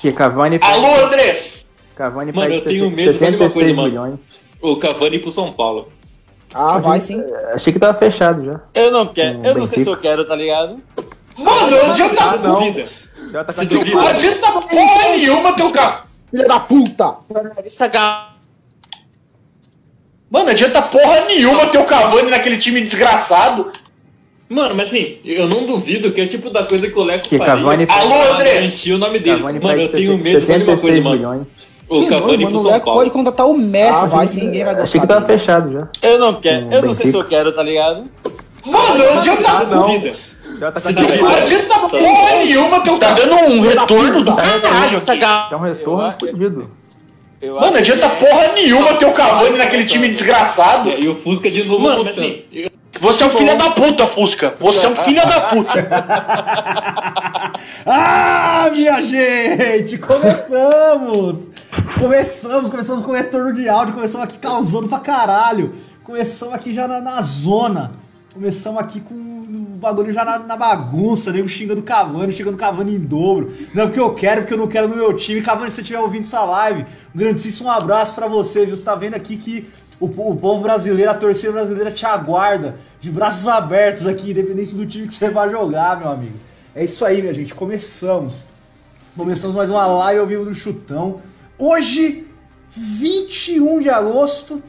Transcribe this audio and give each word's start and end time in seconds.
Que 0.00 0.12
Cavani 0.12 0.58
Alô, 0.62 1.04
Andrés! 1.06 1.60
Cavani 1.96 2.32
Mano, 2.32 2.54
eu 2.54 2.64
tenho 2.64 2.90
medo, 2.90 3.12
sabe 3.12 3.36
uma 3.36 3.48
66 3.48 3.52
coisa, 3.52 3.74
mano? 3.74 3.88
milhões. 3.88 4.20
O 4.62 4.76
Cavani 4.76 5.18
pro 5.18 5.30
São 5.30 5.52
Paulo. 5.52 5.88
Ah, 6.54 6.78
vai 6.78 7.00
sim. 7.00 7.22
Achei 7.52 7.72
que 7.72 7.78
tava 7.78 7.98
fechado 7.98 8.44
já. 8.44 8.60
Eu 8.74 8.90
não 8.90 9.06
quero, 9.06 9.44
eu 9.44 9.54
não 9.54 9.66
sei 9.66 9.82
se 9.82 9.88
eu 9.88 9.96
quero, 9.96 10.24
tá 10.24 10.34
ligado? 10.36 10.80
Mano, 11.36 11.70
não 11.70 11.90
adianta, 11.90 12.22
Ah, 12.22 12.36
não. 12.36 12.54
Duvida. 12.54 12.88
Já 13.32 13.44
tá 13.44 13.52
com 13.52 13.64
duvida. 13.66 13.96
não 13.96 14.06
adianta 14.06 14.52
porra 14.52 15.08
nenhuma 15.10 15.52
teu 15.54 15.70
carro. 15.70 16.06
Filha 16.30 16.44
da 16.46 16.60
puta! 16.60 17.04
Mano, 20.30 20.44
não 20.44 20.50
adianta 20.52 20.82
porra 20.82 21.20
nenhuma 21.26 21.66
ter 21.66 21.78
o 21.78 21.84
Cavani 21.84 22.30
naquele 22.30 22.58
time 22.58 22.80
desgraçado. 22.80 23.72
Mano, 24.48 24.74
mas 24.74 24.88
assim, 24.88 25.18
eu 25.24 25.46
não 25.46 25.66
duvido 25.66 26.10
que 26.10 26.20
é 26.22 26.26
tipo 26.26 26.48
da 26.48 26.62
coisa 26.64 26.88
que 26.90 26.98
o 26.98 27.02
Leco 27.02 27.28
Que 27.28 27.36
faria. 27.36 27.52
Alô, 27.88 28.38
garantir 28.38 28.92
o 28.92 28.98
nome 28.98 29.18
dele. 29.18 29.36
Cavani 29.38 29.60
mano, 29.60 29.68
faz 29.76 29.80
eu 29.82 29.92
tenho 29.92 30.16
medo, 30.18 30.40
sabe 30.40 30.64
uma 30.64 30.76
66 30.76 30.80
coisa, 30.80 31.02
mano? 31.02 31.16
milhões. 31.16 31.42
O 31.88 32.06
Cavani 32.06 32.36
mano, 32.44 32.48
pro 32.48 32.56
o 32.56 32.62
São 32.62 32.70
Leco 32.70 32.84
Paulo. 32.86 33.00
pode 33.00 33.10
contratar 33.10 33.46
o 33.46 33.54
Messi, 33.54 33.92
Ah, 33.94 34.06
vai 34.06 34.26
ninguém 34.26 34.64
vai 34.64 34.74
gostar 34.74 34.84
Achei 34.84 35.00
que 35.00 35.06
tava 35.06 35.20
dele. 35.26 35.38
fechado 35.40 35.72
já. 35.72 35.88
Eu 36.08 36.18
não 36.18 36.34
quero, 36.40 36.72
eu 36.72 36.82
não 36.82 36.94
sei 36.94 37.06
se 37.10 37.14
eu 37.14 37.24
quero, 37.24 37.52
tá 37.52 37.62
ligado? 37.62 38.04
Mano, 38.64 38.98
não 39.04 39.18
adianta, 39.18 39.50
Ah, 39.50 39.64
não. 39.64 39.82
Duvida. 39.82 40.16
Já 40.58 40.72
tá 40.72 40.80
com 40.80 40.90
não 40.92 41.28
adianta 41.36 41.74
porra 41.78 42.36
nenhuma 42.38 42.80
ter 42.80 42.90
o 42.90 42.98
Tá 42.98 43.12
dando 43.12 43.34
um 43.36 43.60
retorno 43.60 44.24
do 44.24 44.34
caralho. 44.34 45.00
Dá 45.50 45.56
um 45.56 45.60
retorno 45.60 46.06
Eu- 46.06 46.12
fodido. 46.18 46.70
Eu 47.40 47.54
Mano, 47.54 47.70
não 47.70 47.78
adianta 47.78 48.08
porra 48.08 48.52
nenhuma 48.54 48.94
ter 48.94 49.04
o 49.06 49.12
Cavani 49.12 49.56
naquele 49.58 49.84
time 49.84 50.08
desgraçado. 50.08 50.90
E 50.90 51.06
o 51.06 51.14
Fusca 51.14 51.48
de 51.50 51.62
novo 51.64 51.82
Mano, 51.84 52.00
assim, 52.00 52.42
eu- 52.52 52.67
Você 53.00 53.22
é 53.22 53.26
um 53.26 53.30
filho 53.30 53.56
da 53.56 53.70
puta, 53.70 54.06
Fusca. 54.06 54.54
Você 54.58 54.86
é 54.86 54.88
um 54.88 54.96
filho 54.96 55.22
da 55.22 55.40
puta. 55.40 55.88
Ah, 57.84 58.70
minha 58.72 59.02
gente! 59.02 59.98
Começamos! 59.98 61.50
Começamos, 61.98 62.70
começamos 62.70 63.04
com 63.04 63.10
o 63.10 63.14
retorno 63.14 63.52
de 63.52 63.68
áudio, 63.68 63.94
começamos 63.94 64.24
aqui 64.24 64.38
causando 64.38 64.88
pra 64.88 64.98
caralho. 65.00 65.74
Começamos 66.04 66.54
aqui 66.54 66.72
já 66.72 66.86
na, 66.86 67.00
na 67.00 67.20
zona. 67.22 67.92
Começamos 68.32 68.80
aqui 68.80 69.00
com 69.00 69.14
o 69.14 69.76
bagulho 69.78 70.12
já 70.12 70.24
na, 70.24 70.38
na 70.38 70.56
bagunça, 70.56 71.32
nego 71.32 71.48
xinga 71.48 71.74
do 71.74 71.82
Cavani, 71.82 72.32
xinga 72.32 72.52
do 72.52 72.56
Cavani 72.56 72.94
em 72.94 73.00
dobro. 73.00 73.52
Não 73.74 73.84
é 73.84 73.86
porque 73.86 74.00
eu 74.00 74.14
quero, 74.14 74.42
porque 74.42 74.54
eu 74.54 74.58
não 74.58 74.68
quero 74.68 74.86
no 74.86 74.96
meu 74.96 75.14
time. 75.14 75.42
Cavani, 75.42 75.70
se 75.70 75.76
você 75.76 75.80
estiver 75.82 76.00
ouvindo 76.00 76.22
essa 76.22 76.44
live, 76.44 76.84
um 77.14 77.18
grandíssimo 77.18 77.70
abraço 77.70 78.14
pra 78.14 78.28
você, 78.28 78.66
viu? 78.66 78.76
Você 78.76 78.82
tá 78.82 78.94
vendo 78.94 79.14
aqui 79.14 79.36
que 79.36 79.68
o, 80.00 80.06
o 80.06 80.36
povo 80.36 80.62
brasileiro, 80.62 81.10
a 81.10 81.14
torcida 81.14 81.52
brasileira 81.52 81.90
te 81.90 82.06
aguarda 82.06 82.76
de 83.00 83.10
braços 83.10 83.48
abertos 83.48 84.06
aqui, 84.06 84.30
independente 84.30 84.74
do 84.74 84.86
time 84.86 85.08
que 85.08 85.14
você 85.14 85.30
vai 85.30 85.50
jogar, 85.50 85.98
meu 85.98 86.08
amigo. 86.08 86.36
É 86.74 86.84
isso 86.84 87.04
aí, 87.04 87.20
minha 87.20 87.34
gente. 87.34 87.54
Começamos. 87.54 88.46
Começamos 89.16 89.56
mais 89.56 89.70
uma 89.70 89.86
live 89.86 90.20
ao 90.20 90.26
vivo 90.26 90.44
do 90.44 90.54
Chutão. 90.54 91.20
Hoje, 91.58 92.26
21 92.70 93.80
de 93.80 93.90
agosto 93.90 94.62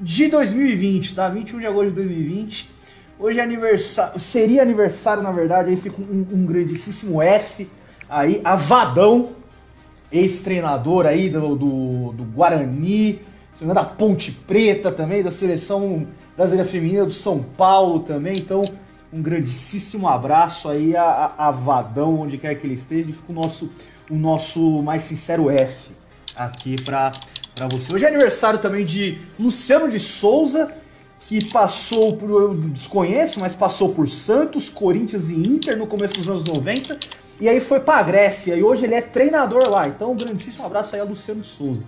de 0.00 0.28
2020, 0.28 1.14
tá? 1.14 1.28
21 1.28 1.60
de 1.60 1.66
agosto 1.66 1.88
de 1.90 1.94
2020. 1.94 2.70
Hoje 3.18 3.38
é 3.38 3.42
aniversário, 3.42 4.20
seria 4.20 4.60
aniversário, 4.60 5.22
na 5.22 5.32
verdade, 5.32 5.70
aí 5.70 5.76
fica 5.76 6.00
um, 6.02 6.26
um 6.32 6.44
grandíssimo 6.44 7.22
F 7.22 7.68
aí, 8.08 8.40
Avadão, 8.44 9.30
ex-treinador 10.12 11.06
aí 11.06 11.30
do, 11.30 11.56
do, 11.56 12.12
do 12.12 12.24
Guarani, 12.24 13.20
da 13.64 13.84
Ponte 13.84 14.32
Preta 14.32 14.92
também, 14.92 15.22
da 15.22 15.30
seleção 15.30 16.06
brasileira 16.36 16.68
feminina 16.68 17.06
do 17.06 17.12
São 17.12 17.42
Paulo 17.42 18.00
também, 18.00 18.38
então 18.38 18.64
um 19.12 19.22
grandíssimo 19.22 20.08
abraço 20.08 20.68
aí 20.68 20.94
a, 20.94 21.02
a, 21.02 21.48
a 21.48 21.50
Vadão, 21.50 22.20
onde 22.20 22.36
quer 22.36 22.54
que 22.56 22.66
ele 22.66 22.74
esteja, 22.74 23.08
e 23.08 23.12
fica 23.12 23.32
o 23.32 23.34
nosso, 23.34 23.70
o 24.10 24.14
nosso 24.14 24.82
mais 24.82 25.04
sincero 25.04 25.48
F 25.50 25.90
aqui 26.34 26.76
pra 26.82 27.12
você. 27.70 27.94
Hoje 27.94 28.04
é 28.04 28.08
aniversário 28.08 28.58
também 28.58 28.84
de 28.84 29.18
Luciano 29.38 29.88
de 29.88 29.98
Souza, 29.98 30.70
que 31.20 31.50
passou 31.50 32.16
por, 32.16 32.28
eu 32.28 32.54
desconheço, 32.54 33.40
mas 33.40 33.54
passou 33.54 33.94
por 33.94 34.08
Santos, 34.08 34.68
Corinthians 34.68 35.30
e 35.30 35.34
Inter 35.34 35.78
no 35.78 35.86
começo 35.86 36.18
dos 36.18 36.28
anos 36.28 36.44
90, 36.44 36.98
e 37.40 37.48
aí 37.48 37.60
foi 37.60 37.80
pra 37.80 38.02
Grécia, 38.02 38.54
e 38.54 38.62
hoje 38.62 38.84
ele 38.84 38.94
é 38.94 39.00
treinador 39.00 39.68
lá, 39.70 39.88
então 39.88 40.12
um 40.12 40.16
grandíssimo 40.16 40.66
abraço 40.66 40.94
aí 40.94 41.00
a 41.00 41.04
Luciano 41.04 41.40
de 41.40 41.46
Souza. 41.46 41.82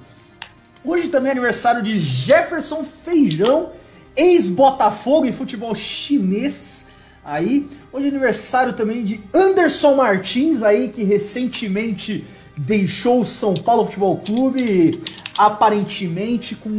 Hoje 0.89 1.09
também 1.11 1.29
é 1.29 1.33
aniversário 1.33 1.83
de 1.83 2.01
Jefferson 2.01 2.83
Feijão, 2.83 3.73
ex-Botafogo 4.17 5.27
em 5.27 5.33
futebol 5.33 5.75
chinês. 5.75 6.87
Aí, 7.23 7.69
hoje 7.93 8.07
é 8.07 8.09
aniversário 8.09 8.73
também 8.73 9.05
de 9.05 9.21
Anderson 9.35 9.97
Martins 9.97 10.63
aí 10.63 10.89
que 10.89 11.05
recentemente 11.05 12.25
deixou 12.57 13.21
o 13.21 13.27
São 13.27 13.53
Paulo 13.53 13.85
Futebol 13.85 14.17
Clube, 14.17 14.99
aparentemente 15.37 16.55
com 16.55 16.71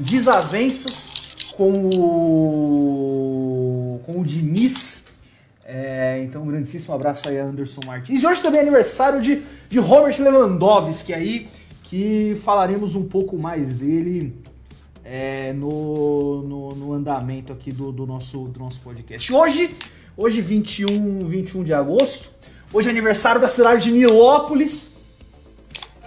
desavenças 0.00 1.12
com 1.54 1.90
o 1.94 4.00
com 4.06 4.18
o 4.18 4.24
Diniz. 4.24 5.08
É, 5.62 6.22
então, 6.24 6.42
um 6.42 6.46
grandíssimo 6.46 6.94
abraço 6.94 7.28
aí 7.28 7.38
a 7.38 7.44
Anderson 7.44 7.82
Martins. 7.84 8.22
E 8.22 8.26
hoje 8.26 8.40
também 8.40 8.60
é 8.60 8.62
aniversário 8.62 9.20
de, 9.20 9.42
de 9.68 9.78
Robert 9.78 10.18
Lewandowski 10.18 11.12
aí, 11.12 11.46
que 11.88 12.38
falaremos 12.44 12.94
um 12.94 13.04
pouco 13.04 13.38
mais 13.38 13.72
dele 13.72 14.34
é, 15.02 15.54
no, 15.54 16.42
no, 16.42 16.74
no 16.74 16.92
andamento 16.92 17.50
aqui 17.50 17.72
do, 17.72 17.90
do, 17.90 18.06
nosso, 18.06 18.44
do 18.48 18.60
nosso 18.60 18.80
podcast. 18.80 19.32
Hoje, 19.32 19.74
hoje 20.14 20.42
21, 20.42 21.26
21 21.26 21.64
de 21.64 21.72
agosto, 21.72 22.30
hoje 22.74 22.88
é 22.88 22.90
aniversário 22.90 23.40
da 23.40 23.48
cidade 23.48 23.84
de 23.84 23.92
Nilópolis, 23.92 24.98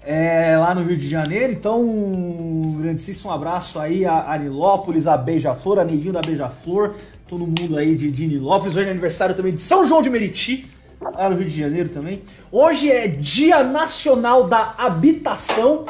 é, 0.04 0.56
lá 0.56 0.76
no 0.76 0.84
Rio 0.84 0.96
de 0.96 1.10
Janeiro. 1.10 1.52
Então, 1.52 1.84
um 1.84 2.78
grandíssimo 2.80 3.32
abraço 3.32 3.80
aí 3.80 4.06
a, 4.06 4.34
a 4.34 4.38
Nilópolis, 4.38 5.08
a 5.08 5.18
Beija-Flor, 5.18 5.80
a 5.80 5.84
Neguinho 5.84 6.14
da 6.14 6.22
Beija-Flor, 6.22 6.94
todo 7.28 7.48
mundo 7.48 7.76
aí 7.76 7.96
de, 7.96 8.12
de 8.12 8.28
Nilópolis. 8.28 8.76
Hoje 8.76 8.88
é 8.88 8.92
aniversário 8.92 9.34
também 9.34 9.54
de 9.54 9.62
São 9.62 9.84
João 9.88 10.04
de 10.04 10.12
Meriti, 10.12 10.70
lá 11.02 11.30
no 11.30 11.36
Rio 11.36 11.50
de 11.50 11.60
Janeiro 11.60 11.90
também. 11.90 12.22
Hoje 12.52 12.92
é 12.92 13.08
Dia 13.08 13.64
Nacional 13.64 14.48
da 14.48 14.76
Habitação 14.78 15.86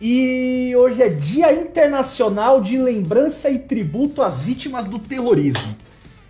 e 0.00 0.74
hoje 0.76 1.02
é 1.02 1.08
Dia 1.08 1.52
Internacional 1.52 2.60
de 2.60 2.76
Lembrança 2.76 3.48
e 3.50 3.58
Tributo 3.58 4.20
às 4.20 4.42
Vítimas 4.42 4.86
do 4.86 4.98
Terrorismo. 4.98 5.76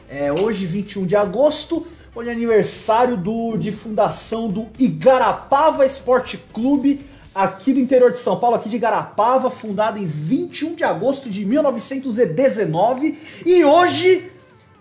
É 0.08 0.30
hoje, 0.30 0.66
21 0.66 1.06
de 1.06 1.16
agosto, 1.16 1.86
hoje 2.14 2.28
é 2.28 2.32
aniversário 2.32 3.16
do, 3.16 3.56
de 3.56 3.72
fundação 3.72 4.46
do 4.46 4.66
Igarapava 4.78 5.86
Esporte 5.86 6.36
Clube, 6.52 7.00
aqui 7.34 7.72
do 7.72 7.80
interior 7.80 8.12
de 8.12 8.18
São 8.18 8.38
Paulo, 8.38 8.56
aqui 8.56 8.68
de 8.68 8.76
Igarapava, 8.76 9.50
fundado 9.50 9.98
em 9.98 10.04
21 10.04 10.74
de 10.74 10.84
agosto 10.84 11.30
de 11.30 11.46
1919. 11.46 13.18
E 13.46 13.64
hoje 13.64 14.31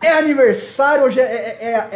é 0.02 0.12
aniversário, 0.14 1.04
hoje 1.06 1.20
é, 1.20 1.24
é- 1.24 1.58
é- 1.62 1.88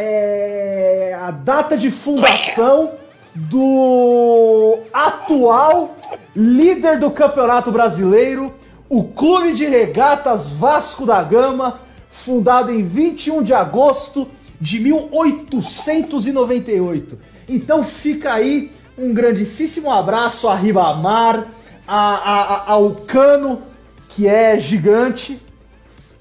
é 1.11 1.13
a 1.21 1.31
data 1.31 1.75
de 1.77 1.89
fundação 1.89 2.91
do 3.35 4.77
atual 4.93 5.97
líder 6.35 6.99
do 6.99 7.09
Campeonato 7.11 7.71
Brasileiro, 7.71 8.53
o 8.87 9.03
Clube 9.03 9.53
de 9.53 9.65
Regatas 9.65 10.51
Vasco 10.53 11.05
da 11.05 11.21
Gama, 11.23 11.79
fundado 12.09 12.71
em 12.71 12.85
21 12.85 13.41
de 13.43 13.53
agosto 13.53 14.27
de 14.61 14.79
1898. 14.79 17.17
Então 17.49 17.83
fica 17.83 18.33
aí 18.33 18.71
um 18.97 19.13
grandíssimo 19.13 19.91
abraço 19.91 20.47
a 20.47 20.55
Ribamar, 20.55 21.45
a, 21.87 22.15
a, 22.15 22.55
a- 22.55 22.63
ao 22.71 22.91
Cano, 22.91 23.61
que 24.09 24.27
é 24.27 24.57
gigante, 24.59 25.39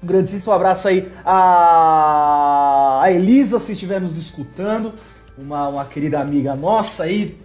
um 0.03 0.07
grandíssimo 0.07 0.53
abraço 0.53 0.87
aí 0.87 1.11
a, 1.25 3.01
a 3.03 3.11
Elisa, 3.11 3.59
se 3.59 3.73
estiver 3.73 3.99
nos 3.99 4.17
escutando, 4.17 4.93
uma, 5.37 5.67
uma 5.67 5.85
querida 5.85 6.19
amiga 6.19 6.55
nossa 6.55 7.03
aí, 7.03 7.39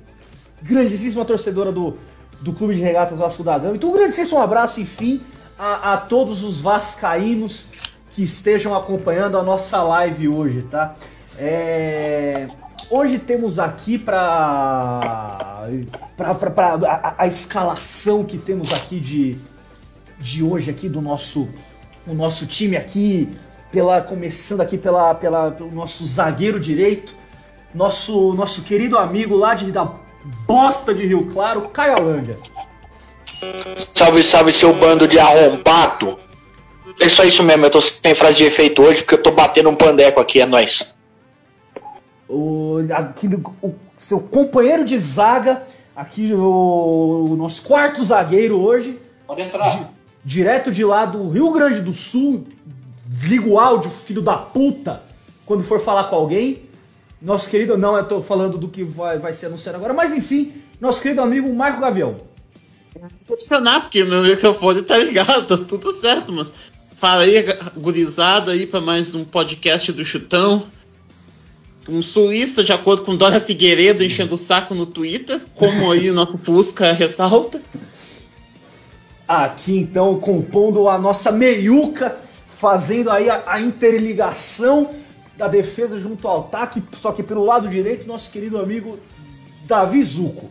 grandíssima 0.62 1.25
torcedora 1.25 1.73
do, 1.73 1.97
do 2.41 2.52
Clube 2.52 2.75
de 2.75 2.82
Regatas 2.82 3.19
Vasco 3.19 3.43
da 3.43 3.58
Gama. 3.58 3.76
Então, 3.76 3.91
um 3.91 3.93
grandíssimo 3.93 4.41
abraço, 4.41 4.81
enfim, 4.81 5.20
a, 5.58 5.94
a 5.94 5.97
todos 5.97 6.43
os 6.43 6.61
vascaínos 6.61 7.73
que 8.12 8.23
estejam 8.23 8.75
acompanhando 8.75 9.38
a 9.38 9.43
nossa 9.43 9.82
live 9.82 10.29
hoje, 10.29 10.62
tá? 10.62 10.94
É, 11.38 12.49
Hoje 12.91 13.20
temos 13.20 13.61
aqui 13.61 13.97
para 13.97 14.19
a, 16.19 17.14
a 17.17 17.26
escalação 17.29 18.25
que 18.25 18.37
temos 18.37 18.73
aqui 18.73 18.99
de, 18.99 19.38
de 20.19 20.43
hoje 20.43 20.73
aqui 20.73 20.88
do 20.88 21.00
nosso 21.00 21.49
o 22.11 22.15
nosso 22.15 22.47
time 22.47 22.77
aqui 22.77 23.31
pela 23.71 24.01
começando 24.01 24.61
aqui 24.61 24.77
pela, 24.77 25.15
pela 25.15 25.53
pelo 25.53 25.71
nosso 25.71 26.05
zagueiro 26.05 26.59
direito, 26.59 27.15
nosso 27.75 28.33
nosso 28.35 28.62
querido 28.62 28.99
amigo 28.99 29.37
lá 29.37 29.55
de 29.55 29.71
da 29.71 29.89
bosta 30.47 30.93
de 30.93 31.07
Rio 31.07 31.27
Claro, 31.27 31.69
Caio 31.69 31.97
Alândia. 31.97 32.37
Salve, 33.95 34.23
salve, 34.23 34.53
seu 34.53 34.75
bando 34.75 35.07
de 35.09 35.19
arrombado. 35.19 36.19
É 37.01 37.09
só 37.09 37.25
isso 37.25 37.43
mesmo, 37.43 37.65
eu 37.65 37.71
tô 37.71 37.81
sem 37.81 38.15
frase 38.15 38.39
de 38.39 38.45
efeito 38.45 38.83
hoje 38.83 39.03
porque 39.03 39.15
eu 39.15 39.23
tô 39.23 39.31
batendo 39.31 39.71
um 39.71 39.77
pandeco 39.77 40.21
aqui, 40.21 40.41
é 40.41 40.47
nóis. 40.47 40.93
o, 42.29 42.79
aqui, 42.93 43.29
o 43.62 43.73
seu 43.97 44.21
companheiro 44.21 44.85
de 44.85 44.99
zaga, 44.99 45.62
aqui 45.97 46.33
o, 46.35 47.29
o 47.31 47.37
nosso 47.37 47.62
quarto 47.62 48.05
zagueiro 48.05 48.61
hoje, 48.61 48.99
Pode 49.27 49.41
entrar. 49.43 49.69
di- 49.69 49.87
direto 50.25 50.70
de 50.70 50.84
lá 50.84 51.05
do 51.05 51.28
Rio 51.28 51.50
Grande 51.52 51.81
do 51.81 51.93
Sul, 51.93 52.46
desliga 53.06 53.49
o 53.49 53.58
áudio, 53.58 53.90
filho 53.90 54.22
da 54.22 54.37
puta, 54.37 55.02
quando 55.44 55.64
for 55.64 55.81
falar 55.81 56.05
com 56.05 56.17
alguém. 56.17 56.62
Nosso 57.20 57.50
querido, 57.50 57.76
não, 57.76 57.96
eu 57.96 58.05
tô 58.05 58.22
falando 58.22 58.56
do 58.56 58.69
que 58.69 58.82
vai, 58.82 59.19
vai 59.19 59.34
ser 59.34 59.46
anunciado 59.46 59.76
agora, 59.76 59.93
mas 59.93 60.12
enfim, 60.12 60.52
nosso 60.81 61.02
querido 61.02 61.20
amigo 61.20 61.52
Marco 61.55 61.81
Gavião. 61.81 62.17
funcionar, 63.26 63.82
porque 63.82 64.02
meu 64.05 64.22
microfone 64.22 64.82
tá 64.82 64.96
ligado, 64.96 65.46
tá 65.46 65.56
tudo 65.64 65.93
certo, 65.93 66.32
mas 66.32 66.73
fala 66.96 67.23
aí, 67.23 67.44
gurizada, 67.76 68.52
aí 68.52 68.66
pra 68.66 68.81
mais 68.81 69.14
um 69.14 69.25
podcast 69.25 69.93
do 69.93 70.05
Chutão. 70.05 70.66
Um 71.88 72.02
sulista, 72.02 72.62
de 72.62 72.73
acordo 72.73 73.02
com 73.02 73.16
Dora 73.16 73.40
Figueiredo, 73.40 74.05
enchendo 74.05 74.34
o 74.34 74.38
saco 74.38 74.75
no 74.75 74.87
Twitter, 74.87 75.40
como 75.56 75.90
aí 75.90 76.11
nosso 76.12 76.38
Fusca 76.38 76.93
ressalta. 76.93 77.61
Aqui 79.31 79.79
então, 79.79 80.19
compondo 80.19 80.88
a 80.88 80.99
nossa 80.99 81.31
meiuca, 81.31 82.19
fazendo 82.49 83.12
aí 83.12 83.31
a, 83.31 83.44
a 83.47 83.61
interligação 83.61 84.91
da 85.37 85.47
defesa 85.47 86.00
junto 86.00 86.27
ao 86.27 86.41
ataque, 86.41 86.82
só 87.00 87.12
que 87.12 87.23
pelo 87.23 87.44
lado 87.44 87.69
direito, 87.69 88.09
nosso 88.09 88.32
querido 88.32 88.59
amigo 88.59 88.99
Davi 89.69 90.03
Zuco. 90.03 90.50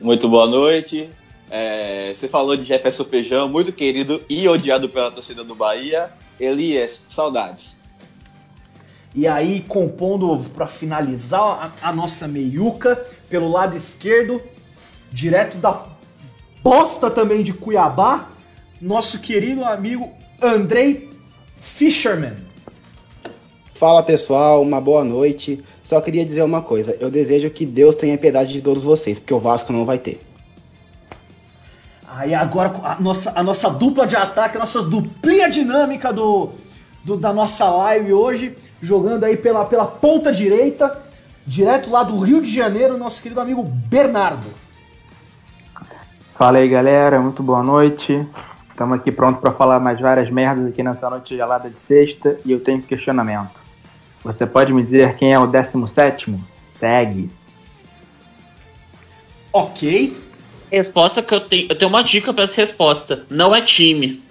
Muito 0.00 0.30
boa 0.30 0.46
noite. 0.46 1.10
É, 1.50 2.10
você 2.14 2.26
falou 2.26 2.56
de 2.56 2.62
Jefferson 2.62 3.04
Feijão, 3.04 3.50
muito 3.50 3.70
querido 3.70 4.22
e 4.30 4.48
odiado 4.48 4.88
pela 4.88 5.10
torcida 5.10 5.44
do 5.44 5.54
Bahia. 5.54 6.10
Elias, 6.40 7.02
saudades. 7.06 7.76
E 9.14 9.28
aí, 9.28 9.60
compondo 9.68 10.42
para 10.54 10.66
finalizar 10.66 11.74
a, 11.82 11.90
a 11.90 11.92
nossa 11.92 12.26
meiuca, 12.26 12.96
pelo 13.28 13.50
lado 13.50 13.76
esquerdo, 13.76 14.40
direto 15.12 15.58
da 15.58 15.97
bosta 16.68 17.10
também 17.10 17.42
de 17.42 17.54
Cuiabá, 17.54 18.28
nosso 18.78 19.20
querido 19.20 19.64
amigo 19.64 20.10
Andrei 20.40 21.08
Fisherman. 21.58 22.34
Fala 23.74 24.02
pessoal, 24.02 24.60
uma 24.60 24.78
boa 24.78 25.02
noite. 25.02 25.64
Só 25.82 25.98
queria 26.02 26.26
dizer 26.26 26.42
uma 26.42 26.60
coisa: 26.60 26.94
eu 27.00 27.10
desejo 27.10 27.48
que 27.48 27.64
Deus 27.64 27.94
tenha 27.94 28.18
piedade 28.18 28.52
de 28.52 28.60
todos 28.60 28.82
vocês, 28.82 29.18
porque 29.18 29.32
o 29.32 29.38
Vasco 29.40 29.72
não 29.72 29.86
vai 29.86 29.96
ter. 29.98 30.20
Aí 32.06 32.34
agora 32.34 32.70
a 32.84 33.00
nossa, 33.00 33.32
a 33.34 33.42
nossa 33.42 33.70
dupla 33.70 34.06
de 34.06 34.16
ataque, 34.16 34.58
a 34.58 34.60
nossa 34.60 34.82
duplinha 34.82 35.48
dinâmica 35.48 36.12
do, 36.12 36.50
do- 37.02 37.16
da 37.16 37.32
nossa 37.32 37.64
live 37.70 38.12
hoje, 38.12 38.54
jogando 38.82 39.24
aí 39.24 39.38
pela, 39.38 39.64
pela 39.64 39.86
ponta 39.86 40.30
direita, 40.32 41.00
direto 41.46 41.88
lá 41.90 42.02
do 42.02 42.18
Rio 42.18 42.42
de 42.42 42.52
Janeiro, 42.54 42.98
nosso 42.98 43.22
querido 43.22 43.40
amigo 43.40 43.62
Bernardo. 43.64 44.67
Fala 46.38 46.58
aí, 46.58 46.68
galera. 46.68 47.20
Muito 47.20 47.42
boa 47.42 47.62
noite. 47.62 48.26
Estamos 48.70 48.98
aqui 48.98 49.10
pronto 49.10 49.40
para 49.40 49.52
falar 49.52 49.80
mais 49.80 50.00
várias 50.00 50.30
merdas 50.30 50.68
aqui 50.68 50.82
nessa 50.82 51.10
noite 51.10 51.36
gelada 51.36 51.68
de 51.68 51.76
sexta 51.76 52.38
e 52.44 52.52
eu 52.52 52.60
tenho 52.60 52.78
um 52.78 52.82
questionamento. 52.82 53.50
Você 54.22 54.46
pode 54.46 54.72
me 54.72 54.82
dizer 54.82 55.16
quem 55.16 55.32
é 55.32 55.38
o 55.38 55.46
17? 55.46 56.34
Segue. 56.78 57.30
Ok. 59.52 60.16
Resposta 60.70 61.22
que 61.22 61.34
eu 61.34 61.40
tenho. 61.40 61.66
Eu 61.70 61.76
tenho 61.78 61.88
uma 61.88 62.04
dica 62.04 62.32
pra 62.32 62.44
essa 62.44 62.56
resposta. 62.60 63.24
Não 63.28 63.54
é 63.54 63.60
time. 63.60 64.22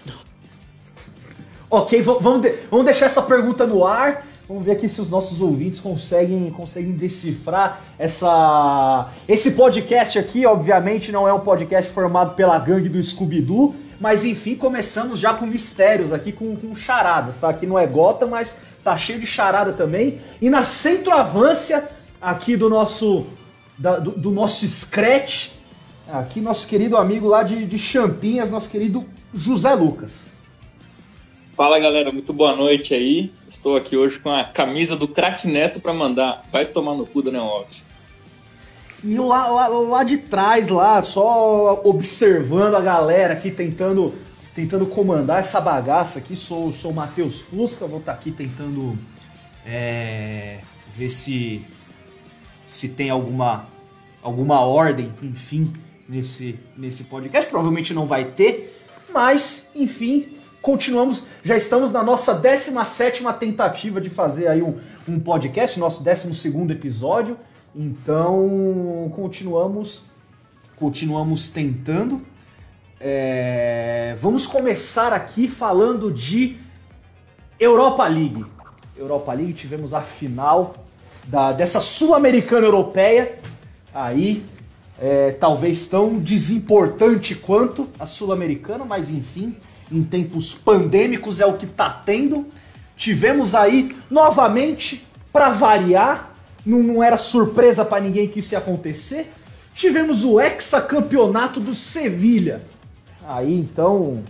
Ok, 1.70 2.02
vamos, 2.02 2.42
de- 2.42 2.56
vamos 2.72 2.86
deixar 2.86 3.08
essa 3.08 3.22
pergunta 3.22 3.66
no 3.68 3.86
ar. 3.86 4.26
Vamos 4.48 4.66
ver 4.66 4.72
aqui 4.74 4.88
se 4.88 5.02
os 5.02 5.10
nossos 5.10 5.42
ouvintes 5.42 5.82
conseguem, 5.82 6.50
conseguem 6.52 6.94
decifrar 6.94 7.82
essa. 8.00 9.10
Esse 9.28 9.52
podcast 9.52 10.18
aqui, 10.18 10.46
obviamente, 10.46 11.12
não 11.12 11.28
é 11.28 11.34
um 11.34 11.40
podcast 11.42 11.92
formado 11.92 12.34
pela 12.36 12.58
gangue 12.58 12.88
do 12.88 13.02
Scooby-Doo, 13.04 13.76
mas 14.00 14.24
enfim, 14.24 14.56
começamos 14.56 15.20
já 15.20 15.34
com 15.34 15.46
mistérios 15.46 16.14
aqui, 16.14 16.32
com, 16.32 16.56
com 16.56 16.74
charadas, 16.74 17.38
tá? 17.38 17.50
Aqui 17.50 17.68
não 17.68 17.78
é 17.78 17.86
gota, 17.86 18.26
mas 18.26 18.58
tá 18.84 18.96
cheio 18.98 19.20
de 19.20 19.28
charada 19.28 19.74
também. 19.74 20.20
E 20.42 20.50
na 20.50 20.64
centroavância 20.64 21.84
aqui 22.22 22.56
do 22.56 22.70
nosso. 22.70 23.26
da- 23.78 24.00
do, 24.00 24.12
do 24.12 24.32
nosso 24.32 24.66
Scratch, 24.66 25.50
aqui 26.10 26.40
nosso 26.40 26.66
querido 26.68 26.96
amigo 26.96 27.28
lá 27.28 27.44
de, 27.44 27.66
de 27.66 27.78
Champinhas, 27.78 28.50
nosso 28.50 28.70
querido 28.70 29.06
José 29.34 29.74
Lucas. 29.76 30.37
Fala 31.58 31.80
galera, 31.80 32.12
muito 32.12 32.32
boa 32.32 32.56
noite 32.56 32.94
aí. 32.94 33.32
Estou 33.50 33.76
aqui 33.76 33.98
hoje 33.98 34.20
com 34.20 34.30
a 34.30 34.44
camisa 34.44 34.96
do 34.96 35.08
craque 35.08 35.48
Neto 35.48 35.80
pra 35.80 35.92
mandar. 35.92 36.44
Vai 36.52 36.68
tomar 36.68 36.94
no 36.94 37.04
cu, 37.04 37.24
Daniel 37.24 37.46
Alves. 37.46 37.84
E 39.04 39.18
lá, 39.18 39.48
lá, 39.48 39.68
lá 39.68 40.04
de 40.04 40.20
trás, 40.20 40.70
lá, 40.70 41.02
só 41.02 41.82
observando 41.84 42.76
a 42.76 42.80
galera 42.80 43.34
aqui, 43.34 43.50
tentando 43.50 44.14
tentando 44.54 44.86
comandar 44.86 45.40
essa 45.40 45.60
bagaça 45.60 46.20
aqui. 46.20 46.36
Sou, 46.36 46.72
sou 46.72 46.92
o 46.92 46.94
Matheus 46.94 47.42
Fusca, 47.42 47.88
vou 47.88 48.02
estar 48.02 48.12
aqui 48.12 48.30
tentando 48.30 48.96
é, 49.66 50.60
ver 50.96 51.10
se, 51.10 51.66
se 52.68 52.90
tem 52.90 53.10
alguma, 53.10 53.66
alguma 54.22 54.62
ordem, 54.62 55.12
enfim, 55.24 55.74
nesse, 56.08 56.60
nesse 56.78 57.06
podcast. 57.06 57.50
Provavelmente 57.50 57.96
não 57.96 58.06
vai 58.06 58.26
ter, 58.26 58.80
mas, 59.12 59.72
enfim, 59.76 60.38
continuamos. 60.62 61.27
Já 61.44 61.56
estamos 61.56 61.92
na 61.92 62.04
nossa 62.04 62.34
17 62.34 63.24
tentativa 63.40 64.02
de 64.02 64.10
fazer 64.10 64.48
aí 64.48 64.62
um, 64.62 64.78
um 65.08 65.20
podcast, 65.20 65.80
nosso 65.80 66.04
12 66.04 66.72
episódio. 66.72 67.38
Então, 67.76 69.12
continuamos 69.16 70.18
continuamos 70.78 71.50
tentando. 71.50 72.22
É, 73.00 74.16
vamos 74.22 74.48
começar 74.48 75.12
aqui 75.12 75.48
falando 75.48 76.12
de 76.12 76.56
Europa 77.60 78.08
League. 78.08 78.46
Europa 78.96 79.34
League, 79.34 79.54
tivemos 79.54 79.94
a 79.94 80.02
final 80.02 80.76
da, 81.26 81.52
dessa 81.52 81.82
Sul-Americana 81.82 82.68
Europeia. 82.68 83.40
Aí, 83.94 84.46
é, 85.00 85.32
talvez 85.32 85.88
tão 85.88 86.20
desimportante 86.20 87.36
quanto 87.36 87.88
a 88.00 88.06
Sul-Americana, 88.06 88.86
mas 88.86 89.10
enfim, 89.10 89.56
em 89.92 90.04
tempos 90.04 90.54
pandêmicos 90.54 91.40
é 91.40 91.46
o 91.46 91.58
que 91.58 91.66
tá 91.66 91.90
tendo. 91.90 92.46
Tivemos 92.96 93.56
aí, 93.56 93.96
novamente, 94.10 95.06
para 95.32 95.52
variar, 95.52 96.34
não, 96.66 96.82
não 96.82 97.04
era 97.04 97.18
surpresa 97.18 97.86
para 97.86 98.02
ninguém 98.02 98.28
que 98.28 98.40
isso 98.40 98.54
ia 98.54 98.60
acontecer. 98.60 99.32
Tivemos 99.74 100.24
o 100.24 100.40
hexacampeonato 100.40 101.60
do 101.60 101.76
Sevilha. 101.76 102.64
Aí 103.28 103.54
então, 103.54 104.24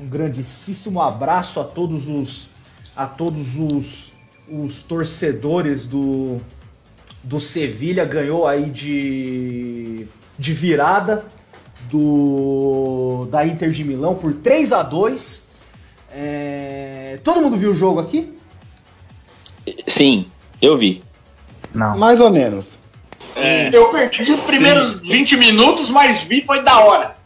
um 0.00 0.06
grandíssimo 0.06 1.00
abraço 1.00 1.60
a 1.60 1.64
todos 1.64 2.08
os 2.08 2.50
a 2.94 3.06
todos 3.06 3.56
os, 3.56 4.12
os 4.50 4.82
torcedores 4.82 5.86
do 5.86 6.40
do 7.22 7.38
Sevilha 7.38 8.04
ganhou 8.04 8.46
aí 8.46 8.68
de 8.68 10.06
de 10.38 10.52
virada 10.52 11.24
do 11.92 13.28
da 13.30 13.46
Inter 13.46 13.70
de 13.70 13.84
Milão 13.84 14.14
por 14.14 14.32
3 14.32 14.72
a 14.72 14.82
2. 14.82 15.52
É, 16.14 17.18
todo 17.22 17.40
mundo 17.40 17.56
viu 17.56 17.70
o 17.70 17.74
jogo 17.74 18.00
aqui? 18.00 18.36
Sim, 19.86 20.26
eu 20.60 20.76
vi. 20.78 21.04
Não. 21.74 21.96
Mais 21.98 22.18
ou 22.18 22.30
menos. 22.30 22.66
Eu 23.72 23.90
perdi 23.90 24.32
os 24.32 24.40
primeiros 24.40 25.06
20 25.08 25.36
minutos, 25.36 25.90
mas 25.90 26.22
vi, 26.22 26.42
foi 26.42 26.62
da 26.62 26.80
hora. 26.80 27.16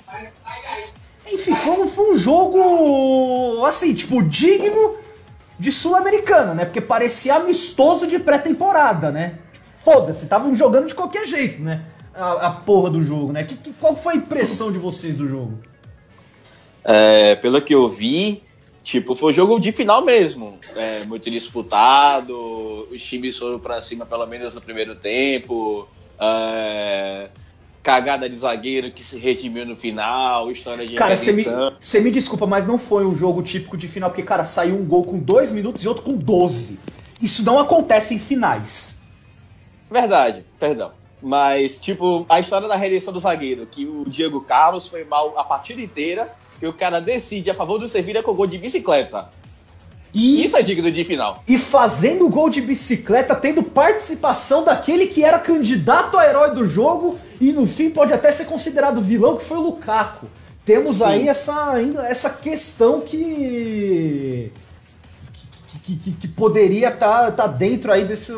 Enfim, 1.33 1.55
foi 1.55 1.73
um, 1.73 1.87
foi 1.87 2.15
um 2.15 2.19
jogo, 2.19 3.65
assim, 3.67 3.93
tipo, 3.93 4.23
digno 4.23 4.97
de 5.59 5.73
Sul-Americana, 5.73 6.55
né? 6.55 6.65
Porque 6.65 6.81
parecia 6.81 7.35
amistoso 7.35 8.07
de 8.07 8.19
pré-temporada, 8.19 9.11
né? 9.11 9.35
Foda-se, 9.85 10.25
estavam 10.25 10.55
jogando 10.55 10.87
de 10.87 10.95
qualquer 10.95 11.27
jeito, 11.27 11.61
né? 11.63 11.83
A, 12.17 12.47
a 12.47 12.51
porra 12.51 12.91
do 12.91 13.03
jogo, 13.03 13.33
né? 13.33 13.45
Que, 13.45 13.55
que- 13.57 13.73
qual 13.75 13.95
foi 13.95 14.15
a 14.15 14.17
impressão 14.17 14.73
de 14.73 14.79
vocês 14.79 15.17
do 15.17 15.27
jogo? 15.27 15.59
É, 16.85 17.35
pelo 17.37 17.61
que 17.61 17.75
eu 17.75 17.89
vi, 17.89 18.43
tipo, 18.85 19.15
foi 19.15 19.33
um 19.33 19.35
jogo 19.35 19.59
de 19.59 19.73
final 19.73 20.05
mesmo. 20.05 20.59
É, 20.75 21.05
muito 21.05 21.31
disputado, 21.31 22.89
os 22.91 23.03
times 23.03 23.37
foram 23.37 23.59
pra 23.59 23.83
cima 23.83 24.07
pelo 24.07 24.27
menos 24.27 24.55
no 24.55 24.61
primeiro 24.61 24.95
tempo. 24.95 25.87
é, 26.19 27.29
cagada 27.83 28.29
de 28.29 28.37
zagueiro 28.37 28.91
que 28.91 29.05
se 29.05 29.17
redimiu 29.17 29.65
no 29.65 29.77
final, 29.77 30.51
história 30.51 30.85
de 30.85 30.95
Cara, 30.97 31.17
você 31.17 31.33
me, 31.33 31.45
me 32.05 32.11
desculpa, 32.11 32.45
mas 32.45 32.67
não 32.67 32.79
foi 32.79 33.07
um 33.07 33.15
jogo 33.15 33.43
típico 33.45 33.77
de 33.77 33.87
final, 33.87 34.11
porque, 34.11 34.25
cara, 34.25 34.45
saiu 34.45 34.75
um 34.75 34.85
gol 34.85 35.05
com 35.05 35.17
2 35.19 35.53
minutos 35.53 35.85
e 35.85 35.89
outro 35.89 36.03
com 36.03 36.17
12. 36.17 36.81
Isso 37.23 37.45
não 37.45 37.61
acontece 37.61 38.13
em 38.13 38.19
finais. 38.19 39.03
Verdade, 39.89 40.45
perdão. 40.59 40.91
Mas, 41.23 41.77
tipo, 41.79 42.27
a 42.29 42.39
história 42.41 42.69
da 42.69 42.77
redenção 42.77 43.13
do 43.13 43.19
zagueiro, 43.21 43.67
que 43.67 43.87
o 43.87 44.05
Diego 44.07 44.41
Carlos 44.43 44.87
foi 44.87 45.05
mal 45.05 45.35
a 45.39 45.45
partida 45.45 45.81
inteira, 45.81 46.29
e 46.61 46.67
o 46.67 46.73
cara 46.73 47.01
decide 47.01 47.51
a 47.51 47.55
favor 47.55 47.79
do 47.79 47.89
Sevilha 47.89 48.23
com 48.23 48.35
gol 48.35 48.47
de 48.47 48.59
bicicleta. 48.59 49.29
E, 50.15 50.45
Isso 50.47 50.57
é 50.57 50.63
digno 50.63 50.91
de 50.91 51.05
final. 51.05 51.43
e 51.47 51.59
fazendo 51.59 52.27
gol 52.31 52.49
de 52.49 52.63
bicicleta, 52.63 53.35
tendo 53.35 53.63
participação 53.63 54.65
daquele 54.65 55.07
que 55.09 55.23
era 55.23 55.39
candidato 55.39 56.17
a 56.19 56.27
herói 56.27 56.55
do 56.55 56.67
jogo 56.67 57.19
e 57.39 57.53
no 57.53 57.67
fim 57.67 57.91
pode 57.91 58.13
até 58.15 58.33
ser 58.33 58.47
considerado 58.47 59.01
vilão, 59.03 59.37
que 59.37 59.45
foi 59.45 59.59
o 59.59 59.63
Lukaku. 59.63 60.27
Temos 60.65 61.03
aí 61.03 61.29
essa, 61.29 61.71
ainda 61.73 62.07
essa 62.09 62.31
questão 62.31 63.01
que. 63.03 64.51
que, 65.85 65.97
que- 65.97 66.13
que 66.13 66.29
poderia 66.29 66.89
estar 66.89 67.31
dentro 67.49 67.93
aí 67.93 68.05
desse, 68.05 68.33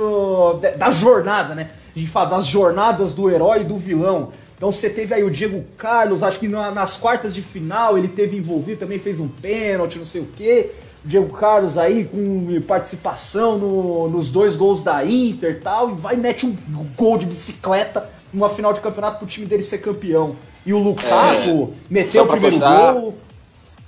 da 0.76 0.90
jornada, 0.90 1.54
né? 1.54 1.70
Fala 2.06 2.30
das 2.30 2.46
jornadas 2.46 3.12
do 3.14 3.30
herói 3.30 3.60
e 3.60 3.64
do 3.64 3.76
vilão. 3.76 4.30
Então 4.56 4.72
você 4.72 4.90
teve 4.90 5.14
aí 5.14 5.22
o 5.22 5.30
Diego 5.30 5.64
Carlos, 5.76 6.22
acho 6.22 6.38
que 6.38 6.48
na- 6.48 6.70
nas 6.72 6.96
quartas 6.96 7.32
de 7.34 7.42
final 7.42 7.96
ele 7.96 8.08
teve 8.08 8.36
envolvido, 8.36 8.80
também 8.80 8.98
fez 8.98 9.20
um 9.20 9.28
pênalti, 9.28 9.98
não 9.98 10.06
sei 10.06 10.20
o 10.20 10.26
quê. 10.36 10.70
O 11.04 11.08
Diego 11.08 11.32
Carlos 11.36 11.78
aí 11.78 12.04
com 12.04 12.60
participação 12.66 13.56
no- 13.56 14.08
nos 14.08 14.30
dois 14.30 14.56
gols 14.56 14.82
da 14.82 15.04
Inter 15.04 15.52
e 15.52 15.60
tal, 15.60 15.90
e 15.90 15.94
vai 15.94 16.14
e 16.14 16.18
mete 16.18 16.44
um 16.44 16.56
gol 16.96 17.16
de 17.18 17.26
bicicleta 17.26 18.08
numa 18.32 18.48
final 18.48 18.72
de 18.72 18.80
campeonato 18.80 19.18
pro 19.18 19.26
time 19.26 19.46
dele 19.46 19.62
ser 19.62 19.78
campeão. 19.78 20.34
E 20.66 20.72
o 20.72 20.78
Lukaku 20.78 21.72
meteu 21.88 22.24
só 22.24 22.28
o 22.28 22.32
primeiro 22.32 22.56
gol. 23.00 23.14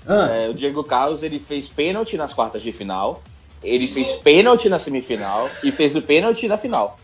Ah, 0.07 0.29
É, 0.33 0.49
o 0.49 0.55
Diego 0.55 0.83
Carlos 0.85 1.23
ele 1.23 1.39
fez 1.41 1.69
pênalti 1.69 2.17
nas 2.17 2.33
quartas 2.33 2.63
de 2.63 2.73
final, 2.73 3.23
ele 3.63 3.89
fez 3.93 4.13
pênalti 4.13 4.69
na 4.69 4.79
semifinal 4.79 5.51
e 5.63 5.71
fez 5.73 5.95
o 5.97 6.01
pênalti 6.01 6.47
na 6.49 6.57
final. 6.57 6.97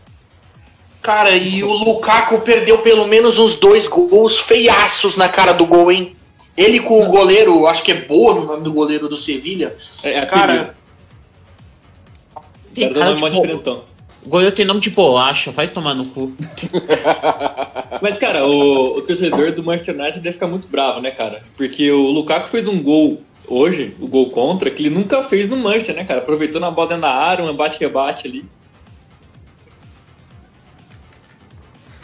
Cara, 1.07 1.37
e 1.37 1.63
o 1.63 1.71
Lukaku 1.71 2.41
perdeu 2.41 2.79
pelo 2.79 3.07
menos 3.07 3.39
uns 3.39 3.55
dois 3.55 3.87
gols 3.87 4.39
feiaços 4.39 5.15
na 5.15 5.29
cara 5.29 5.53
do 5.53 5.65
gol, 5.65 5.89
hein? 5.89 6.13
Ele 6.57 6.81
com 6.81 7.01
o 7.01 7.05
goleiro, 7.05 7.65
acho 7.65 7.81
que 7.81 7.93
é 7.93 7.95
boa 7.95 8.33
no 8.35 8.45
nome 8.45 8.65
do 8.65 8.73
goleiro 8.73 9.07
do 9.07 9.15
Sevilha. 9.15 9.73
É, 10.03 10.15
é 10.15 10.25
Cara. 10.25 10.75
Tem 12.75 12.91
cara 12.91 13.11
nome 13.11 13.15
de 13.15 13.21
bo- 13.21 13.29
diferentão. 13.29 13.83
O 14.25 14.27
goleiro 14.27 14.53
tem 14.53 14.65
nome 14.65 14.81
de 14.81 14.89
bolacha, 14.89 15.49
vai 15.49 15.69
tomar 15.69 15.93
no 15.93 16.07
cu. 16.07 16.33
Mas, 18.03 18.17
cara, 18.17 18.45
o, 18.45 18.97
o 18.97 19.01
torcedor 19.01 19.53
do 19.53 19.63
Manchester 19.63 19.95
United 19.95 20.19
deve 20.19 20.33
ficar 20.33 20.47
muito 20.47 20.67
bravo, 20.67 20.99
né, 20.99 21.11
cara? 21.11 21.41
Porque 21.55 21.89
o 21.89 22.11
Lukaku 22.11 22.49
fez 22.49 22.67
um 22.67 22.83
gol 22.83 23.21
hoje, 23.47 23.95
o 24.01 24.07
gol 24.09 24.29
contra, 24.29 24.69
que 24.69 24.81
ele 24.81 24.93
nunca 24.93 25.23
fez 25.23 25.47
no 25.47 25.55
Manchester, 25.55 25.95
né, 25.95 26.03
cara? 26.03 26.19
Aproveitando 26.19 26.65
a 26.65 26.71
bola 26.71 26.89
dentro 26.89 27.03
da 27.03 27.15
área, 27.15 27.45
um 27.45 27.55
bate-rebate 27.55 28.27
ali. 28.27 28.43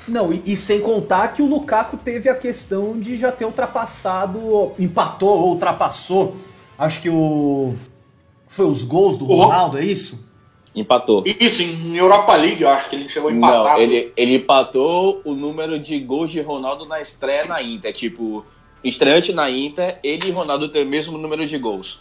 Não, 0.08 0.34
e, 0.34 0.42
e 0.46 0.56
sem 0.56 0.82
contar 0.82 1.30
que 1.34 1.42
o 1.42 1.48
Lukaku 1.48 1.98
teve 1.98 2.30
a 2.30 2.36
questão 2.36 3.00
de 3.00 3.18
já 3.18 3.32
ter 3.32 3.46
ultrapassado, 3.46 4.72
empatou 4.78 5.38
ou 5.38 5.50
ultrapassou, 5.50 6.36
acho 6.78 7.02
que 7.02 7.10
o. 7.10 7.74
Foi 8.48 8.66
os 8.66 8.84
gols 8.84 9.18
do 9.18 9.26
Ronaldo, 9.26 9.80
é 9.80 9.86
isso? 9.86 10.28
Empatou. 10.76 11.24
Isso, 11.26 11.62
em 11.62 11.96
Europa 11.96 12.36
League, 12.36 12.62
eu 12.62 12.70
acho 12.70 12.90
que 12.90 12.96
ele 12.96 13.08
chegou 13.08 13.30
a 13.30 13.34
empatar. 13.34 13.76
Não, 13.76 13.82
ele, 13.82 14.12
ele 14.18 14.36
empatou 14.38 15.22
o 15.24 15.34
número 15.34 15.80
de 15.80 16.00
gols 16.00 16.32
de 16.32 16.42
Ronaldo 16.42 16.86
na 16.86 17.02
estreia 17.02 17.46
na 17.46 17.62
Inter. 17.62 17.94
Tipo, 17.94 18.44
estreante 18.84 19.32
na 19.32 19.50
Inter, 19.50 20.00
ele 20.04 20.28
e 20.28 20.32
Ronaldo 20.32 20.70
têm 20.70 20.84
o 20.84 20.90
mesmo 20.90 21.18
número 21.18 21.48
de 21.48 21.58
gols. 21.58 22.00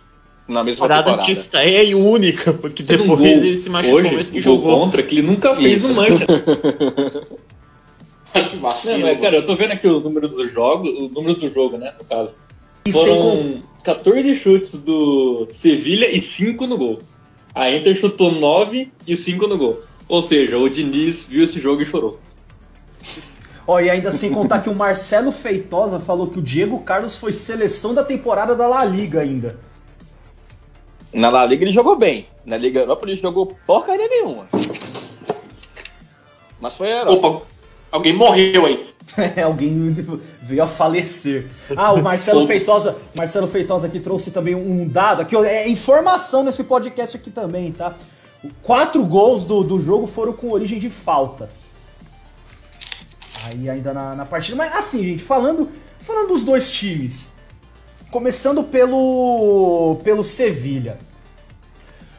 Na 0.48 0.64
mesma 0.64 0.80
Parada 0.80 1.04
temporada. 1.04 1.26
de 1.26 1.32
estreia 1.32 1.82
e 1.84 1.94
única, 1.94 2.52
porque 2.52 2.82
um 2.82 2.86
depois 2.86 3.08
gol 3.08 3.26
ele 3.26 3.56
se 3.56 3.70
machucou, 3.70 3.98
hoje, 3.98 4.14
mas 4.14 4.30
que 4.30 4.38
um 4.38 4.42
jogou. 4.42 4.80
contra, 4.80 5.02
que 5.02 5.18
ele 5.18 5.26
nunca 5.26 5.54
fez 5.54 5.78
Isso. 5.78 5.88
no 5.88 5.94
Manchester. 5.94 6.42
que 8.50 8.56
vacilo. 8.56 8.98
Não, 8.98 9.06
mas, 9.06 9.20
cara, 9.20 9.36
eu 9.36 9.46
tô 9.46 9.54
vendo 9.54 9.72
aqui 9.72 9.86
os 9.86 10.02
números 10.02 10.34
do 10.34 10.48
jogo, 10.48 10.88
os 10.88 11.12
números 11.12 11.36
do 11.36 11.52
jogo, 11.52 11.76
né, 11.76 11.92
no 11.98 12.04
caso. 12.04 12.36
E 12.86 12.92
Foram 12.92 13.62
14 13.84 14.34
chutes 14.34 14.72
do 14.74 15.46
Sevilha 15.50 16.10
e 16.10 16.20
5 16.22 16.66
no 16.66 16.76
gol. 16.76 17.00
A 17.54 17.70
Inter 17.70 17.94
chutou 17.94 18.32
9 18.32 18.90
e 19.06 19.16
5 19.16 19.46
no 19.46 19.58
gol. 19.58 19.80
Ou 20.08 20.22
seja, 20.22 20.58
o 20.58 20.68
Diniz 20.68 21.26
viu 21.26 21.44
esse 21.44 21.60
jogo 21.60 21.82
e 21.82 21.86
chorou. 21.86 22.18
Ó, 23.66 23.78
e 23.78 23.88
ainda 23.88 24.10
sem 24.10 24.32
contar 24.32 24.60
que 24.60 24.68
o 24.68 24.74
Marcelo 24.74 25.30
Feitosa 25.30 26.00
falou 26.00 26.26
que 26.26 26.38
o 26.38 26.42
Diego 26.42 26.80
Carlos 26.80 27.16
foi 27.16 27.32
seleção 27.32 27.94
da 27.94 28.02
temporada 28.02 28.54
da 28.56 28.66
La 28.66 28.84
Liga 28.84 29.20
ainda. 29.20 29.58
Na 31.12 31.30
La 31.30 31.44
Liga 31.44 31.64
ele 31.64 31.72
jogou 31.72 31.96
bem. 31.96 32.26
Na 32.44 32.56
Liga 32.56 32.80
Europa 32.80 33.06
ele 33.06 33.16
jogou 33.16 33.56
porcaria 33.66 34.08
nenhuma. 34.08 34.48
Mas 36.60 36.76
foi 36.76 36.88
herói. 36.88 37.14
Opa, 37.14 37.46
alguém 37.92 38.16
morreu 38.16 38.66
aí. 38.66 38.92
Alguém 39.44 39.92
veio 40.40 40.62
a 40.62 40.66
falecer. 40.66 41.46
Ah, 41.76 41.92
o 41.92 42.02
Marcelo. 42.02 42.46
Feitosa, 42.46 42.96
Marcelo 43.14 43.48
Feitosa 43.48 43.86
aqui 43.86 44.00
trouxe 44.00 44.30
também 44.30 44.54
um 44.54 44.86
dado 44.86 45.22
aqui, 45.22 45.36
é 45.36 45.68
informação 45.68 46.44
nesse 46.44 46.64
podcast 46.64 47.16
aqui 47.16 47.30
também, 47.30 47.72
tá? 47.72 47.94
Quatro 48.62 49.04
gols 49.04 49.44
do, 49.44 49.62
do 49.62 49.80
jogo 49.80 50.06
foram 50.06 50.32
com 50.32 50.50
origem 50.50 50.78
de 50.78 50.88
falta. 50.88 51.50
Aí 53.44 53.68
ainda 53.68 53.92
na, 53.92 54.14
na 54.14 54.24
partida. 54.24 54.56
Mas 54.56 54.74
assim, 54.76 55.02
gente, 55.02 55.22
falando, 55.22 55.68
falando 56.00 56.28
dos 56.28 56.42
dois 56.42 56.70
times. 56.70 57.34
Começando 58.10 58.62
pelo 58.62 60.00
pelo 60.04 60.22
Sevilha. 60.22 60.98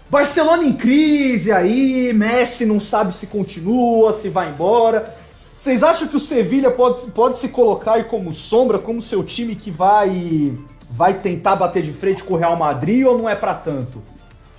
Barcelona 0.10 0.64
em 0.64 0.74
crise 0.74 1.52
aí, 1.52 2.14
Messi 2.14 2.66
não 2.66 2.80
sabe 2.80 3.16
se 3.16 3.28
continua, 3.28 4.14
se 4.14 4.30
vai 4.30 4.50
embora. 4.50 5.23
Vocês 5.64 5.82
acham 5.82 6.10
que 6.10 6.18
o 6.18 6.20
Sevilha 6.20 6.70
pode, 6.70 7.10
pode 7.12 7.40
se 7.40 7.48
colocar 7.48 7.94
aí 7.94 8.04
como 8.04 8.34
sombra, 8.34 8.78
como 8.78 9.02
seu 9.02 9.24
time 9.24 9.56
que 9.56 9.72
vai 9.72 10.52
vai 10.92 11.14
tentar 11.14 11.56
bater 11.56 11.82
de 11.82 11.94
frente 11.94 12.22
com 12.22 12.34
o 12.34 12.38
Real 12.38 12.58
Madrid 12.58 13.06
ou 13.08 13.18
não 13.18 13.30
é 13.30 13.34
pra 13.36 13.54
tanto? 13.54 14.04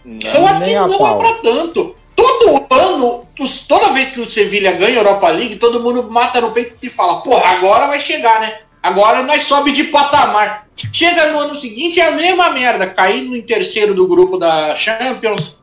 Eu 0.02 0.46
acho 0.46 0.64
que 0.64 0.74
não 0.74 0.98
pau. 0.98 1.16
é 1.16 1.18
pra 1.18 1.32
tanto. 1.42 1.94
Todo 2.16 2.66
ano, 2.74 3.22
os- 3.38 3.66
toda 3.66 3.92
vez 3.92 4.14
que 4.14 4.20
o 4.22 4.30
Sevilha 4.30 4.72
ganha 4.72 4.94
a 4.98 5.02
Europa 5.02 5.28
League, 5.28 5.56
todo 5.56 5.78
mundo 5.78 6.10
mata 6.10 6.40
no 6.40 6.52
peito 6.52 6.74
e 6.82 6.88
fala, 6.88 7.20
porra, 7.20 7.50
agora 7.50 7.86
vai 7.86 8.00
chegar, 8.00 8.40
né? 8.40 8.60
Agora 8.82 9.22
nós 9.22 9.42
sobe 9.42 9.72
de 9.72 9.84
patamar. 9.84 10.66
Chega 10.90 11.32
no 11.32 11.38
ano 11.38 11.54
seguinte 11.54 12.00
é 12.00 12.08
a 12.08 12.12
mesma 12.12 12.48
merda, 12.48 12.86
caindo 12.86 13.36
em 13.36 13.42
terceiro 13.42 13.92
do 13.92 14.08
grupo 14.08 14.38
da 14.38 14.74
Champions, 14.74 15.54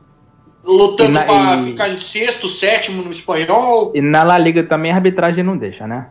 lutando 0.64 1.12
na- 1.12 1.24
pra 1.24 1.56
e- 1.56 1.64
ficar 1.64 1.88
em 1.90 1.96
sexto, 1.98 2.48
sétimo 2.48 3.02
no 3.02 3.10
espanhol. 3.12 3.92
E 3.94 4.00
na 4.00 4.22
La 4.22 4.38
Liga 4.38 4.62
também 4.64 4.92
a 4.92 4.96
arbitragem 4.96 5.42
não 5.42 5.56
deixa, 5.56 5.86
né? 5.86 6.08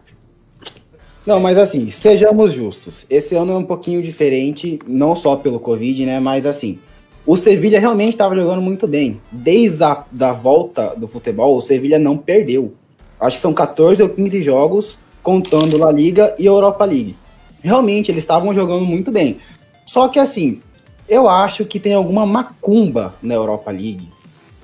Não, 1.26 1.40
mas 1.40 1.58
assim, 1.58 1.90
sejamos 1.92 2.52
justos. 2.54 3.06
Esse 3.10 3.36
ano 3.36 3.54
é 3.54 3.56
um 3.56 3.64
pouquinho 3.64 4.02
diferente, 4.02 4.80
não 4.88 5.16
só 5.16 5.36
pelo 5.36 5.60
Covid, 5.60 6.04
né? 6.06 6.20
Mas 6.20 6.46
assim, 6.48 6.80
o 7.26 7.38
Sevilha 7.38 7.80
realmente 7.80 8.14
estava 8.14 8.36
jogando 8.36 8.62
muito 8.62 8.88
bem. 8.88 9.22
Desde 9.32 9.84
a 9.84 10.04
da 10.12 10.34
volta 10.34 10.96
do 10.98 11.08
futebol, 11.08 11.56
o 11.56 11.62
Sevilha 11.62 12.00
não 12.00 12.18
perdeu. 12.18 12.74
Acho 13.20 13.36
que 13.36 13.42
são 13.42 13.54
14 13.54 14.02
ou 14.02 14.10
15 14.10 14.42
jogos, 14.42 14.98
contando 15.22 15.78
La 15.78 15.92
Liga 15.92 16.34
e 16.40 16.46
Europa 16.48 16.84
League. 16.86 17.16
Realmente, 17.62 18.10
eles 18.12 18.24
estavam 18.24 18.52
jogando 18.52 18.84
muito 18.84 19.12
bem. 19.12 19.38
Só 19.86 20.08
que 20.08 20.18
assim, 20.18 20.60
eu 21.08 21.30
acho 21.30 21.64
que 21.66 21.80
tem 21.80 21.94
alguma 21.94 22.26
macumba 22.26 23.14
na 23.22 23.36
Europa 23.36 23.70
League. 23.70 24.10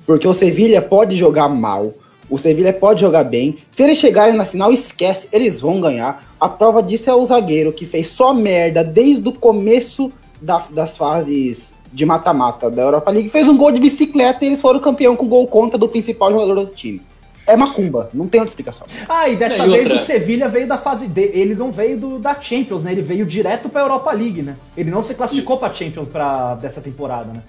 Porque 0.07 0.27
o 0.27 0.33
Sevilha 0.33 0.81
pode 0.81 1.15
jogar 1.15 1.47
mal, 1.49 1.93
o 2.29 2.37
Sevilha 2.37 2.73
pode 2.73 3.01
jogar 3.01 3.23
bem. 3.25 3.57
Se 3.71 3.83
eles 3.83 3.99
chegarem 3.99 4.35
na 4.35 4.45
final, 4.45 4.71
esquece, 4.73 5.27
eles 5.31 5.61
vão 5.61 5.79
ganhar. 5.79 6.25
A 6.39 6.49
prova 6.49 6.81
disso 6.81 7.09
é 7.09 7.13
o 7.13 7.25
zagueiro 7.25 7.71
que 7.73 7.85
fez 7.85 8.07
só 8.07 8.33
merda 8.33 8.83
desde 8.83 9.27
o 9.27 9.33
começo 9.33 10.11
da- 10.41 10.63
das 10.71 10.95
fases 10.97 11.73
de 11.91 12.05
mata-mata 12.05 12.69
da 12.69 12.81
Europa 12.83 13.11
League. 13.11 13.29
Fez 13.29 13.47
um 13.47 13.57
gol 13.57 13.71
de 13.71 13.79
bicicleta 13.79 14.43
e 14.43 14.47
eles 14.47 14.61
foram 14.61 14.79
campeão 14.79 15.15
com 15.15 15.27
gol 15.27 15.45
contra 15.47 15.77
do 15.77 15.87
principal 15.89 16.31
jogador 16.31 16.65
do 16.65 16.71
time. 16.73 17.01
É 17.45 17.55
macumba, 17.55 18.09
não 18.13 18.27
tem 18.27 18.41
outra 18.41 18.51
explicação. 18.51 18.85
Ah, 19.07 19.29
e 19.29 19.37
dessa 19.37 19.65
E 19.65 19.69
vez 19.69 19.83
outra? 19.83 19.95
o 19.95 19.99
Sevilha 19.99 20.49
veio 20.49 20.67
da 20.67 20.77
fase 20.77 21.07
D. 21.07 21.31
Ele 21.33 21.55
não 21.55 21.71
veio 21.71 21.97
do, 21.97 22.19
da 22.19 22.35
Champions, 22.39 22.83
né? 22.83 22.91
Ele 22.91 23.01
veio 23.01 23.25
direto 23.25 23.69
pra 23.69 23.81
Europa 23.81 24.11
League, 24.11 24.41
né? 24.41 24.57
Ele 24.75 24.91
não 24.91 25.01
se 25.01 25.15
classificou 25.15 25.55
Isso. 25.55 25.59
pra 25.65 25.73
Champions 25.73 26.09
pra, 26.09 26.55
dessa 26.55 26.81
temporada, 26.81 27.31
né? 27.33 27.41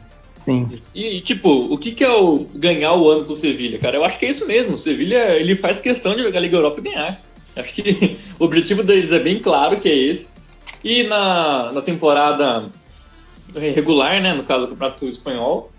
Sim. 0.49 0.78
E, 0.95 1.21
tipo, 1.21 1.50
o 1.50 1.76
que, 1.76 1.93
que 1.93 2.02
é 2.02 2.11
o 2.11 2.47
ganhar 2.55 2.95
o 2.95 3.07
ano 3.11 3.26
pro 3.26 3.35
Sevilha, 3.35 3.78
cara? 3.78 3.99
Eu 3.99 4.05
acho 4.05 4.19
que 4.19 4.25
é 4.25 4.31
isso 4.31 4.47
mesmo. 4.47 4.76
O 4.76 4.78
Sevilha, 4.78 5.38
ele 5.38 5.55
faz 5.55 5.78
questão 5.78 6.17
de 6.17 6.23
jogar 6.23 6.38
a 6.38 6.40
Liga 6.40 6.57
Europa 6.57 6.81
e 6.81 6.85
ganhar. 6.85 7.21
Acho 7.55 7.75
que 7.75 8.17
o 8.40 8.45
objetivo 8.45 8.83
deles 8.83 9.12
é 9.12 9.19
bem 9.19 9.40
claro 9.40 9.78
que 9.78 9.90
é 9.90 9.95
esse. 9.95 10.31
E 10.83 11.02
na, 11.02 11.71
na 11.73 11.83
temporada 11.83 12.64
regular, 13.55 14.23
né, 14.23 14.33
no 14.33 14.43
caso 14.43 14.62
do 14.62 14.69
Campeonato 14.69 15.07
Espanhol, 15.07 15.71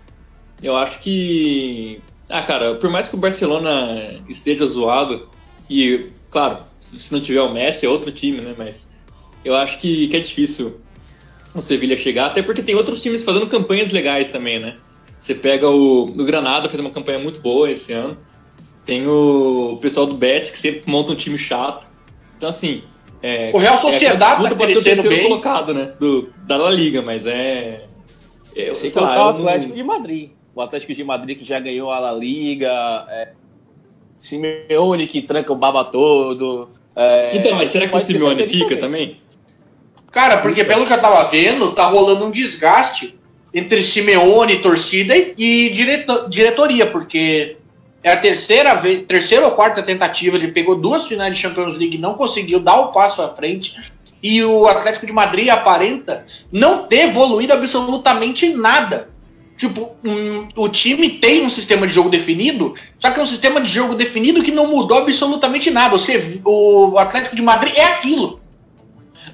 eu 0.62 0.76
acho 0.76 1.00
que... 1.00 2.00
Ah, 2.28 2.42
cara, 2.42 2.76
por 2.76 2.90
mais 2.90 3.08
que 3.08 3.16
o 3.16 3.18
Barcelona 3.18 4.20
esteja 4.28 4.64
zoado, 4.66 5.28
e, 5.68 6.06
claro, 6.30 6.58
se 6.96 7.12
não 7.12 7.20
tiver 7.20 7.42
o 7.42 7.52
Messi 7.52 7.86
é 7.86 7.88
outro 7.88 8.12
time, 8.12 8.40
né, 8.40 8.54
mas 8.56 8.88
eu 9.44 9.56
acho 9.56 9.80
que, 9.80 10.06
que 10.06 10.16
é 10.16 10.20
difícil 10.20 10.80
o 11.54 11.60
Sevilha 11.60 11.96
chegar, 11.96 12.26
até 12.26 12.42
porque 12.42 12.62
tem 12.62 12.74
outros 12.74 13.02
times 13.02 13.24
fazendo 13.24 13.46
campanhas 13.46 13.90
legais 13.90 14.30
também, 14.30 14.58
né? 14.60 14.76
Você 15.18 15.34
pega 15.34 15.68
o, 15.68 16.02
o 16.04 16.24
Granada, 16.24 16.68
fez 16.68 16.80
uma 16.80 16.90
campanha 16.90 17.18
muito 17.18 17.40
boa 17.40 17.70
esse 17.70 17.92
ano. 17.92 18.16
Tem 18.86 19.06
o 19.06 19.78
pessoal 19.82 20.06
do 20.06 20.14
Betis, 20.14 20.50
que 20.50 20.58
sempre 20.58 20.82
monta 20.90 21.12
um 21.12 21.14
time 21.14 21.36
chato. 21.36 21.86
Então, 22.36 22.48
assim... 22.48 22.82
É, 23.22 23.50
O 23.52 23.58
Real 23.58 23.74
é 23.74 23.78
Sociedade 23.78 24.40
disputa 24.40 24.56
tá 24.56 24.64
o 24.78 24.82
crescendo 24.82 25.08
bem. 25.10 25.22
colocado, 25.24 25.74
né? 25.74 25.92
Do, 26.00 26.32
da 26.46 26.56
La 26.56 26.70
Liga, 26.70 27.02
mas 27.02 27.26
é... 27.26 27.84
É 28.56 28.70
Eu, 28.70 28.74
sei 28.74 28.90
lá, 28.94 29.10
o 29.10 29.12
eu 29.12 29.16
não- 29.34 29.48
Atlético 29.48 29.74
de 29.74 29.82
Madrid. 29.82 30.30
O 30.54 30.60
Atlético 30.62 30.94
de 30.94 31.04
Madrid 31.04 31.38
que 31.38 31.44
já 31.44 31.60
ganhou 31.60 31.90
a 31.90 31.98
La 31.98 32.12
Liga. 32.12 32.70
É, 33.10 33.32
Simeone 34.18 35.06
que 35.06 35.22
tranca 35.22 35.52
o 35.52 35.56
baba 35.56 35.84
todo. 35.84 36.70
é, 36.96 37.36
Então, 37.36 37.54
mas 37.56 37.70
será 37.70 37.86
que 37.88 37.96
o 37.96 38.00
Simeone 38.00 38.46
fica 38.46 38.76
também. 38.76 38.80
também? 38.80 39.20
Cara, 40.10 40.38
porque 40.38 40.64
pelo 40.64 40.86
que 40.86 40.92
eu 40.92 41.00
tava 41.00 41.22
vendo, 41.30 41.72
tá 41.72 41.86
rolando 41.86 42.24
um 42.26 42.30
desgaste 42.30 43.16
entre 43.54 43.82
Simeone, 43.82 44.56
torcida 44.56 45.14
e, 45.16 45.70
direto- 45.70 46.28
diretoria, 46.28 46.86
porque 46.86 47.56
é 48.02 48.12
a 48.12 48.16
terceira 48.16 48.74
vez, 48.74 49.04
terceira 49.06 49.46
ou 49.46 49.52
quarta 49.52 49.82
tentativa, 49.82 50.36
ele 50.36 50.48
pegou 50.52 50.74
duas 50.76 51.06
finais 51.06 51.34
de 51.34 51.40
Champions 51.40 51.76
League 51.76 51.96
e 51.96 52.00
não 52.00 52.14
conseguiu 52.14 52.58
dar 52.60 52.80
o 52.80 52.92
passo 52.92 53.22
à 53.22 53.28
frente. 53.28 53.76
E 54.22 54.42
o 54.44 54.66
Atlético 54.66 55.06
de 55.06 55.12
Madrid 55.12 55.48
aparenta 55.48 56.24
não 56.52 56.84
ter 56.84 57.08
evoluído 57.08 57.52
absolutamente 57.52 58.48
nada. 58.48 59.08
Tipo, 59.56 59.90
um- 60.04 60.48
o 60.56 60.68
time 60.68 61.08
tem 61.10 61.42
um 61.44 61.50
sistema 61.50 61.86
de 61.86 61.92
jogo 61.92 62.08
definido, 62.08 62.74
só 62.98 63.10
que 63.10 63.20
é 63.20 63.22
um 63.22 63.26
sistema 63.26 63.60
de 63.60 63.68
jogo 63.70 63.94
definido 63.94 64.42
que 64.42 64.50
não 64.50 64.66
mudou 64.68 64.98
absolutamente 64.98 65.70
nada. 65.70 65.96
Você, 65.98 66.40
o 66.44 66.96
Atlético 66.98 67.36
de 67.36 67.42
Madrid 67.42 67.74
é 67.76 67.84
aquilo. 67.84 68.39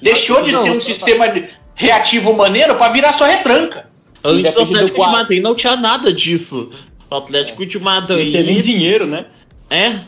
Deixou 0.00 0.42
de 0.42 0.52
Não, 0.52 0.62
ser 0.62 0.70
um 0.70 0.74
tá- 0.78 0.80
sistema 0.84 1.28
de- 1.28 1.48
reativo 1.74 2.32
maneiro 2.32 2.76
pra 2.76 2.88
virar 2.90 3.12
só 3.14 3.24
retranca. 3.26 3.88
Antes 4.24 4.52
do 4.54 4.62
Atlético 4.62 5.04
de. 5.04 5.10
Madrid 5.10 5.42
não 5.42 5.54
tinha 5.54 5.76
nada 5.76 6.12
disso. 6.12 6.70
O 7.10 7.14
Atlético 7.14 7.64
de 7.64 7.78
Não 7.78 8.06
tem 8.06 8.16
nem 8.16 8.32
Madrid. 8.32 8.64
dinheiro, 8.64 9.06
né? 9.06 9.26
É. 9.70 10.00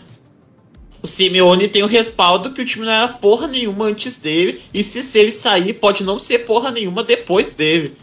O 1.01 1.07
Simeone 1.07 1.69
tem 1.69 1.83
o 1.85 1.87
respaldo 1.87 2.51
que 2.53 2.61
o 2.61 2.65
time 2.65 2.85
não 2.85 2.93
era 2.93 3.07
porra 3.09 3.47
nenhuma 3.47 3.85
antes 3.85 4.19
dele. 4.19 4.61
E 4.75 4.83
se, 4.83 5.01
se 5.03 5.19
ele 5.19 5.31
sair, 5.31 5.73
pode 5.75 6.03
não 6.03 6.19
ser 6.19 6.41
porra 6.41 6.73
nenhuma 6.73 7.05
depois 7.05 7.55
dele. 7.55 7.95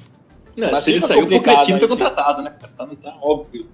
Não, 0.56 0.72
Mas 0.72 0.86
se 0.86 0.92
ele 0.92 1.02
fica 1.02 1.08
saiu, 1.10 1.20
o 1.20 1.24
complicado 1.24 1.56
Pochettino 1.56 1.80
tá 1.80 1.86
aí. 1.86 1.90
contratado, 1.90 2.42
né? 2.42 2.54
cara? 2.58 2.72
Tá, 2.78 2.96
tá 3.12 3.18
óbvio 3.22 3.60
isso. 3.62 3.72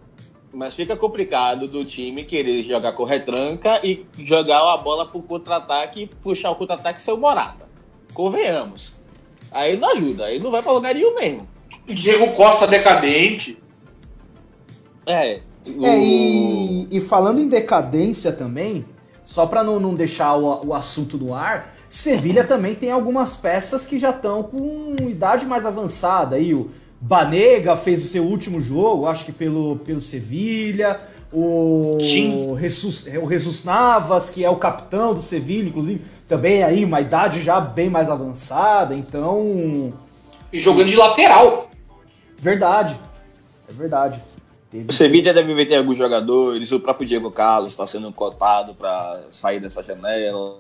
Mas 0.52 0.76
fica 0.76 0.96
complicado 0.98 1.68
do 1.68 1.86
time 1.86 2.24
querer 2.26 2.64
jogar 2.64 2.94
com 2.94 3.04
retranca 3.04 3.80
e 3.86 4.04
jogar 4.18 4.74
a 4.74 4.78
bola 4.78 5.06
pro 5.06 5.22
contra-ataque 5.22 6.02
e 6.02 6.08
puxar 6.08 6.50
o 6.50 6.56
contra-ataque 6.56 7.00
seu 7.02 7.16
Morata. 7.16 7.70
Convenhamos. 8.14 8.94
Aí 9.52 9.78
não 9.78 9.92
ajuda, 9.92 10.26
aí 10.26 10.40
não 10.40 10.52
vai 10.52 10.62
pra 10.62 10.72
lugar 10.72 10.94
nenhum 10.96 11.16
mesmo. 11.16 11.48
Diego 11.88 12.32
Costa 12.32 12.68
decadente. 12.68 13.58
É. 15.06 15.40
o- 15.68 15.86
É, 15.86 16.00
e, 16.00 16.88
e 16.92 17.02
falando 17.02 17.40
em 17.40 17.48
decadência 17.48 18.32
também, 18.32 18.86
só 19.24 19.46
pra 19.46 19.64
não, 19.64 19.80
não 19.80 19.94
deixar 19.94 20.36
o, 20.36 20.68
o 20.68 20.74
assunto 20.74 21.18
no 21.18 21.34
ar, 21.34 21.76
Sevilha 21.90 22.46
também 22.46 22.74
tem 22.74 22.90
algumas 22.90 23.36
peças 23.36 23.86
que 23.86 24.00
já 24.00 24.12
estão 24.12 24.44
com 24.44 24.96
idade 25.02 25.46
mais 25.46 25.66
avançada. 25.66 26.38
Aí 26.38 26.54
o 26.54 26.72
Banega 27.02 27.76
fez 27.76 28.06
o 28.06 28.08
seu 28.08 28.24
último 28.24 28.62
jogo, 28.62 29.08
acho 29.08 29.26
que 29.26 29.32
pelo, 29.34 29.76
pelo 29.78 30.00
Sevilha. 30.00 31.00
O 31.34 31.98
Sim. 32.02 32.58
Jesus, 32.60 33.08
o 33.22 33.30
Jesus 33.30 33.64
Navas, 33.66 34.30
que 34.30 34.44
é 34.44 34.50
o 34.50 34.56
capitão 34.58 35.14
do 35.14 35.22
Sevilha, 35.22 35.68
inclusive, 35.70 36.02
também 36.32 36.64
aí 36.64 36.86
uma 36.86 37.02
idade 37.02 37.42
já 37.44 37.60
bem 37.60 37.90
mais 37.90 38.10
avançada. 38.10 38.96
Então, 38.96 39.92
E 40.52 40.60
jogando 40.62 40.88
de 40.90 40.96
lateral. 40.96 41.70
verdade. 42.40 42.96
É 43.70 43.74
verdade. 43.74 44.22
Teve- 44.70 44.86
O 44.90 44.94
Sevilla 44.94 45.34
deve 45.34 45.54
meter 45.54 45.76
alguns 45.76 45.98
jogadores, 45.98 46.72
o 46.72 46.80
próprio 46.80 47.06
Diego 47.06 47.30
Carlos 47.30 47.74
está 47.74 47.86
sendo 47.86 48.10
cotado 48.14 48.74
para 48.74 49.20
sair 49.30 49.60
dessa 49.60 49.84
janela. 49.84 50.58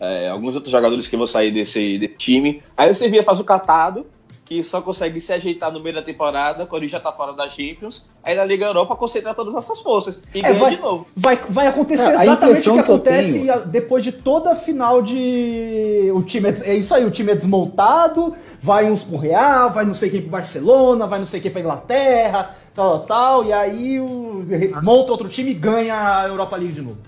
é, 0.00 0.28
alguns 0.28 0.54
outros 0.54 0.72
jogadores 0.72 1.06
que 1.06 1.16
vão 1.16 1.26
sair 1.26 1.52
desse, 1.52 1.98
desse 1.98 2.14
time. 2.16 2.62
Aí 2.76 2.90
o 2.90 2.94
Sevilla 2.94 3.22
faz 3.22 3.38
o 3.40 3.44
catado, 3.44 4.04
que 4.56 4.64
só 4.64 4.80
consegue 4.80 5.20
se 5.20 5.32
ajeitar 5.32 5.72
no 5.72 5.80
meio 5.80 5.94
da 5.94 6.02
temporada, 6.02 6.66
quando 6.66 6.86
já 6.86 7.00
tá 7.00 7.12
fora 7.12 7.32
da 7.32 7.48
Champions. 7.48 8.04
Aí 8.22 8.34
na 8.34 8.44
Liga 8.44 8.64
Europa 8.66 8.96
concentrar 8.96 9.34
todas 9.34 9.54
essas 9.54 9.80
forças 9.80 10.22
e 10.34 10.38
É, 10.38 10.42
ganha 10.42 10.54
vai, 10.54 10.76
de 10.76 10.80
novo. 10.82 11.06
vai, 11.16 11.36
vai 11.48 11.66
acontecer 11.66 12.10
É, 12.10 12.22
exatamente 12.22 12.60
o 12.60 12.72
que 12.72 12.72
que 12.72 12.78
acontece 12.78 13.40
tenho- 13.46 13.66
depois 13.66 14.02
de 14.04 14.12
toda 14.12 14.52
a 14.52 14.54
final 14.54 15.02
de. 15.02 16.10
O 16.14 16.22
time 16.22 16.48
é, 16.50 16.70
é 16.70 16.74
isso 16.74 16.94
aí, 16.94 17.04
o 17.04 17.10
time 17.10 17.32
é 17.32 17.34
desmontado, 17.34 18.34
vai 18.62 18.90
uns 18.90 19.02
pro 19.02 19.16
Real, 19.18 19.70
vai 19.70 19.84
não 19.84 19.94
sei 19.94 20.10
quem 20.10 20.20
pro 20.22 20.30
Barcelona, 20.30 21.06
vai 21.06 21.18
não 21.18 21.26
sei 21.26 21.40
quem 21.40 21.50
pra 21.50 21.60
Inglaterra, 21.60 22.54
tal, 22.74 23.00
tal, 23.00 23.06
tal, 23.06 23.44
e 23.44 23.52
aí 23.52 24.00
o, 24.00 24.44
monta 24.84 25.12
outro 25.12 25.28
time 25.28 25.50
e 25.50 25.54
ganha 25.54 26.20
a 26.20 26.26
Europa 26.28 26.56
League 26.56 26.72
de 26.74 26.82
novo. 26.82 26.98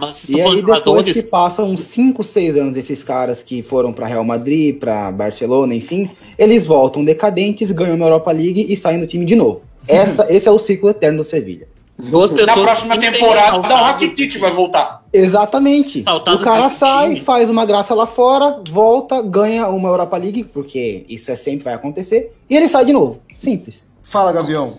Mas 0.00 0.14
vocês 0.14 0.38
E 0.38 0.40
aí 0.40 0.62
depois 0.62 1.12
que 1.12 1.22
passam 1.22 1.66
uns 1.66 1.80
5, 1.80 2.24
6 2.24 2.56
anos 2.56 2.76
esses 2.76 3.04
caras 3.04 3.42
que 3.42 3.62
foram 3.62 3.92
pra 3.92 4.06
Real 4.06 4.24
Madrid, 4.24 4.78
pra 4.78 5.12
Barcelona, 5.12 5.74
enfim, 5.74 6.10
eles 6.38 6.64
voltam 6.64 7.04
decadentes, 7.04 7.70
ganham 7.70 7.94
uma 7.94 8.06
Europa 8.06 8.32
League 8.32 8.66
e 8.68 8.76
saem 8.76 8.98
do 8.98 9.06
time 9.06 9.26
de 9.26 9.36
novo. 9.36 9.62
Essa, 9.86 10.26
esse 10.32 10.48
é 10.48 10.50
o 10.50 10.58
ciclo 10.58 10.88
eterno 10.88 11.18
do 11.18 11.24
Sevilha. 11.24 11.68
Duas 11.98 12.30
Na 12.30 12.36
pessoas 12.36 12.66
próxima 12.66 12.96
que 12.96 13.04
ser 13.04 13.12
temporada, 13.12 13.58
o. 13.58 13.60
Rakitic 13.60 14.38
vai 14.38 14.50
voltar. 14.50 15.04
Exatamente. 15.12 16.02
Saltados 16.02 16.40
o 16.40 16.44
cara 16.44 16.70
sai, 16.70 17.08
time. 17.08 17.20
faz 17.20 17.50
uma 17.50 17.66
graça 17.66 17.92
lá 17.94 18.06
fora, 18.06 18.62
volta, 18.70 19.20
ganha 19.20 19.68
uma 19.68 19.88
Europa 19.90 20.16
League, 20.16 20.44
porque 20.44 21.04
isso 21.08 21.30
é 21.30 21.36
sempre 21.36 21.64
vai 21.64 21.74
acontecer, 21.74 22.34
e 22.48 22.56
ele 22.56 22.68
sai 22.68 22.86
de 22.86 22.92
novo. 22.92 23.20
Simples. 23.36 23.88
Fala, 24.02 24.32
Gavião. 24.32 24.72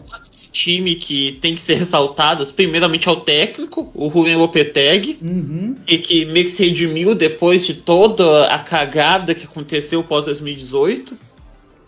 Time 0.51 0.95
que 0.95 1.33
tem 1.41 1.55
que 1.55 1.61
ser 1.61 1.75
ressaltadas, 1.75 2.51
primeiramente 2.51 3.07
ao 3.07 3.21
técnico, 3.21 3.89
o 3.93 4.09
Julian 4.11 4.37
Lopetegui, 4.37 5.17
Uhum. 5.21 5.75
e 5.87 5.97
que 5.97 6.25
meio 6.25 6.45
que 6.45 6.51
se 6.51 6.63
redimiu 6.63 7.15
depois 7.15 7.65
de 7.65 7.73
toda 7.75 8.45
a 8.47 8.59
cagada 8.59 9.33
que 9.33 9.45
aconteceu 9.45 10.03
pós 10.03 10.25
2018. 10.25 11.15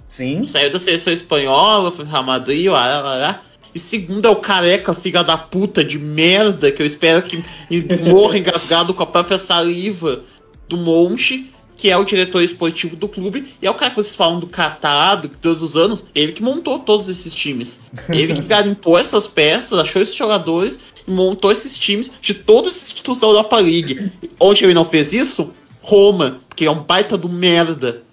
Sim. 0.08 0.46
Saiu 0.46 0.72
da 0.72 0.80
seleção 0.80 1.12
espanhola, 1.12 1.92
foi 1.92 2.06
Real 2.06 2.24
Madrid, 2.24 2.68
lá, 2.68 3.02
lá, 3.02 3.16
lá. 3.16 3.42
E 3.74 3.80
segundo 3.80 4.28
é 4.28 4.30
o 4.30 4.36
careca, 4.36 4.94
filha 4.94 5.24
da 5.24 5.38
puta 5.38 5.84
de 5.84 5.98
merda, 5.98 6.72
que 6.72 6.82
eu 6.82 6.86
espero 6.86 7.24
que 7.24 7.44
morra 8.14 8.38
engasgado 8.38 8.94
com 8.94 9.02
a 9.02 9.08
própria 9.08 9.40
saliva 9.40 10.22
do 10.70 10.78
Monche, 10.78 11.48
que 11.76 11.90
é 11.90 11.98
o 11.98 12.04
diretor 12.04 12.42
esportivo 12.44 12.96
do 12.96 13.08
clube. 13.08 13.54
E 13.62 13.66
é 13.68 13.70
o 13.72 13.74
cara 13.74 13.90
que 13.92 13.98
vocês 14.02 14.16
falam 14.16 14.40
do 14.40 14.48
catado, 14.48 15.28
que 15.30 15.38
todos 15.38 15.62
os 15.64 15.76
anos, 15.76 16.04
ele 16.16 16.32
que 16.32 16.44
montou 16.44 16.80
todos 16.80 17.10
esses 17.10 17.34
times. 17.34 17.80
Ele 18.10 18.34
que 18.34 18.42
garimpou 18.42 18.98
essas 18.98 19.28
peças, 19.28 19.78
achou 19.80 20.02
esses 20.02 20.16
jogadores 20.16 20.80
e 21.08 21.12
montou 21.12 21.52
esses 21.52 21.78
times 21.78 22.12
de 22.22 22.34
todos 22.34 22.76
esses 22.76 22.92
títulos 22.92 23.20
da 23.20 23.28
Europa 23.28 23.58
League. 23.60 24.12
Onde 24.40 24.64
ele 24.64 24.74
não 24.74 24.86
fez 24.86 25.14
isso? 25.14 25.52
Roma, 25.82 26.40
que 26.56 26.66
é 26.66 26.72
um 26.72 26.84
baita 26.84 27.18
do 27.18 27.28
merda. 27.30 28.04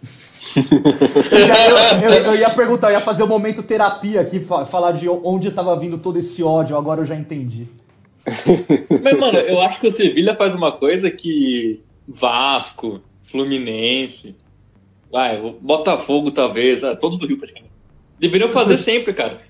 Eu, 0.57 1.45
já- 1.47 1.69
eu- 1.69 2.11
eu- 2.11 2.25
eu 2.25 2.35
ia 2.37 2.51
perguntar, 2.55 2.89
eu 2.89 2.95
ia 2.95 3.01
fazer 3.01 3.23
o 3.23 3.27
momento 3.27 3.63
terapia 3.63 4.21
aqui, 4.21 4.41
fa- 4.41 4.65
falar 4.67 4.93
de 4.93 5.09
onde 5.09 5.51
tava 5.51 5.79
vindo 5.79 5.99
todo 5.99 6.19
esse 6.19 6.43
ódio, 6.43 6.77
agora 6.77 7.01
eu 7.03 7.07
já 7.07 7.15
entendi. 7.15 7.67
Mas, 9.03 9.19
mano, 9.19 9.39
eu 9.39 9.61
acho 9.63 9.81
que 9.81 9.87
o 9.89 9.93
Sevilha 9.93 10.35
faz 10.37 10.55
uma 10.55 10.73
coisa 10.73 11.11
que 11.11 11.81
Vasco, 12.07 13.01
Fluminense, 13.31 14.37
vai, 15.11 15.41
Botafogo 15.61 16.31
talvez, 16.31 16.83
ah, 16.85 16.95
todos 16.97 17.19
do 17.19 17.27
Rio 17.27 17.39
praticamente, 17.39 17.73
deveriam 18.19 18.51
fazer 18.51 18.77
sempre, 18.79 19.13
cara. 19.13 19.41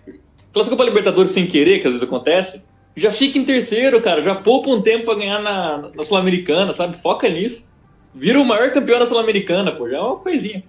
Classificou 0.52 0.76
pra 0.76 0.86
Libertadores 0.86 1.30
sem 1.30 1.46
querer, 1.46 1.80
que 1.80 1.86
às 1.86 1.92
vezes 1.92 2.06
acontece, 2.06 2.64
já 2.96 3.12
fica 3.12 3.38
em 3.38 3.44
terceiro, 3.44 4.00
cara, 4.02 4.20
já 4.22 4.34
poupa 4.34 4.68
um 4.70 4.82
tempo 4.82 5.04
pra 5.04 5.14
ganhar 5.14 5.40
na, 5.40 5.90
na 5.94 6.02
Sul-Americana, 6.02 6.72
sabe? 6.72 6.96
Foca 6.98 7.28
nisso. 7.28 7.70
Vira 8.12 8.40
o 8.40 8.44
maior 8.44 8.72
campeão 8.72 8.98
da 8.98 9.06
Sul-Americana, 9.06 9.70
pô, 9.70 9.88
já 9.88 9.98
é 9.98 10.00
uma 10.00 10.16
coisinha. 10.16 10.64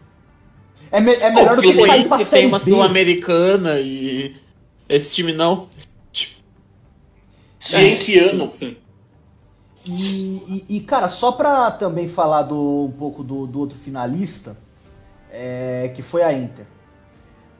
É, 0.91 0.99
me- 0.99 1.13
é 1.15 1.31
melhor 1.31 1.55
do 1.55 1.59
O 1.59 1.61
que 1.61 1.73
cair 1.73 1.73
Fluminense 1.85 2.07
pra 2.07 2.17
tem 2.17 2.25
Série 2.25 2.45
uma. 2.45 2.59
Sul-Americana 2.59 3.79
e 3.79 4.33
esse 4.87 5.15
time 5.15 5.33
não. 5.33 5.67
Cienciano. 7.59 8.51
Sim. 8.53 8.75
E, 9.85 10.65
e- 10.69 10.77
e, 10.77 10.79
cara, 10.81 11.07
só 11.07 11.31
pra 11.31 11.71
também 11.71 12.07
falar 12.07 12.43
do, 12.43 12.85
um 12.85 12.91
pouco 12.91 13.23
do, 13.23 13.47
do 13.47 13.59
outro 13.59 13.77
finalista, 13.77 14.57
é, 15.31 15.91
que 15.95 16.01
foi 16.01 16.21
a 16.21 16.31
Inter. 16.33 16.65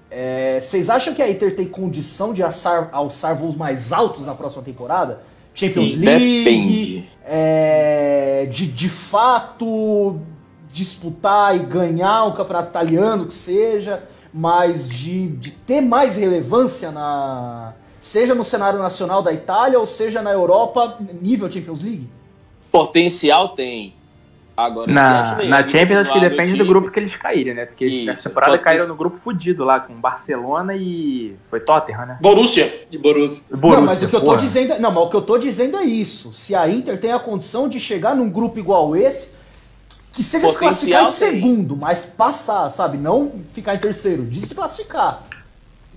É, 0.10 0.60
Vocês 0.60 0.90
acham 0.90 1.14
que 1.14 1.22
a 1.22 1.30
Inter 1.30 1.56
tem 1.56 1.66
condição 1.68 2.34
de 2.34 2.44
alçar, 2.44 2.90
alçar 2.92 3.36
voos 3.36 3.56
mais 3.56 3.92
altos 3.94 4.26
na 4.26 4.36
próxima 4.36 4.62
temporada? 4.62 5.22
Champions 5.54 5.92
Sim, 5.92 5.98
League, 5.98 6.44
depende. 6.44 7.10
é, 7.26 8.48
de, 8.52 8.68
de 8.68 8.88
fato 8.90 10.20
disputar 10.72 11.56
e 11.56 11.60
ganhar 11.60 12.24
um 12.26 12.32
campeonato 12.34 12.70
italiano 12.70 13.26
que 13.26 13.34
seja, 13.34 14.04
mas 14.34 14.90
de, 14.90 15.28
de 15.28 15.52
ter 15.52 15.82
mais 15.82 16.16
relevância 16.18 16.92
na 16.92 17.74
seja 18.02 18.34
no 18.34 18.44
cenário 18.44 18.80
nacional 18.80 19.22
da 19.22 19.32
Itália 19.32 19.80
ou 19.80 19.86
seja 19.86 20.22
na 20.22 20.32
Europa 20.32 20.98
nível 21.22 21.50
Champions 21.50 21.84
League? 21.84 22.10
Potencial 22.72 23.50
tem. 23.50 23.94
Agora, 24.58 24.88
se 24.88 24.94
Na, 24.94 25.22
na 25.22 25.36
melhor 25.36 25.70
Champions 25.70 26.00
acho 26.00 26.14
que 26.14 26.20
depende 26.20 26.54
do 26.56 26.66
grupo 26.66 26.92
que 26.92 27.00
eles 27.00 27.16
caírem, 27.16 27.54
né? 27.54 27.66
Porque 27.66 27.86
Isso, 27.86 28.06
nessa 28.06 28.30
temporada 28.30 28.58
caíram 28.58 28.88
no 28.88 28.96
grupo 28.96 29.18
fudido 29.24 29.64
lá, 29.64 29.80
com 29.80 29.94
Barcelona 29.94 30.76
e. 30.76 31.36
Foi 31.50 31.60
Tottenham, 31.60 32.06
né? 32.06 32.18
Borussia. 32.20 32.86
E 32.92 32.98
Borussia. 32.98 33.44
Borussia, 33.50 33.80
não, 33.80 33.86
mas 33.86 34.04
o 34.04 34.10
que 34.10 34.16
eu 34.16 34.22
tô 34.22 34.36
dizendo, 34.36 34.80
não, 34.80 34.92
mas 34.92 35.04
o 35.04 35.10
que 35.10 35.16
eu 35.16 35.22
tô 35.22 35.38
dizendo 35.38 35.78
é 35.78 35.84
isso. 35.84 36.34
Se 36.34 36.54
a 36.56 36.68
Inter 36.68 37.00
tem 37.00 37.12
a 37.12 37.20
condição 37.20 37.70
de 37.70 37.80
chegar 37.80 38.16
num 38.16 38.30
grupo 38.30 38.60
igual 38.60 38.96
esse, 38.96 39.38
que 40.12 40.22
seja 40.22 40.48
se 40.48 40.54
Potencial 40.54 40.70
classificar 40.70 41.04
em 41.04 41.12
segundo, 41.12 41.78
mas 41.78 42.06
passar, 42.06 42.70
sabe? 42.70 42.98
Não 42.98 43.32
ficar 43.54 43.76
em 43.76 43.80
terceiro, 43.80 44.24
de 44.26 44.42
se 44.46 44.54
classificar. 44.54 45.24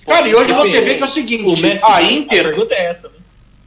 Cara, 0.07 0.29
e 0.29 0.35
hoje 0.35 0.53
você 0.53 0.81
vê 0.81 0.95
que 0.97 1.03
é 1.03 1.07
o 1.07 1.09
o 1.09 1.13
seguinte, 1.13 1.63
Messi, 1.63 1.85
a 1.85 1.97
A 1.97 2.03
Inter, 2.03 2.45
pergunta 2.45 2.75
é 2.75 2.87
essa, 2.91 3.09
né? 3.09 3.15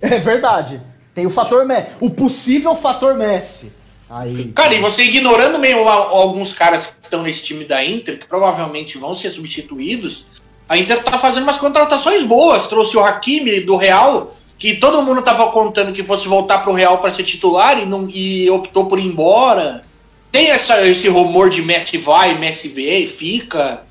É 0.01 0.19
verdade. 0.19 0.81
Tem 1.15 1.25
o 1.25 1.29
fator 1.29 1.65
Messi. 1.65 1.87
O 1.99 2.09
possível 2.11 2.75
fator 2.75 3.15
Messi. 3.15 3.73
Aí. 4.09 4.51
cara, 4.55 4.73
e 4.73 4.79
você 4.79 5.03
ignorando 5.03 5.59
meio 5.59 5.85
a- 5.87 5.93
alguns 5.93 6.53
caras 6.53 6.85
que 6.85 6.93
estão 7.03 7.23
nesse 7.23 7.41
time 7.43 7.65
da 7.65 7.83
Inter, 7.83 8.17
que 8.19 8.25
provavelmente 8.25 8.97
vão 8.97 9.13
ser 9.13 9.31
substituídos, 9.31 10.25
a 10.69 10.77
Inter 10.77 11.03
tá 11.03 11.17
fazendo 11.19 11.43
umas 11.43 11.57
contratações 11.57 12.23
boas. 12.23 12.67
Trouxe 12.67 12.95
o 12.95 13.03
Hakimi 13.03 13.59
do 13.61 13.75
Real, 13.75 14.33
que 14.57 14.75
todo 14.75 15.01
mundo 15.01 15.21
tava 15.21 15.47
contando 15.51 15.91
que 15.91 16.03
fosse 16.03 16.27
voltar 16.27 16.59
pro 16.59 16.71
Real 16.73 16.99
para 16.99 17.11
ser 17.11 17.23
titular 17.23 17.79
e, 17.81 17.85
não, 17.85 18.07
e 18.09 18.49
optou 18.49 18.85
por 18.85 18.97
ir 18.99 19.05
embora. 19.07 19.83
Tem 20.31 20.47
essa, 20.51 20.85
esse 20.87 21.07
rumor 21.09 21.49
de 21.49 21.61
Messi 21.61 21.97
vai, 21.97 22.37
Messi 22.37 22.67
vem, 22.69 23.07
fica. 23.07 23.81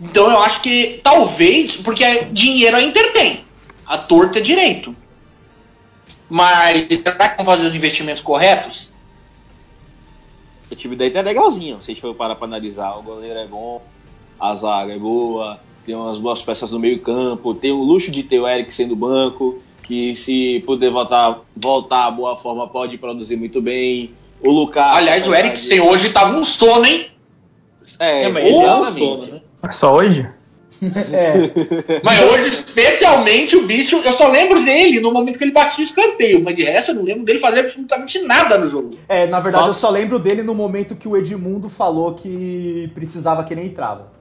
Então 0.00 0.30
eu 0.30 0.38
acho 0.40 0.60
que 0.62 1.00
talvez, 1.02 1.74
porque 1.76 2.04
é- 2.04 2.24
dinheiro 2.24 2.76
a 2.76 2.82
Inter 2.82 3.12
tem. 3.12 3.40
A 3.86 3.98
torta 3.98 4.38
é 4.38 4.42
direito. 4.42 4.94
Mas 6.28 6.86
será 6.88 7.28
que 7.30 7.36
vão 7.36 7.46
fazer 7.46 7.66
os 7.66 7.74
investimentos 7.74 8.22
corretos? 8.22 8.92
O 10.70 10.76
time 10.76 10.94
da 10.94 11.06
Inter 11.06 11.20
é 11.20 11.22
legalzinho, 11.22 11.78
se 11.82 11.90
a 11.90 11.94
gente 11.94 12.00
for 12.02 12.14
parar 12.14 12.36
pra 12.36 12.46
analisar. 12.46 12.96
O 12.98 13.02
goleiro 13.02 13.38
é 13.38 13.46
bom, 13.46 13.82
a 14.38 14.54
zaga 14.54 14.92
é 14.92 14.98
boa, 14.98 15.58
tem 15.86 15.94
umas 15.94 16.18
boas 16.18 16.42
peças 16.42 16.70
no 16.70 16.78
meio 16.78 17.00
campo, 17.00 17.54
tem 17.54 17.72
o 17.72 17.82
luxo 17.82 18.10
de 18.10 18.22
ter 18.22 18.38
o 18.38 18.46
Eriksen 18.46 18.86
no 18.86 18.94
banco, 18.96 19.62
que 19.82 20.14
se 20.14 20.62
puder 20.66 20.90
voltar, 20.90 21.40
voltar 21.56 22.06
à 22.06 22.10
boa 22.10 22.36
forma 22.36 22.68
pode 22.68 22.98
produzir 22.98 23.36
muito 23.36 23.62
bem. 23.62 24.12
O 24.44 24.50
Lucas. 24.52 24.84
Aliás, 24.94 25.26
o 25.26 25.34
Eriksen 25.34 25.80
hoje 25.80 26.10
tava 26.10 26.36
um 26.36 26.44
sono, 26.44 26.84
hein? 26.84 27.06
É, 27.98 28.24
É, 28.24 28.28
mas 28.28 28.44
ele 28.44 28.54
é 28.54 28.74
um 28.76 28.84
sono, 28.84 29.26
né? 29.26 29.40
Só 29.70 29.94
hoje? 29.94 30.28
É. 31.12 32.00
Mas 32.04 32.20
hoje, 32.22 32.50
especialmente, 32.50 33.56
o 33.56 33.66
bicho, 33.66 33.96
eu 33.96 34.12
só 34.12 34.28
lembro 34.28 34.64
dele 34.64 35.00
no 35.00 35.12
momento 35.12 35.38
que 35.38 35.44
ele 35.44 35.50
batia 35.50 35.82
o 35.82 35.86
escanteio, 35.86 36.42
mas 36.42 36.54
de 36.54 36.62
resto 36.62 36.90
eu 36.90 36.94
não 36.94 37.02
lembro 37.02 37.24
dele 37.24 37.38
fazer 37.38 37.60
absolutamente 37.60 38.20
nada 38.20 38.56
no 38.56 38.68
jogo. 38.68 38.90
É, 39.08 39.26
na 39.26 39.40
verdade 39.40 39.64
Só- 39.64 39.70
eu 39.70 39.74
só 39.74 39.90
lembro 39.90 40.18
dele 40.18 40.42
no 40.42 40.54
momento 40.54 40.94
que 40.94 41.08
o 41.08 41.16
Edmundo 41.16 41.68
falou 41.68 42.14
que 42.14 42.90
precisava 42.94 43.42
que 43.42 43.52
ele 43.52 43.62
entrava. 43.64 44.12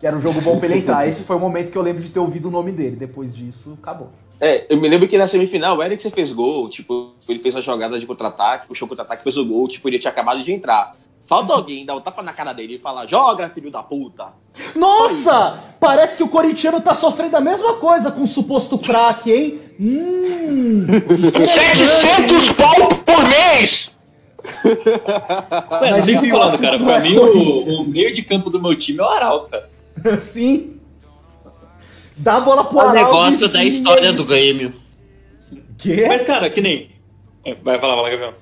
Que 0.00 0.06
era 0.06 0.16
um 0.16 0.20
jogo 0.20 0.40
bom 0.40 0.58
pra 0.58 0.68
ele 0.68 0.78
entrar. 0.78 1.06
Esse 1.08 1.24
foi 1.24 1.36
o 1.36 1.40
momento 1.40 1.70
que 1.70 1.78
eu 1.78 1.82
lembro 1.82 2.02
de 2.02 2.10
ter 2.10 2.18
ouvido 2.18 2.48
o 2.48 2.50
nome 2.50 2.72
dele. 2.72 2.96
Depois 2.96 3.34
disso, 3.34 3.78
acabou. 3.80 4.10
É, 4.40 4.66
eu 4.68 4.78
me 4.78 4.88
lembro 4.88 5.08
que 5.08 5.16
na 5.16 5.26
semifinal 5.26 5.78
o 5.78 5.82
Eriksen 5.82 6.10
fez 6.10 6.30
gol, 6.32 6.68
tipo, 6.68 7.14
ele 7.26 7.38
fez 7.38 7.56
a 7.56 7.62
jogada 7.62 7.98
de 7.98 8.04
contra-ataque, 8.06 8.66
puxou 8.66 8.84
o 8.84 8.88
contra-ataque, 8.88 9.22
fez 9.22 9.36
o 9.38 9.44
gol, 9.46 9.66
tipo, 9.66 9.88
ele 9.88 9.98
tinha 9.98 10.10
acabado 10.10 10.42
de 10.42 10.52
entrar. 10.52 10.92
Falta 11.26 11.52
alguém 11.52 11.84
dar 11.84 11.96
um 11.96 12.00
tapa 12.00 12.22
na 12.22 12.32
cara 12.32 12.52
dele 12.52 12.76
e 12.76 12.78
falar, 12.78 13.06
joga, 13.06 13.48
filho 13.50 13.70
da 13.70 13.82
puta. 13.82 14.26
Nossa! 14.76 15.58
Parece 15.80 16.18
que 16.18 16.22
o 16.22 16.28
corintiano 16.28 16.80
tá 16.80 16.94
sofrendo 16.94 17.36
a 17.36 17.40
mesma 17.40 17.74
coisa 17.74 18.12
com 18.12 18.22
o 18.22 18.28
suposto 18.28 18.78
craque, 18.78 19.32
hein? 19.32 19.60
Hum. 19.80 20.86
700 20.86 22.56
pau 22.56 22.88
por 23.04 23.24
mês! 23.28 23.90
Ué, 24.64 25.90
Mas 25.90 26.04
tem 26.04 26.16
o 26.16 26.20
que 26.20 26.30
falando, 26.30 26.50
nossa, 26.52 26.62
cara. 26.62 26.78
Pra 26.78 26.96
é 26.98 27.02
mim, 27.02 27.16
o, 27.16 27.80
o 27.82 27.88
meio 27.88 28.12
de 28.12 28.22
campo 28.22 28.48
do 28.48 28.62
meu 28.62 28.76
time 28.76 29.00
é 29.00 29.02
o 29.02 29.08
Arauz, 29.08 29.46
cara. 29.46 29.68
Sim. 30.20 30.78
Dá 32.16 32.36
a 32.36 32.40
bola 32.40 32.64
pro 32.64 32.78
O 32.78 32.80
Arauz 32.80 32.94
negócio 33.04 33.46
e- 33.46 33.52
da 33.52 33.64
história 33.64 34.08
é 34.08 34.12
do. 34.12 34.24
Grêmio. 34.24 34.72
Quê? 35.78 36.04
Mas, 36.08 36.22
cara, 36.22 36.48
que 36.48 36.60
nem. 36.60 36.90
É, 37.44 37.54
Vai 37.54 37.78
falar, 37.80 37.96
fala, 37.96 38.10
Gabriel. 38.10 38.34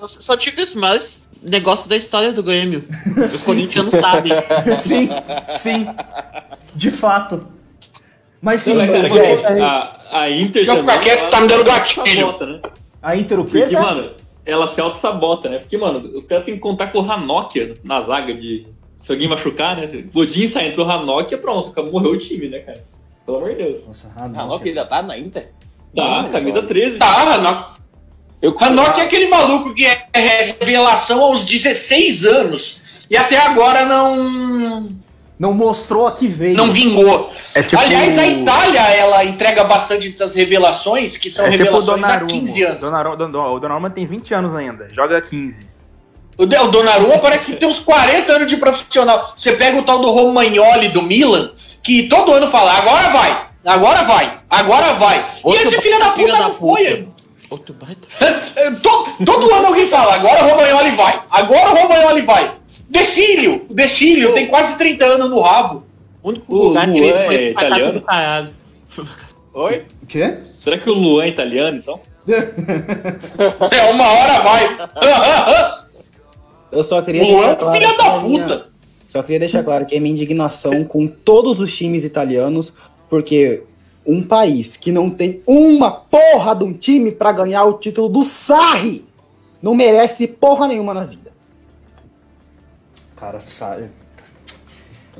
Eu 0.00 0.08
só 0.08 0.34
digo 0.34 0.60
isso, 0.60 0.78
mas 0.78 1.28
negócio 1.42 1.88
da 1.88 1.96
história 1.96 2.32
do 2.32 2.42
Grêmio. 2.42 2.84
Os 3.32 3.42
corintianos 3.44 3.94
sabem. 3.94 4.32
Sim, 4.78 5.08
sim. 5.56 5.86
De 6.74 6.90
fato. 6.90 7.46
Mas 8.40 8.62
sim, 8.62 8.74
mas, 8.74 8.88
Zé, 9.12 9.36
que 9.36 9.46
a, 9.60 9.96
a 10.12 10.30
Inter. 10.30 10.64
Deixa 10.64 10.72
eu 10.72 10.76
ficar 10.78 10.98
quieto, 11.00 11.28
tá 11.30 11.40
me 11.40 11.48
dando 11.48 11.64
gatilho. 11.64 12.46
né? 12.46 12.60
a 13.02 13.16
Inter 13.16 13.40
o 13.40 13.44
quê, 13.44 13.60
Porque, 13.60 13.76
mano, 13.78 14.10
ela 14.46 14.66
se 14.66 14.80
auto-sabota, 14.80 15.48
né? 15.48 15.58
Porque, 15.58 15.76
mano, 15.76 15.98
os 16.14 16.24
caras 16.24 16.44
têm 16.44 16.54
que 16.54 16.60
contar 16.60 16.88
com 16.88 17.00
o 17.00 17.10
Hanokia 17.10 17.74
na 17.82 18.00
zaga 18.00 18.32
de. 18.34 18.66
Se 18.98 19.12
alguém 19.12 19.28
machucar, 19.28 19.76
né? 19.76 19.86
Godin 20.12 20.48
sai, 20.48 20.68
entrou 20.68 20.86
o 20.86 20.90
Hanokia, 20.90 21.38
pronto, 21.38 21.70
acabou- 21.70 21.92
morreu 21.92 22.12
o 22.12 22.18
time, 22.18 22.48
né, 22.48 22.60
cara? 22.60 22.82
Pelo 23.24 23.38
amor 23.38 23.50
de 23.50 23.56
Deus. 23.56 23.86
Nossa, 23.86 24.12
ele 24.60 24.68
ainda 24.70 24.84
tá 24.84 25.02
na 25.02 25.16
Inter? 25.18 25.52
Tá, 25.94 26.22
Não, 26.22 26.30
camisa 26.30 26.56
cara. 26.56 26.66
13. 26.66 26.98
Tá, 26.98 27.34
Hanok. 27.34 27.77
Eu, 28.40 28.56
Hanok 28.60 29.00
é 29.00 29.04
aquele 29.04 29.26
maluco 29.28 29.74
que 29.74 29.84
é 29.84 30.06
revelação 30.14 31.20
aos 31.20 31.44
16 31.44 32.24
anos 32.24 33.06
e 33.10 33.16
até 33.16 33.36
agora 33.38 33.84
não, 33.84 34.88
Não 35.38 35.52
mostrou 35.52 36.06
a 36.06 36.12
que 36.12 36.26
veio. 36.28 36.56
não 36.56 36.70
vingou. 36.70 37.32
É 37.54 37.62
tipo- 37.62 37.78
Aliás, 37.80 38.16
a 38.16 38.26
Itália, 38.26 38.80
ela 38.80 39.24
entrega 39.24 39.64
bastante 39.64 40.08
dessas 40.10 40.34
revelações, 40.34 41.16
que 41.16 41.30
são 41.30 41.46
É 41.46 41.50
tipo 41.50 41.64
revelações 41.64 41.88
há 41.98 42.00
Donnarumma. 42.06 42.30
15 42.30 42.62
anos. 42.62 42.80
Donnarumma, 42.80 43.16
Donnarumma- 43.16 43.50
o 43.56 43.58
Donnarumma 43.60 43.90
tem 43.90 44.06
20 44.06 44.32
anos 44.34 44.54
ainda, 44.54 44.86
joga 44.94 45.20
15. 45.20 45.56
O 46.36 46.46
Donnarumma 46.46 47.18
parece 47.18 47.46
que 47.46 47.56
tem 47.56 47.68
uns 47.68 47.80
40 47.80 48.34
anos 48.34 48.46
de 48.48 48.56
profissional. 48.56 49.32
Você 49.36 49.50
pega 49.52 49.76
o 49.78 49.82
tal 49.82 49.98
do 49.98 50.10
Romagnoli 50.12 50.88
do 50.90 51.02
Milan, 51.02 51.50
que 51.82 52.04
todo 52.04 52.32
ano 52.32 52.46
fala, 52.46 52.74
agora 52.74 53.08
vai, 53.08 53.46
agora 53.66 54.02
vai, 54.04 54.38
agora 54.48 54.92
vai. 54.92 55.18
E 55.18 55.40
Outro 55.42 55.62
esse 55.68 55.80
filho 55.82 55.98
da 55.98 56.12
filho 56.12 56.28
puta 56.28 56.38
da 56.38 56.48
não 56.48 56.54
foi. 56.54 56.84
puta. 56.98 57.17
Outro 57.50 57.74
baita. 57.74 58.06
todo, 58.82 59.24
todo 59.24 59.54
ano 59.54 59.68
alguém 59.68 59.86
fala, 59.86 60.14
agora 60.16 60.44
o 60.44 60.48
Romagnoli 60.50 60.90
vai, 60.96 61.20
agora 61.30 61.70
o 61.70 61.74
Romagnoli 61.82 62.20
vai. 62.22 62.52
Decílio, 62.90 63.64
Decílio, 63.70 64.34
tem 64.34 64.46
quase 64.48 64.76
30 64.76 65.04
anos 65.04 65.30
no 65.30 65.40
rabo. 65.40 65.82
O 66.22 66.28
único 66.28 66.54
O 66.54 66.58
lugar 66.68 66.90
que 66.92 66.98
ele 66.98 67.10
Luan 67.12 67.24
foi 67.24 67.34
é 67.34 67.52
pra 67.54 67.68
casa 67.70 67.96
italiano? 67.96 68.50
Oi? 69.54 69.84
O 70.02 70.06
quê? 70.06 70.38
Será 70.60 70.76
que 70.78 70.90
o 70.90 70.94
Luan 70.94 71.24
é 71.24 71.28
italiano, 71.28 71.76
então? 71.78 72.00
É, 73.70 73.90
uma 73.90 74.04
hora 74.08 74.40
vai. 74.40 74.76
Eu 76.70 76.84
só 76.84 77.00
queria 77.00 77.22
Luan 77.22 77.46
é 77.52 77.54
deixar 77.54 77.56
claro 77.56 77.72
filho 77.80 77.90
que 77.90 77.96
da 77.96 78.18
minha- 78.22 78.46
puta. 78.46 78.66
Só 79.08 79.22
queria 79.22 79.38
deixar 79.40 79.62
claro 79.64 79.86
que 79.86 79.96
a 79.96 80.00
minha 80.00 80.14
indignação 80.14 80.84
com 80.84 81.06
todos 81.06 81.60
os 81.60 81.74
times 81.74 82.04
italianos, 82.04 82.70
porque 83.08 83.62
um 84.08 84.22
país 84.22 84.76
que 84.76 84.90
não 84.90 85.10
tem 85.10 85.42
uma 85.46 85.90
porra 85.90 86.56
de 86.56 86.64
um 86.64 86.72
time 86.72 87.12
pra 87.12 87.30
ganhar 87.30 87.64
o 87.64 87.74
título 87.74 88.08
do 88.08 88.24
Sarri 88.24 89.06
não 89.60 89.74
merece 89.74 90.26
porra 90.26 90.66
nenhuma 90.66 90.94
na 90.94 91.04
vida. 91.04 91.30
Cara, 93.14 93.40
sabe. 93.40 93.90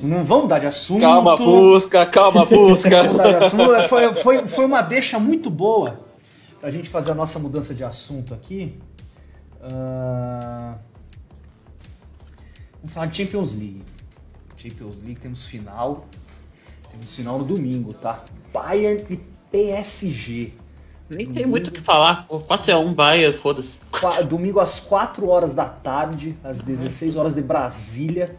Não 0.01 0.25
vamos 0.25 0.45
mudar 0.45 0.61
de 0.61 0.67
assunto. 0.67 1.01
Calma, 1.01 1.37
Fusca, 1.37 2.07
calma, 2.07 2.47
Fusca. 2.49 3.03
Vamos 3.03 3.13
mudar 3.13 3.39
de 3.39 3.45
assunto. 3.45 3.89
Foi, 3.89 4.15
foi, 4.15 4.49
foi 4.49 4.65
uma 4.65 4.81
deixa 4.81 5.19
muito 5.19 5.51
boa 5.51 6.01
pra 6.61 6.71
gente 6.71 6.89
fazer 6.89 7.11
a 7.11 7.15
nossa 7.15 7.39
mudança 7.39 7.75
de 7.75 7.85
assunto 7.85 8.33
aqui. 8.33 8.79
Ah, 9.61 10.77
Vamos 12.81 12.95
falar 12.95 13.07
de 13.07 13.17
Champions 13.17 13.55
League. 13.55 13.83
Champions 14.57 14.99
League, 15.03 15.21
temos 15.21 15.47
final. 15.47 16.07
Temos 16.91 17.15
final 17.15 17.39
no 17.39 17.45
domingo, 17.45 17.93
tá? 17.93 18.25
Bayern 18.63 19.05
e 19.11 19.17
PSG. 19.51 20.53
Nem 21.11 21.27
tem 21.33 21.47
muito 21.47 21.69
o 21.69 21.71
que 21.71 21.81
falar. 21.81 22.27
O 22.29 22.41
4x1 22.41 22.95
Bayern, 22.95 23.37
foda-se. 23.37 23.81
Domingo 24.29 24.61
às 24.61 24.79
4 24.81 25.27
horas 25.29 25.55
da 25.55 25.65
tarde, 25.65 26.37
às 26.45 26.61
16 26.61 27.17
horas 27.17 27.35
de 27.35 27.41
Brasília. 27.41 28.37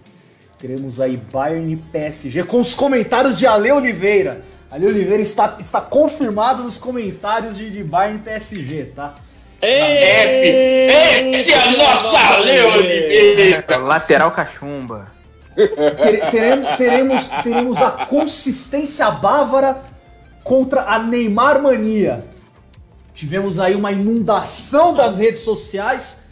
Teremos 0.59 0.99
aí 0.99 1.17
Bayern 1.17 1.73
e 1.73 1.77
PSG 1.77 2.43
com 2.43 2.59
os 2.61 2.75
comentários 2.75 3.37
de 3.37 3.47
Ale 3.47 3.71
Oliveira. 3.71 4.43
Ale 4.69 4.85
Oliveira 4.85 5.23
está, 5.23 5.57
está 5.59 5.81
confirmado 5.81 6.63
nos 6.63 6.77
comentários 6.77 7.57
de, 7.57 7.71
de 7.71 7.83
Bayern 7.83 8.19
e 8.19 8.21
PSG, 8.21 8.91
tá? 8.95 9.15
F. 9.61 9.67
Esse 11.39 11.51
é 11.51 11.59
a 11.59 11.71
nossa 11.71 12.37
Leo 12.37 12.73
Oliveira. 12.77 13.65
Lateral 13.81 14.31
cachumba. 14.31 15.07
Tere- 15.55 16.31
teremos, 16.31 16.69
teremos, 16.77 17.29
teremos 17.43 17.81
a 17.81 17.91
consistência 18.05 19.09
bávara 19.11 19.81
contra 20.49 20.81
a 20.81 20.97
Neymar 20.97 21.61
mania. 21.61 22.25
Tivemos 23.13 23.59
aí 23.59 23.75
uma 23.75 23.91
inundação 23.91 24.95
das 24.95 25.19
redes 25.19 25.43
sociais 25.43 26.25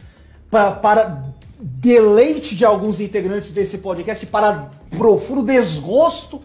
pa- 0.49 0.71
para 0.71 1.23
deleite 1.59 2.55
de 2.55 2.65
alguns 2.65 2.99
integrantes 2.99 3.51
desse 3.51 3.77
podcast, 3.77 4.25
para 4.25 4.71
profundo 4.97 5.43
desgosto 5.43 6.41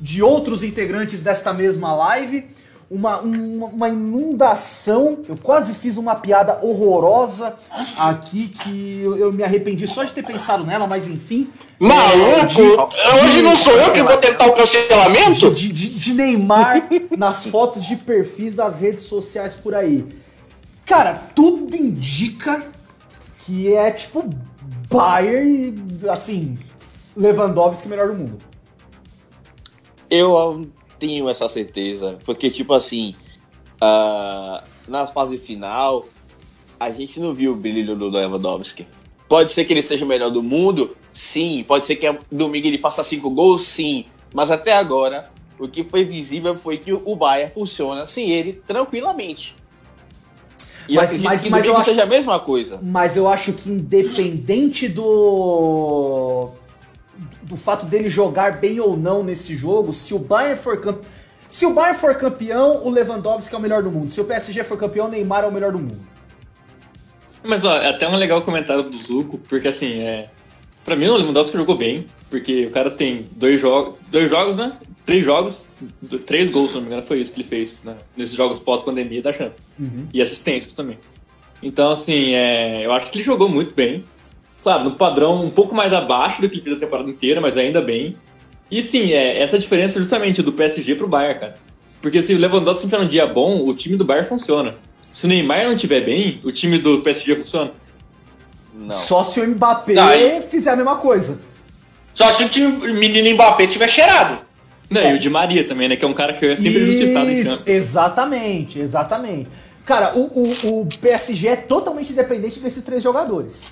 de 0.00 0.22
outros 0.22 0.64
integrantes 0.64 1.20
desta 1.20 1.52
mesma 1.52 1.92
live. 1.94 2.48
Uma, 2.90 3.20
uma, 3.20 3.66
uma 3.66 3.88
inundação. 3.88 5.18
Eu 5.28 5.36
quase 5.36 5.74
fiz 5.74 5.96
uma 5.96 6.16
piada 6.16 6.58
horrorosa 6.60 7.56
aqui 7.96 8.48
que 8.48 9.00
eu, 9.04 9.16
eu 9.16 9.32
me 9.32 9.44
arrependi 9.44 9.86
só 9.86 10.02
de 10.02 10.12
ter 10.12 10.24
pensado 10.24 10.64
nela, 10.64 10.88
mas 10.88 11.06
enfim. 11.06 11.48
Maluco, 11.78 12.90
hoje 13.22 13.42
não 13.42 13.56
sou 13.56 13.72
eu 13.74 13.92
que 13.92 14.02
vou 14.02 14.16
tentar 14.18 14.46
o 14.48 14.52
cancelamento? 14.54 15.54
de, 15.54 15.72
de- 15.72 15.90
de 15.98 16.14
Neymar 16.14 16.88
nas 17.16 17.46
fotos 17.46 17.84
de 17.84 17.94
perfis 17.94 18.56
das 18.56 18.80
redes 18.80 19.04
sociais 19.04 19.54
por 19.54 19.74
aí. 19.74 20.04
Cara, 20.84 21.14
tudo 21.34 21.76
indica 21.76 22.60
que 23.46 23.72
é 23.72 23.90
tipo 23.92 24.28
Bayern 24.90 25.74
e, 26.02 26.08
assim, 26.08 26.58
Lewandowski 27.16 27.86
melhor 27.88 28.08
do 28.08 28.14
mundo. 28.14 28.38
Eu 30.10 30.66
tenho 31.00 31.28
essa 31.28 31.48
certeza. 31.48 32.18
Porque, 32.24 32.50
tipo 32.50 32.72
assim, 32.74 33.14
ah, 33.80 34.62
na 34.86 35.06
fase 35.06 35.38
final, 35.38 36.06
a 36.78 36.90
gente 36.90 37.18
não 37.18 37.34
viu 37.34 37.52
o 37.52 37.56
brilho 37.56 37.96
do 37.96 38.08
Lewandowski. 38.08 38.86
Pode 39.28 39.50
ser 39.52 39.64
que 39.64 39.72
ele 39.72 39.82
seja 39.82 40.04
o 40.04 40.08
melhor 40.08 40.30
do 40.30 40.42
mundo? 40.42 40.96
Sim. 41.12 41.64
Pode 41.66 41.86
ser 41.86 41.96
que 41.96 42.06
domingo 42.30 42.66
ele 42.66 42.78
faça 42.78 43.02
cinco 43.02 43.30
gols? 43.30 43.62
Sim. 43.62 44.04
Mas 44.34 44.50
até 44.50 44.72
agora, 44.74 45.30
o 45.58 45.66
que 45.68 45.82
foi 45.84 46.04
visível 46.04 46.54
foi 46.56 46.78
que 46.78 46.92
o 46.92 47.16
Bayern 47.16 47.52
funciona 47.54 48.06
sem 48.06 48.30
ele 48.30 48.60
tranquilamente. 48.66 49.54
E 50.88 50.94
Mas- 50.96 51.12
mas, 51.12 51.22
mas- 51.22 51.42
que 51.42 51.50
mas 51.50 51.64
eu 51.66 51.76
acho- 51.76 51.84
seja 51.90 52.02
a 52.02 52.06
mesma 52.06 52.40
coisa. 52.40 52.80
Mas 52.82 53.16
eu 53.16 53.28
acho 53.28 53.52
que 53.52 53.70
independente 53.70 54.88
do 54.88 56.48
do 57.50 57.56
fato 57.56 57.84
dele 57.84 58.08
jogar 58.08 58.58
bem 58.58 58.78
ou 58.78 58.96
não 58.96 59.24
nesse 59.24 59.56
jogo, 59.56 59.92
se 59.92 60.14
o 60.14 60.18
Bayern 60.20 60.56
for 60.56 60.80
campeão, 60.80 61.10
se 61.48 61.66
o 61.66 61.74
Bayern 61.74 61.98
for 61.98 62.14
campeão, 62.14 62.86
o 62.86 62.88
Lewandowski 62.88 63.52
é 63.52 63.58
o 63.58 63.60
melhor 63.60 63.82
do 63.82 63.90
mundo. 63.90 64.08
Se 64.08 64.20
o 64.20 64.24
PSG 64.24 64.62
for 64.62 64.78
campeão, 64.78 65.08
o 65.08 65.10
Neymar 65.10 65.42
é 65.42 65.48
o 65.48 65.52
melhor 65.52 65.72
do 65.72 65.78
mundo. 65.80 65.98
Mas 67.42 67.64
ó, 67.64 67.76
é 67.76 67.88
até 67.88 68.08
um 68.08 68.14
legal 68.14 68.40
comentário 68.42 68.84
do 68.84 68.96
Zuko, 68.96 69.36
porque 69.36 69.66
assim, 69.66 70.00
é. 70.00 70.30
Pra 70.84 70.94
mim 70.94 71.08
o 71.08 71.16
Lewandowski 71.16 71.56
jogou 71.56 71.76
bem, 71.76 72.06
porque 72.30 72.66
o 72.66 72.70
cara 72.70 72.90
tem 72.90 73.26
dois 73.32 73.60
jogos. 73.60 73.94
Dois 74.12 74.30
jogos, 74.30 74.56
né? 74.56 74.76
Três 75.04 75.24
jogos, 75.24 75.66
três 76.24 76.50
gols, 76.50 76.70
se 76.70 76.76
não 76.76 76.82
me 76.82 76.86
engano, 76.88 77.06
foi 77.06 77.18
isso 77.20 77.32
que 77.32 77.40
ele 77.40 77.48
fez 77.48 77.80
né? 77.82 77.96
nesses 78.16 78.36
jogos 78.36 78.60
pós-pandemia 78.60 79.20
da 79.20 79.32
Champions. 79.32 79.60
E 80.14 80.22
assistências 80.22 80.72
também. 80.72 80.98
Então, 81.60 81.90
assim, 81.90 82.32
é, 82.34 82.86
eu 82.86 82.92
acho 82.92 83.10
que 83.10 83.18
ele 83.18 83.24
jogou 83.24 83.48
muito 83.48 83.74
bem. 83.74 84.04
Claro, 84.62 84.84
no 84.84 84.90
padrão 84.92 85.42
um 85.44 85.50
pouco 85.50 85.74
mais 85.74 85.92
abaixo 85.92 86.40
do 86.42 86.48
que 86.48 86.56
ele 86.56 86.62
fez 86.62 86.76
a 86.76 86.80
temporada 86.80 87.08
inteira, 87.08 87.40
mas 87.40 87.56
ainda 87.56 87.80
bem. 87.80 88.16
E 88.70 88.82
sim, 88.82 89.12
é, 89.12 89.40
essa 89.42 89.58
diferença 89.58 89.98
justamente 89.98 90.42
do 90.42 90.52
PSG 90.52 90.94
pro 90.94 91.08
Bayern, 91.08 91.40
cara. 91.40 91.54
Porque 92.02 92.22
se 92.22 92.34
o 92.34 92.38
Lewandowski 92.38 92.84
tiver 92.84 93.00
um 93.00 93.08
dia 93.08 93.26
bom, 93.26 93.64
o 93.66 93.74
time 93.74 93.96
do 93.96 94.04
Bayern 94.04 94.28
funciona. 94.28 94.74
Se 95.12 95.24
o 95.24 95.28
Neymar 95.28 95.64
não 95.64 95.72
estiver 95.74 96.00
bem, 96.04 96.40
o 96.44 96.52
time 96.52 96.78
do 96.78 97.00
PSG 97.00 97.36
funciona. 97.36 97.72
Não. 98.74 98.90
Só 98.90 99.24
se 99.24 99.40
o 99.40 99.46
Mbappé 99.48 99.94
Tá, 99.94 100.16
e- 100.16 100.42
fizer 100.42 100.70
a 100.70 100.76
mesma 100.76 100.96
coisa. 100.96 101.40
Só 102.14 102.30
se 102.32 102.44
o 102.44 102.48
time- 102.48 102.88
o 102.90 102.94
menino 102.94 103.28
Mbappé 103.34 103.66
tiver 103.66 103.88
cheirado. 103.88 104.38
Não, 104.88 105.00
e 105.10 105.14
o 105.14 105.18
Di 105.18 105.30
Maria 105.30 105.66
também, 105.66 105.88
né? 105.88 105.96
Que 105.96 106.04
é 106.04 106.08
um 106.08 106.14
cara 106.14 106.32
que 106.32 106.44
é 106.46 106.56
sempre 106.56 106.82
injustiçado 106.82 107.30
em 107.30 107.40
Isso, 107.40 107.58
campo. 107.58 107.70
exatamente, 107.70 108.78
exatamente. 108.80 109.48
Cara, 109.86 110.16
o, 110.16 110.20
o, 110.66 110.80
o 110.82 110.88
PSG 111.00 111.48
é 111.48 111.56
totalmente 111.56 112.12
dependente 112.12 112.58
desses 112.60 112.82
três 112.84 113.02
jogadores. 113.02 113.70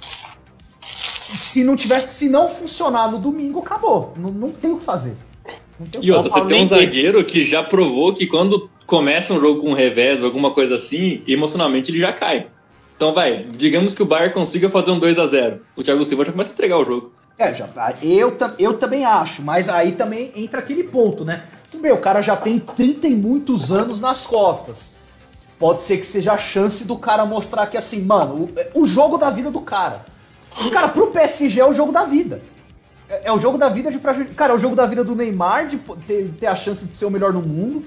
Se 1.35 1.63
não 1.65 1.77
tiver, 1.77 2.01
se 2.07 2.29
não 2.29 2.49
funcionar 2.49 3.11
no 3.11 3.19
domingo, 3.19 3.61
acabou. 3.61 4.13
Não, 4.17 4.31
não 4.31 4.51
tem 4.51 4.71
o 4.73 4.79
que 4.79 4.85
fazer. 4.85 5.17
Não 5.79 5.87
tem 5.87 5.99
o 5.99 6.03
que 6.03 6.09
E 6.09 6.13
outra, 6.13 6.31
você 6.31 6.41
tem 6.47 6.63
um 6.63 6.67
zagueiro 6.67 7.25
que 7.25 7.45
já 7.45 7.63
provou 7.63 8.15
que 8.15 8.27
quando 8.27 8.71
começa 8.87 9.35
um 9.35 9.41
jogo 9.41 9.61
com 9.61 9.71
um 9.71 9.75
revés 9.75 10.21
ou 10.21 10.27
alguma 10.27 10.53
coisa 10.53 10.77
assim, 10.77 11.23
emocionalmente 11.27 11.91
ele 11.91 11.99
já 12.01 12.13
cai. 12.13 12.47
Então 12.97 13.13
vai, 13.15 13.45
digamos 13.45 13.95
que 13.95 14.03
o 14.03 14.07
Bayern 14.07 14.35
consiga 14.35 14.69
fazer 14.71 14.91
um 14.91 14.99
2 14.99 15.19
a 15.19 15.27
0 15.27 15.61
O 15.77 15.83
Thiago 15.85 16.05
Silva 16.05 16.25
já 16.25 16.33
começa 16.33 16.51
a 16.51 16.55
entregar 16.55 16.79
o 16.79 16.85
jogo. 16.85 17.13
É, 17.39 17.55
já, 17.55 17.69
eu, 18.03 18.33
ta- 18.33 18.55
eu 18.59 18.75
também 18.75 19.05
acho, 19.05 19.43
mas 19.43 19.69
aí 19.69 19.93
também 19.93 20.33
entra 20.35 20.59
aquele 20.59 20.83
ponto, 20.83 21.25
né? 21.25 21.45
Tudo 21.71 21.83
bem, 21.83 21.93
o 21.93 21.99
cara 21.99 22.21
já 22.21 22.35
tem 22.37 22.59
30 22.59 23.07
e 23.07 23.15
muitos 23.15 23.71
anos 23.71 24.01
nas 24.01 24.27
costas. 24.27 24.99
Pode 25.57 25.85
ser 25.85 25.99
que 25.99 26.07
seja 26.07 26.33
a 26.33 26.39
chance 26.39 26.85
do 26.85 26.97
cara 26.97 27.25
mostrar 27.25 27.67
que, 27.69 27.77
assim, 27.77 28.03
mano, 28.03 28.49
o, 28.75 28.81
o 28.83 28.87
jogo 28.87 29.17
da 29.19 29.31
vida 29.31 29.51
do 29.51 29.61
cara. 29.61 30.05
O 30.67 30.71
cara, 30.71 30.89
pro 30.89 31.09
PSG 31.09 31.61
é 31.61 31.67
o 31.67 31.75
jogo 31.75 31.93
da 31.93 32.05
vida. 32.05 32.41
É, 33.09 33.23
é 33.25 33.33
o 33.33 33.39
jogo 33.41 33.57
da 33.59 33.69
vida 33.69 33.91
de 33.91 33.99
pra, 33.99 34.15
Cara, 34.37 34.53
é 34.53 34.57
o 34.57 34.59
jogo 34.59 34.75
da 34.77 34.87
vida 34.87 35.03
do 35.05 35.15
Neymar 35.15 35.67
de 35.69 35.79
ter, 36.07 36.31
ter 36.39 36.47
a 36.47 36.57
chance 36.57 36.85
de 36.85 36.95
ser 36.95 37.07
o 37.07 37.11
melhor 37.11 37.33
no 37.33 37.41
mundo. 37.43 37.85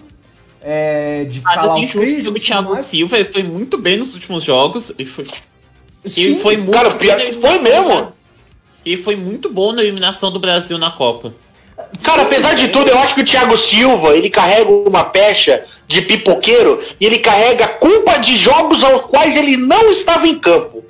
É, 0.62 1.26
de 1.26 1.42
Ah, 1.44 1.56
calar 1.56 1.78
eu 1.78 1.84
os 1.84 1.92
críticos. 1.92 2.28
o 2.34 2.38
e 2.38 2.40
Thiago 2.40 2.72
mais. 2.72 2.86
Silva 2.86 3.18
ele 3.18 3.32
foi 3.32 3.44
muito 3.44 3.78
bem 3.78 3.98
nos 3.98 4.14
últimos 4.14 4.44
jogos. 4.44 4.92
E 4.98 5.06
foi, 5.06 5.26
Sim, 6.06 6.24
ele 6.24 6.36
foi 6.36 6.58
muito 6.58 6.72
cara, 6.72 6.90
bem 6.92 7.16
que 7.18 7.34
foi 7.34 7.60
mesmo. 7.60 8.08
Ele 8.86 8.98
foi 8.98 9.16
muito 9.16 9.50
bom 9.50 9.72
na 9.74 9.82
eliminação 9.84 10.32
do 10.32 10.40
Brasil 10.40 10.78
na 10.78 10.92
Copa. 10.92 11.34
Cara, 12.04 12.24
apesar 12.24 12.54
de 12.54 12.68
tudo, 12.70 12.90
eu 12.90 12.98
acho 13.00 13.14
que 13.16 13.22
o 13.22 13.26
Thiago 13.26 13.58
Silva, 13.58 14.16
ele 14.16 14.30
carrega 14.30 14.70
uma 14.70 15.04
pecha 15.04 15.64
de 15.88 16.02
pipoqueiro 16.02 16.80
e 17.00 17.06
ele 17.06 17.20
carrega 17.20 17.66
a 17.66 17.68
culpa 17.68 18.18
de 18.18 18.38
jogos 18.38 18.84
aos 18.84 19.04
quais 19.04 19.36
ele 19.36 19.58
não 19.58 19.92
estava 19.92 20.28
em 20.28 20.38
campo. 20.38 20.81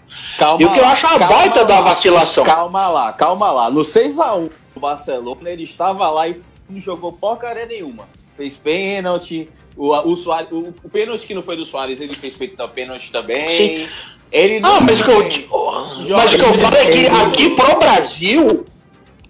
Calma 0.41 0.60
E 0.60 0.65
o 0.65 0.73
que 0.73 0.80
eu 0.80 0.84
lá, 0.84 0.91
acho 0.93 1.06
uma 1.06 1.19
baita 1.19 1.63
da 1.63 1.75
lá, 1.75 1.82
vacilação. 1.82 2.43
Calma 2.43 2.88
lá, 2.88 3.13
calma 3.13 3.51
lá. 3.51 3.69
No 3.69 3.82
6x1 3.82 4.49
do 4.73 4.80
Barcelona, 4.80 5.51
ele 5.51 5.65
estava 5.65 6.10
lá 6.10 6.27
e 6.27 6.41
não 6.67 6.82
jogou 6.82 7.13
porcaria 7.13 7.67
nenhuma. 7.67 8.10
Fez 8.36 8.58
pênalti. 8.58 9.47
O, 9.77 9.89
o, 9.95 10.17
Soares, 10.17 10.51
o, 10.51 10.73
o 10.84 10.89
pênalti 10.89 11.27
que 11.27 11.36
não 11.36 11.43
foi 11.43 11.56
do 11.56 11.63
Soares, 11.63 12.01
ele 12.01 12.15
fez 12.15 12.36
feito 12.36 12.58
pênalti 12.69 13.12
também. 13.12 13.49
Sim. 13.49 13.88
Ele 14.32 14.58
Ah, 14.58 14.62
não- 14.62 14.82
mas 14.82 14.99
o 14.99 15.04
que 15.04 15.12
eu, 15.12 16.17
mas 16.17 16.34
o 16.34 16.38
que 16.38 16.43
eu 16.43 16.54
falo 16.56 16.75
é 16.75 16.86
que 16.88 17.06
aqui 17.06 17.49
pro 17.51 17.77
Brasil, 17.77 18.65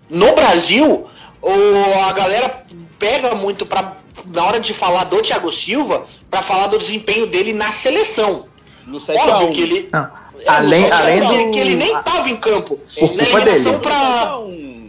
no 0.10 0.34
Brasil, 0.34 1.08
o, 1.41 2.00
a 2.08 2.13
galera 2.13 2.63
pega 2.97 3.36
muito 3.36 3.65
pra, 3.65 3.97
na 4.28 4.45
hora 4.45 4.62
de 4.62 4.74
falar 4.74 5.04
do 5.04 5.21
Thiago 5.21 5.52
Silva, 5.52 6.06
pra 6.30 6.41
falar 6.41 6.67
do 6.67 6.78
desempenho 6.78 7.28
dele 7.28 7.52
na 7.52 7.69
seleção. 7.74 8.45
No 8.91 8.97
Óbvio 8.97 9.47
7x1. 9.47 9.51
que 9.54 9.62
ele. 9.62 9.89
Não, 9.91 9.99
É, 10.01 10.10
além, 10.49 10.82
no- 10.88 10.93
além 10.93 11.21
que- 11.21 11.43
do. 11.45 11.51
que 11.51 11.60
ele 11.60 11.75
nem 11.75 11.93
tava 12.04 12.30
em 12.30 12.36
campo. 12.36 12.80
Por 12.99 13.15
na 13.15 13.23
culpa 13.25 13.41
dele. 13.41 13.77
pra. 13.80 14.39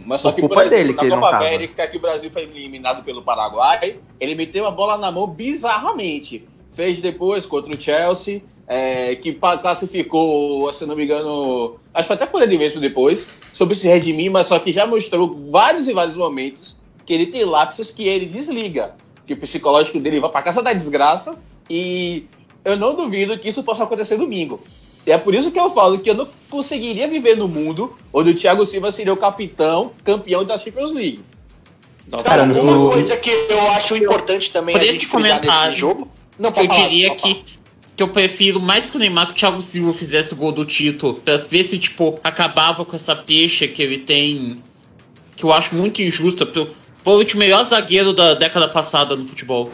Mas 0.05 0.19
só 0.21 0.31
que, 0.33 0.41
Por 0.41 0.49
por 0.49 0.55
culpa 0.55 0.65
exemplo, 0.65 0.83
dele 0.87 0.93
que 0.93 0.97
na 0.97 1.03
ele 1.03 1.09
não 1.15 1.19
Copa 1.21 1.31
tava. 1.31 1.45
América, 1.45 1.87
que 1.87 1.97
o 1.97 1.99
Brasil 2.01 2.29
foi 2.29 2.41
eliminado 2.43 3.03
pelo 3.05 3.21
Paraguai, 3.21 3.95
ele 4.19 4.35
meteu 4.35 4.67
a 4.67 4.71
bola 4.71 4.97
na 4.97 5.09
mão 5.11 5.25
bizarramente. 5.27 6.43
Fez 6.73 7.01
depois 7.01 7.45
contra 7.45 7.73
o 7.73 7.79
Chelsea, 7.79 8.41
é, 8.67 9.15
que 9.15 9.31
classificou, 9.87 10.71
se 10.73 10.85
não 10.85 10.95
me 10.95 11.03
engano, 11.05 11.75
acho 11.93 12.03
que 12.03 12.07
foi 12.07 12.15
até 12.15 12.25
por 12.25 12.41
ele 12.41 12.57
mesmo 12.57 12.81
depois, 12.81 13.39
sobre 13.53 13.75
se 13.75 13.87
redimir, 13.87 14.31
mas 14.31 14.47
só 14.47 14.57
que 14.59 14.71
já 14.71 14.85
mostrou 14.87 15.47
vários 15.51 15.87
e 15.87 15.93
vários 15.93 16.15
momentos 16.17 16.75
que 17.05 17.13
ele 17.13 17.27
tem 17.27 17.45
lapsos 17.45 17.91
que 17.91 18.07
ele 18.07 18.25
desliga. 18.25 18.95
Que 19.25 19.33
o 19.33 19.37
psicológico 19.37 19.99
dele 19.99 20.19
vai 20.19 20.29
pra 20.29 20.41
casa 20.41 20.61
da 20.61 20.73
desgraça 20.73 21.37
e 21.69 22.25
eu 22.65 22.77
não 22.77 22.95
duvido 22.95 23.37
que 23.37 23.49
isso 23.49 23.63
possa 23.63 23.83
acontecer 23.83 24.17
domingo. 24.17 24.61
E 25.05 25.11
é 25.11 25.17
por 25.17 25.33
isso 25.35 25.51
que 25.51 25.59
eu 25.59 25.69
falo 25.71 25.99
que 25.99 26.09
eu 26.09 26.13
não 26.15 26.27
conseguiria 26.49 27.07
viver 27.07 27.35
no 27.35 27.47
mundo 27.47 27.93
onde 28.13 28.29
o 28.31 28.35
Thiago 28.35 28.65
Silva 28.65 28.91
seria 28.91 29.11
o 29.13 29.17
capitão, 29.17 29.91
campeão 30.03 30.45
da 30.45 30.57
Champions 30.57 30.93
League. 30.93 31.19
Nossa, 32.07 32.23
Cara, 32.29 32.45
Cara, 32.47 32.61
uma 32.61 32.71
no- 32.73 32.89
coisa 32.91 33.17
que 33.17 33.29
eu 33.29 33.71
acho 33.71 33.95
importante 33.97 34.51
também 34.51 34.75
Por 34.75 34.81
a 34.81 34.85
gente 34.85 35.07
comentário, 35.07 35.69
nesse 35.69 35.79
jogo. 35.81 36.07
Não, 36.39 36.49
eu 36.49 36.55
falar, 36.55 36.67
diria 36.87 37.15
que, 37.15 37.43
que 37.95 38.03
eu 38.03 38.07
prefiro 38.07 38.59
mais 38.61 38.89
que 38.89 38.95
o 38.95 38.99
Neymar 38.99 39.27
que 39.27 39.31
o 39.33 39.35
Thiago 39.35 39.61
Silva 39.61 39.93
fizesse 39.93 40.33
o 40.33 40.35
gol 40.37 40.51
do 40.51 40.65
título, 40.65 41.15
pra 41.15 41.37
ver 41.37 41.63
se, 41.63 41.77
tipo, 41.77 42.19
acabava 42.23 42.83
com 42.85 42.95
essa 42.95 43.15
peixe 43.15 43.67
que 43.67 43.81
ele 43.83 43.97
tem, 43.97 44.61
que 45.35 45.43
eu 45.43 45.51
acho 45.51 45.75
muito 45.75 46.01
injusta. 46.01 46.45
pelo- 46.45 46.69
Foi 47.03 47.25
o 47.25 47.37
melhor 47.37 47.63
zagueiro 47.65 48.13
da 48.13 48.33
década 48.33 48.67
passada 48.69 49.15
no 49.15 49.25
futebol. 49.25 49.69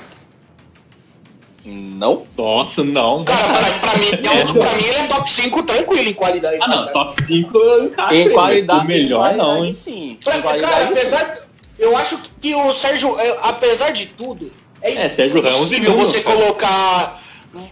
Não? 1.65 2.23
Nossa, 2.37 2.83
não. 2.83 3.23
Cara, 3.25 3.47
pra, 3.53 3.71
pra 3.91 3.97
mim, 3.97 4.07
é 4.11 4.45
um- 4.45 4.53
pra 4.59 4.73
mim 4.75 4.83
ele 4.85 4.95
é 4.97 5.07
top 5.07 5.29
5 5.31 5.63
tranquilo 5.63 6.09
em 6.09 6.13
qualidade. 6.13 6.57
Ah, 6.61 6.67
não, 6.67 6.87
top 6.87 7.21
5 7.23 7.57
eu 7.57 7.83
encaro 7.85 8.15
Em 8.15 8.31
qualidade, 8.31 8.85
O 8.85 8.87
melhor 8.87 9.33
em 9.33 9.37
não, 9.37 9.45
qualidade, 9.45 9.67
hein? 9.67 9.73
Sim. 9.73 10.17
Pra- 10.23 10.41
qualidade, 10.41 10.73
cara, 10.73 10.87
sim. 10.87 10.91
apesar. 10.93 11.37
Eu 11.77 11.95
acho 11.97 12.19
que 12.41 12.53
o 12.55 12.73
Sérgio, 12.75 13.17
é, 13.19 13.37
apesar 13.41 13.91
de 13.91 14.05
tudo, 14.07 14.51
É, 14.81 15.07
Sérgio 15.09 15.41
Ramos 15.41 15.71
e 15.71 15.79
você 15.81 16.21
cara. 16.21 16.35
colocar. 16.37 17.21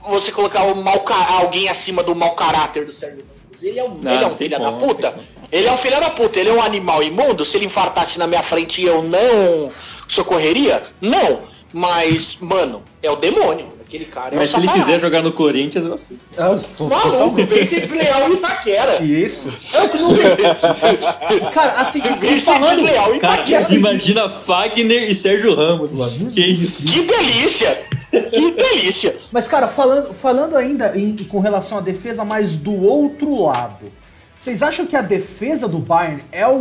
Você 0.10 0.32
colocar 0.32 0.63
o 0.63 1.00
ca- 1.02 1.28
alguém 1.39 1.69
acima 1.69 2.02
do 2.04 2.13
mau 2.15 2.32
caráter 2.32 2.86
do 2.86 2.91
Sérgio 2.93 3.19
Ramos. 3.19 3.63
Ele 3.63 3.80
é 3.80 3.84
um, 3.84 3.95
Não, 4.02 4.13
ele 4.13 4.23
é 4.23 4.28
um 4.28 4.36
filho 4.38 4.58
como, 4.58 4.71
da 4.71 4.78
puta. 4.86 5.15
Ele 5.52 5.67
é 5.67 5.71
um 5.71 5.78
filho 5.78 6.00
da 6.00 6.10
puta, 6.10 6.39
ele 6.39 6.50
é 6.50 6.54
um 6.54 6.62
animal 6.62 7.02
imundo. 7.02 7.43
Se 7.45 7.58
ele 7.58 7.65
infartasse 7.65 8.19
na 8.19 8.28
minha 8.28 8.43
frente 8.43 8.82
e 8.82 8.86
eu 8.86 9.02
não 9.02 9.71
socorreria? 10.08 10.84
Não. 11.02 11.39
Mas, 11.73 12.38
mano, 12.39 12.84
é 13.04 13.10
o 13.12 13.15
demônio. 13.15 13.67
Aquele 13.88 14.04
cara 14.06 14.36
é 14.36 14.39
Mas 14.39 14.50
se 14.50 14.58
ele 14.58 14.67
quiser 14.67 15.00
jogar 15.00 15.21
no 15.23 15.32
Corinthians, 15.32 15.86
eu 15.86 15.93
aceito. 15.93 16.19
Ah, 16.38 16.60
tô- 16.78 16.88
Maluco, 16.89 17.38
ser 17.47 17.65
desleal 17.65 18.30
em 18.30 18.34
Itaquera. 18.34 19.02
Isso. 19.02 19.54
Cara, 21.54 21.73
assim, 21.80 22.00
e 22.00 22.19
Vem 22.19 22.32
ser 22.39 22.45
falando. 22.45 22.76
desleal 22.82 23.15
em 23.15 23.19
Cara, 23.19 23.36
Itaquera. 23.36 23.58
assim- 23.60 23.76
imagina 23.78 24.30
Fagner 24.30 25.10
e 25.10 25.15
Sérgio 25.15 25.56
Ramos, 25.56 25.91
mano. 25.91 26.30
Que 26.32 26.41
isso? 26.45 26.84
Que 26.86 27.02
delícia! 27.04 27.80
Que 28.12 28.52
delícia! 28.52 29.15
Mas, 29.32 29.47
cara, 29.47 29.67
falando, 29.67 30.13
falando 30.13 30.56
ainda 30.58 30.97
em- 30.97 31.15
com 31.15 31.39
relação 31.39 31.78
à 31.78 31.82
defesa, 31.82 32.23
mas 32.26 32.58
do 32.58 32.76
outro 32.84 33.41
lado. 33.43 33.86
Vocês 34.36 34.62
acham 34.62 34.86
que 34.86 34.95
a 34.95 35.02
defesa 35.02 35.67
do 35.67 35.80
Bayern 35.80 36.21
é 36.32 36.47
o, 36.47 36.52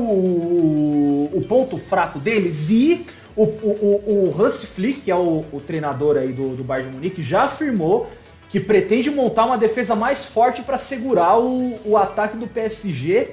o 1.35 1.45
ponto 1.47 1.77
fraco 1.77 2.19
deles? 2.19 2.71
E 2.71 3.05
o, 3.37 3.43
o, 3.45 4.33
o, 4.35 4.43
Hans 4.43 4.65
Flick, 4.65 5.03
que 5.03 5.11
é 5.11 5.15
o, 5.17 5.45
o 5.53 5.61
treinador 5.61 6.17
aí 6.17 6.33
do, 6.33 6.57
do 6.57 6.65
Bayern 6.65 6.91
de 6.91 6.97
Munique, 6.97 7.23
já 7.23 7.43
afirmou 7.43 8.09
que 8.49 8.59
pretende 8.59 9.11
montar 9.11 9.45
uma 9.45 9.59
defesa 9.59 9.95
mais 9.95 10.27
forte 10.27 10.63
para 10.63 10.79
segurar 10.79 11.39
o, 11.39 11.79
o 11.85 11.97
ataque 11.97 12.37
do 12.37 12.47
PSG. 12.47 13.29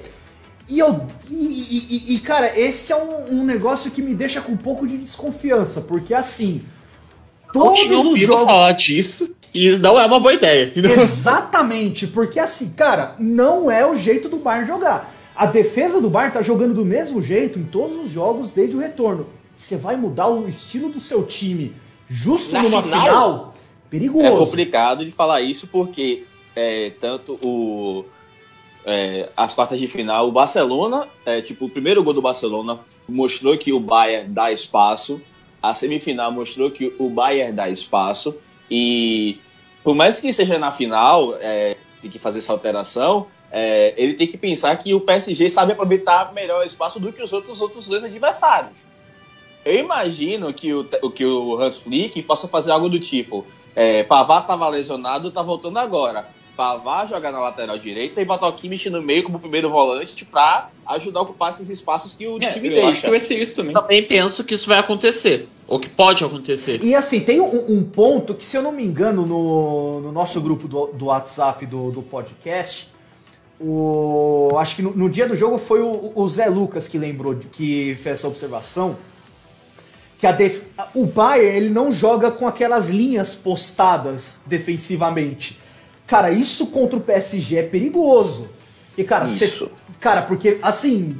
E 0.68 0.78
eu. 0.78 1.06
E, 1.30 1.34
e- 1.34 2.14
e- 2.14 2.18
cara, 2.20 2.58
esse 2.58 2.92
é 2.92 2.96
um, 2.96 3.40
um 3.40 3.44
negócio 3.44 3.90
que 3.90 4.02
me 4.02 4.14
deixa 4.14 4.40
com 4.40 4.52
um 4.52 4.56
pouco 4.56 4.86
de 4.86 4.96
desconfiança, 4.98 5.80
porque 5.82 6.12
assim. 6.12 6.62
Todos 7.52 7.78
os 8.06 8.20
jogos. 8.20 8.46
falar 8.46 8.72
disso 8.72 9.36
e 9.54 9.78
não 9.78 9.98
é 9.98 10.04
uma 10.04 10.18
boa 10.18 10.34
ideia. 10.34 10.72
Exatamente, 10.74 12.08
porque 12.08 12.40
assim, 12.40 12.70
cara, 12.70 13.14
não 13.18 13.70
é 13.70 13.86
o 13.86 13.94
jeito 13.94 14.28
do 14.28 14.38
Bayern 14.38 14.66
jogar. 14.66 15.14
A 15.36 15.46
defesa 15.46 16.00
do 16.00 16.10
Bayern 16.10 16.34
tá 16.34 16.42
jogando 16.42 16.74
do 16.74 16.84
mesmo 16.84 17.22
jeito 17.22 17.58
em 17.58 17.64
todos 17.64 17.96
os 18.04 18.10
jogos 18.10 18.52
desde 18.52 18.76
o 18.76 18.80
retorno. 18.80 19.26
Você 19.54 19.76
vai 19.76 19.96
mudar 19.96 20.28
o 20.28 20.48
estilo 20.48 20.88
do 20.88 21.00
seu 21.00 21.24
time 21.24 21.74
justo 22.08 22.52
Na 22.52 22.62
numa 22.62 22.82
final? 22.82 23.00
final? 23.00 23.54
É 23.86 23.90
Perigoso. 23.90 24.38
complicado 24.38 25.04
de 25.04 25.12
falar 25.12 25.40
isso 25.40 25.66
porque 25.66 26.24
é, 26.56 26.90
tanto 27.00 27.38
o 27.42 28.04
é, 28.84 29.30
as 29.36 29.54
quartas 29.54 29.78
de 29.78 29.88
final, 29.88 30.28
o 30.28 30.32
Barcelona, 30.32 31.08
é, 31.24 31.40
tipo, 31.40 31.64
o 31.64 31.70
primeiro 31.70 32.02
gol 32.02 32.12
do 32.12 32.20
Barcelona 32.20 32.78
mostrou 33.08 33.56
que 33.56 33.72
o 33.72 33.80
Bayern 33.80 34.28
dá 34.30 34.52
espaço, 34.52 35.20
a 35.62 35.72
semifinal 35.72 36.30
mostrou 36.30 36.70
que 36.70 36.92
o 36.98 37.08
Bayern 37.08 37.54
dá 37.54 37.68
espaço 37.68 38.36
e 38.70 39.38
por 39.82 39.94
mais 39.94 40.18
que 40.18 40.32
seja 40.32 40.58
na 40.58 40.72
final, 40.72 41.36
é, 41.40 41.76
tem 42.02 42.10
que 42.10 42.18
fazer 42.18 42.40
essa 42.40 42.52
alteração, 42.52 43.26
é, 43.50 43.94
ele 43.96 44.14
tem 44.14 44.26
que 44.26 44.36
pensar 44.36 44.76
que 44.76 44.92
o 44.94 45.00
PSG 45.00 45.48
sabe 45.48 45.72
aproveitar 45.72 46.32
melhor 46.34 46.62
o 46.62 46.66
espaço 46.66 46.98
do 46.98 47.12
que 47.12 47.22
os 47.22 47.32
outros, 47.32 47.54
os 47.54 47.60
outros 47.60 47.86
dois 47.86 48.02
adversários. 48.02 48.83
Eu 49.64 49.78
imagino 49.78 50.52
que 50.52 50.72
o, 50.74 50.84
que 50.84 51.24
o 51.24 51.58
Hans 51.60 51.78
Flick 51.78 52.20
possa 52.22 52.46
fazer 52.48 52.70
algo 52.70 52.88
do 52.88 53.00
tipo: 53.00 53.44
é, 53.74 54.02
Pavard 54.02 54.44
estava 54.44 54.68
lesionado, 54.68 55.30
tá 55.30 55.42
voltando 55.42 55.78
agora. 55.78 56.26
Pavard 56.56 57.10
jogar 57.10 57.32
na 57.32 57.40
lateral 57.40 57.76
direita 57.78 58.20
e 58.20 58.24
botar 58.24 58.46
o 58.46 58.52
Kimmich 58.52 58.88
no 58.88 59.02
meio 59.02 59.24
como 59.24 59.40
primeiro 59.40 59.68
volante 59.70 60.24
pra 60.24 60.70
ajudar 60.86 61.18
a 61.18 61.22
ocupar 61.24 61.50
esses 61.52 61.68
espaços 61.68 62.14
que 62.14 62.28
o 62.28 62.36
É, 62.40 62.52
time 62.52 62.68
eu 62.68 62.74
acho 62.74 62.84
deixa. 62.86 63.00
que 63.00 63.10
vai 63.10 63.18
ser 63.18 63.42
isso 63.42 63.56
também. 63.56 63.74
Também 63.74 64.04
penso 64.04 64.44
que 64.44 64.54
isso 64.54 64.68
vai 64.68 64.78
acontecer. 64.78 65.48
Ou 65.66 65.80
que 65.80 65.88
pode 65.88 66.22
acontecer. 66.22 66.78
E 66.84 66.94
assim, 66.94 67.20
tem 67.20 67.40
um, 67.40 67.72
um 67.72 67.82
ponto 67.82 68.34
que, 68.34 68.46
se 68.46 68.56
eu 68.56 68.62
não 68.62 68.70
me 68.70 68.84
engano, 68.84 69.26
no, 69.26 70.00
no 70.00 70.12
nosso 70.12 70.40
grupo 70.40 70.68
do, 70.68 70.86
do 70.92 71.06
WhatsApp 71.06 71.66
do, 71.66 71.90
do 71.90 72.02
podcast, 72.02 72.88
o, 73.58 74.52
acho 74.58 74.76
que 74.76 74.82
no, 74.82 74.90
no 74.94 75.08
dia 75.10 75.26
do 75.26 75.34
jogo 75.34 75.58
foi 75.58 75.80
o, 75.80 76.12
o 76.14 76.28
Zé 76.28 76.46
Lucas 76.48 76.86
que 76.86 76.98
lembrou, 76.98 77.34
que 77.50 77.94
fez 78.00 78.16
essa 78.16 78.28
observação, 78.28 78.96
que 80.18 80.26
a 80.26 80.32
def- 80.32 80.62
o 80.94 81.06
Bayern 81.06 81.56
ele 81.56 81.68
não 81.70 81.92
joga 81.92 82.30
com 82.30 82.46
aquelas 82.46 82.90
linhas 82.90 83.34
postadas 83.34 84.42
defensivamente. 84.46 85.58
Cara, 86.06 86.30
isso 86.30 86.66
contra 86.68 86.96
o 86.96 87.00
PSG 87.00 87.56
é 87.58 87.62
perigoso. 87.62 88.48
E 88.96 89.02
cara, 89.04 89.26
cê- 89.26 89.46
Isso. 89.46 89.70
cara, 90.00 90.22
porque 90.22 90.58
assim, 90.62 91.16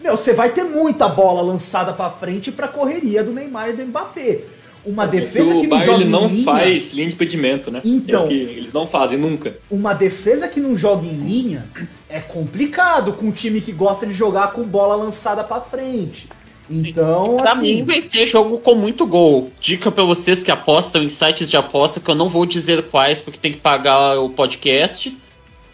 meu, 0.00 0.16
você 0.16 0.32
vai 0.32 0.50
ter 0.50 0.64
muita 0.64 1.08
bola 1.08 1.42
lançada 1.42 1.92
pra 1.92 2.10
frente 2.10 2.50
pra 2.50 2.66
correria 2.68 3.22
do 3.22 3.32
Neymar 3.32 3.70
e 3.70 3.72
do 3.74 3.86
Mbappé. 3.86 4.40
Uma 4.84 5.06
defesa 5.06 5.46
Porque 5.54 5.60
que 5.60 5.66
o 5.66 5.70
não 5.70 5.78
Bayern 5.78 5.86
joga 5.86 6.02
ele 6.02 6.10
não 6.10 6.26
linha, 6.26 6.44
faz 6.44 6.92
linha 6.92 7.08
de 7.08 7.14
impedimento, 7.14 7.70
né? 7.70 7.80
Então. 7.84 8.26
Eles, 8.26 8.48
que- 8.48 8.54
eles 8.58 8.72
não 8.72 8.86
fazem 8.86 9.18
nunca. 9.18 9.56
uma 9.70 9.94
defesa 9.94 10.46
que 10.48 10.60
não 10.60 10.76
joga 10.76 11.06
em 11.06 11.16
linha 11.24 11.64
é 12.08 12.20
complicado 12.20 13.14
com 13.14 13.26
um 13.26 13.30
time 13.32 13.60
que 13.62 13.72
gosta 13.72 14.06
de 14.06 14.12
jogar 14.12 14.52
com 14.52 14.62
bola 14.64 14.94
lançada 14.96 15.42
pra 15.44 15.60
frente. 15.60 16.28
Então, 16.70 17.36
Pra 17.36 17.52
assim, 17.52 17.76
mim 17.76 17.84
vai 17.84 18.02
ser 18.02 18.26
jogo 18.26 18.58
com 18.58 18.74
muito 18.74 19.06
gol. 19.06 19.50
Dica 19.60 19.90
pra 19.92 20.02
vocês 20.04 20.42
que 20.42 20.50
apostam 20.50 21.02
em 21.02 21.10
sites 21.10 21.50
de 21.50 21.56
aposta, 21.56 22.00
que 22.00 22.10
eu 22.10 22.14
não 22.14 22.28
vou 22.28 22.46
dizer 22.46 22.82
quais 22.84 23.20
porque 23.20 23.38
tem 23.38 23.52
que 23.52 23.58
pagar 23.60 24.18
o 24.18 24.30
podcast. 24.30 25.16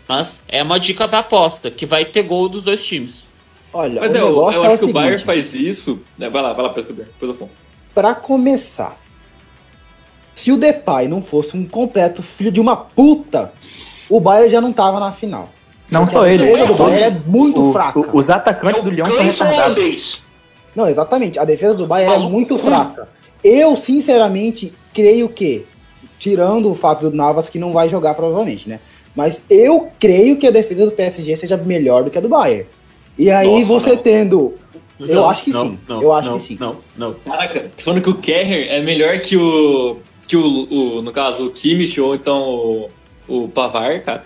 Mas 0.08 0.42
é 0.48 0.62
uma 0.62 0.80
dica 0.80 1.06
pra 1.06 1.20
aposta, 1.20 1.70
que 1.70 1.86
vai 1.86 2.04
ter 2.04 2.22
gol 2.24 2.48
dos 2.48 2.62
dois 2.64 2.84
times. 2.84 3.24
Olha, 3.72 4.00
Mas 4.00 4.12
o 4.12 4.16
é, 4.16 4.20
eu, 4.20 4.26
eu 4.52 4.64
é 4.64 4.66
acho 4.66 4.74
o 4.74 4.78
que 4.78 4.84
o 4.86 4.92
Bayern 4.92 5.22
faz 5.22 5.54
isso. 5.54 6.00
né, 6.18 6.28
vai 6.28 6.42
lá, 6.42 6.52
vai 6.52 6.64
lá, 6.64 6.70
pescador. 6.70 7.04
Depois 7.04 7.30
eu 7.30 7.38
falo. 7.38 7.50
Pra 7.94 8.14
começar, 8.16 9.00
se 10.34 10.50
o 10.50 10.56
Depay 10.56 11.06
não 11.06 11.22
fosse 11.22 11.56
um 11.56 11.64
completo 11.64 12.22
filho 12.22 12.50
de 12.50 12.58
uma 12.60 12.74
puta, 12.76 13.52
o 14.08 14.18
Bayern 14.18 14.50
já 14.50 14.60
não 14.60 14.72
tava 14.72 14.98
na 14.98 15.12
final. 15.12 15.48
Não 15.92 16.08
só 16.10 16.22
a 16.22 16.30
ele. 16.32 16.44
defesa 16.46 16.66
do 16.66 16.76
todos- 16.76 16.92
Bayern 16.92 17.16
é 17.16 17.20
muito 17.30 17.68
o- 17.68 17.72
fraca. 17.72 17.98
o- 18.00 18.16
os 18.18 18.28
É 18.28 18.32
atacantes 18.32 18.82
do 18.82 18.88
o 18.88 18.92
Lyon 18.92 19.04
são 19.04 19.16
Cleison 19.16 19.44
retardados. 19.44 20.20
Não, 20.74 20.88
exatamente. 20.88 21.38
A 21.38 21.44
defesa 21.44 21.74
do 21.74 21.86
Bayern 21.86 22.14
é 22.14 22.28
muito 22.28 22.56
fraca. 22.58 23.08
Eu, 23.42 23.76
sinceramente, 23.76 24.72
creio 24.94 25.28
que, 25.28 25.64
tirando 26.18 26.70
o 26.70 26.74
fato 26.74 27.10
do 27.10 27.16
Navas 27.16 27.48
que 27.48 27.58
não 27.58 27.72
vai 27.72 27.88
jogar 27.88 28.14
provavelmente, 28.14 28.68
né? 28.68 28.78
Mas 29.14 29.42
eu 29.50 29.88
creio 29.98 30.36
que 30.36 30.46
a 30.46 30.50
defesa 30.50 30.84
do 30.84 30.92
PSG 30.92 31.34
seja 31.36 31.56
melhor 31.56 32.04
do 32.04 32.10
que 32.10 32.18
a 32.18 32.20
do 32.20 32.28
Bayern. 32.28 32.66
E 33.18 33.30
aí 33.30 33.46
Nossa, 33.64 33.66
você 33.66 33.90
não. 33.90 33.96
tendo. 33.96 34.54
Eu 35.00 35.14
Não, 35.16 35.30
acho 35.30 35.42
que 35.42 35.50
não, 35.50 35.62
sim. 35.70 35.78
não, 35.88 36.02
eu 36.02 36.12
acho 36.12 36.28
não, 36.30 36.36
que 36.38 36.42
sim. 36.44 36.56
Não, 36.60 36.76
não. 36.96 37.14
Caraca, 37.24 37.70
falando 37.82 38.02
que 38.02 38.10
o 38.10 38.14
Kerrer 38.14 38.70
é 38.70 38.80
melhor 38.80 39.18
que 39.20 39.36
o. 39.36 39.96
que 40.26 40.36
o, 40.36 40.98
o- 40.98 41.02
no 41.02 41.10
caso, 41.10 41.46
o 41.46 41.50
Kimmich 41.50 41.98
ou 42.00 42.14
então 42.14 42.38
o, 42.48 42.88
o 43.26 43.48
Pavar, 43.48 44.00
cara. 44.02 44.24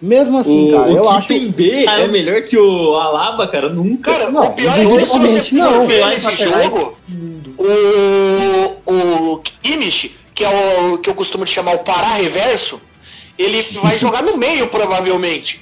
Mesmo 0.00 0.38
assim, 0.38 0.72
o 0.72 0.76
cara, 0.76 0.90
o 0.90 0.96
eu 0.96 1.10
acho. 1.10 1.26
Kimpembe 1.28 1.84
Cara, 1.84 2.04
é 2.04 2.08
melhor 2.08 2.42
que 2.42 2.56
o 2.56 2.94
Alaba, 2.96 3.48
cara, 3.48 3.68
nunca. 3.68 4.12
Cara, 4.12 4.30
Não, 4.30 4.46
o 4.46 4.52
pior 4.52 4.78
é 4.78 4.84
que 4.84 5.00
se 5.00 5.18
você 5.18 5.54
não. 5.54 5.72
for 5.72 5.86
ver 5.86 6.00
lateral. 6.22 6.62
jogo, 6.62 6.94
o, 7.58 8.92
o 9.34 9.38
Kimmich, 9.62 10.16
que 10.34 10.44
é 10.44 10.48
o 10.92 10.98
que 10.98 11.10
eu 11.10 11.14
costumo 11.14 11.46
chamar 11.46 11.74
o 11.74 11.80
Pará 11.80 12.14
Reverso, 12.14 12.80
ele 13.36 13.62
vai 13.82 13.98
jogar 13.98 14.22
no 14.22 14.36
meio, 14.36 14.68
provavelmente. 14.68 15.60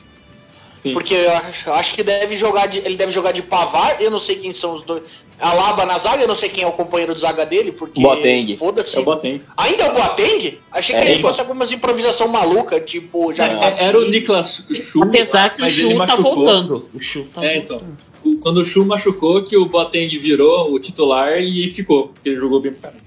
Sim. 0.88 0.92
Porque 0.94 1.14
eu 1.14 1.30
acho, 1.32 1.68
eu 1.68 1.74
acho 1.74 1.92
que 1.94 2.02
deve 2.02 2.36
jogar 2.36 2.66
de, 2.66 2.78
ele 2.78 2.96
deve 2.96 3.12
jogar 3.12 3.32
de 3.32 3.42
Pavar, 3.42 4.00
eu 4.00 4.10
não 4.10 4.20
sei 4.20 4.36
quem 4.36 4.52
são 4.52 4.74
os 4.74 4.82
dois. 4.82 5.02
Alaba 5.38 5.84
na 5.84 5.98
zaga, 5.98 6.22
eu 6.22 6.28
não 6.28 6.34
sei 6.34 6.48
quem 6.48 6.64
é 6.64 6.66
o 6.66 6.72
companheiro 6.72 7.14
de 7.14 7.20
zaga 7.20 7.44
dele, 7.44 7.70
porque. 7.70 8.00
Boateng. 8.00 8.56
Foda-se. 8.56 8.96
É 8.96 9.00
o 9.00 9.04
Boateng. 9.04 9.42
Ainda 9.56 9.82
é 9.84 9.90
o 9.90 9.94
Boateng? 9.94 10.58
Achei 10.72 10.94
que 10.94 11.00
É, 11.02 11.10
ele 11.12 11.20
fosse 11.22 11.40
algumas 11.40 11.70
improvisação 11.70 12.28
maluca, 12.28 12.80
tipo. 12.80 13.34
Já 13.34 13.46
É, 13.46 13.84
era 13.84 13.98
o 13.98 14.08
Niklas 14.08 14.62
Schuh. 14.72 15.02
Apesar 15.02 15.54
que 15.54 15.62
o 15.62 15.68
Chu 15.68 15.96
tá 16.06 16.16
voltando. 16.16 16.88
O 16.94 16.98
Chu 16.98 17.26
tá 17.34 17.44
É, 17.44 17.56
voltando. 17.56 17.82
então. 18.22 18.38
Quando 18.42 18.58
o 18.58 18.64
Schuh 18.64 18.84
machucou, 18.86 19.42
que 19.44 19.56
o 19.56 19.66
Boateng 19.66 20.08
virou 20.18 20.72
o 20.72 20.78
titular 20.80 21.38
e 21.40 21.68
ficou, 21.70 22.08
porque 22.08 22.30
ele 22.30 22.38
jogou 22.38 22.58
bem 22.60 22.72
pra 22.72 22.90
caramba. 22.90 23.05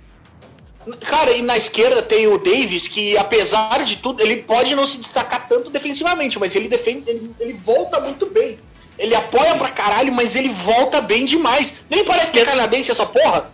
Cara, 0.97 1.32
e 1.32 1.41
na 1.41 1.58
esquerda 1.58 2.02
tem 2.02 2.28
o 2.28 2.38
Davis, 2.38 2.88
que 2.88 3.17
apesar 3.17 3.84
de 3.84 3.97
tudo, 3.97 4.21
ele 4.21 4.38
pode 4.38 4.73
não 4.75 4.88
se 4.88 4.97
destacar 4.97 5.47
tanto 5.47 5.69
defensivamente, 5.69 6.39
mas 6.39 6.56
ele 6.56 6.67
defende, 6.67 7.10
ele, 7.10 7.32
ele 7.39 7.54
volta 7.54 7.99
muito 7.99 8.25
bem. 8.28 8.58
Ele 8.97 9.15
apoia 9.15 9.56
pra 9.56 9.69
caralho, 9.69 10.12
mas 10.13 10.36
ele 10.36 10.49
volta 10.49 10.99
bem 11.02 11.25
demais. 11.25 11.73
Nem 11.89 12.04
parece 12.04 12.32
que 12.32 12.39
é 12.39 12.45
canadense 12.45 12.91
essa 12.91 13.06
porra. 13.06 13.49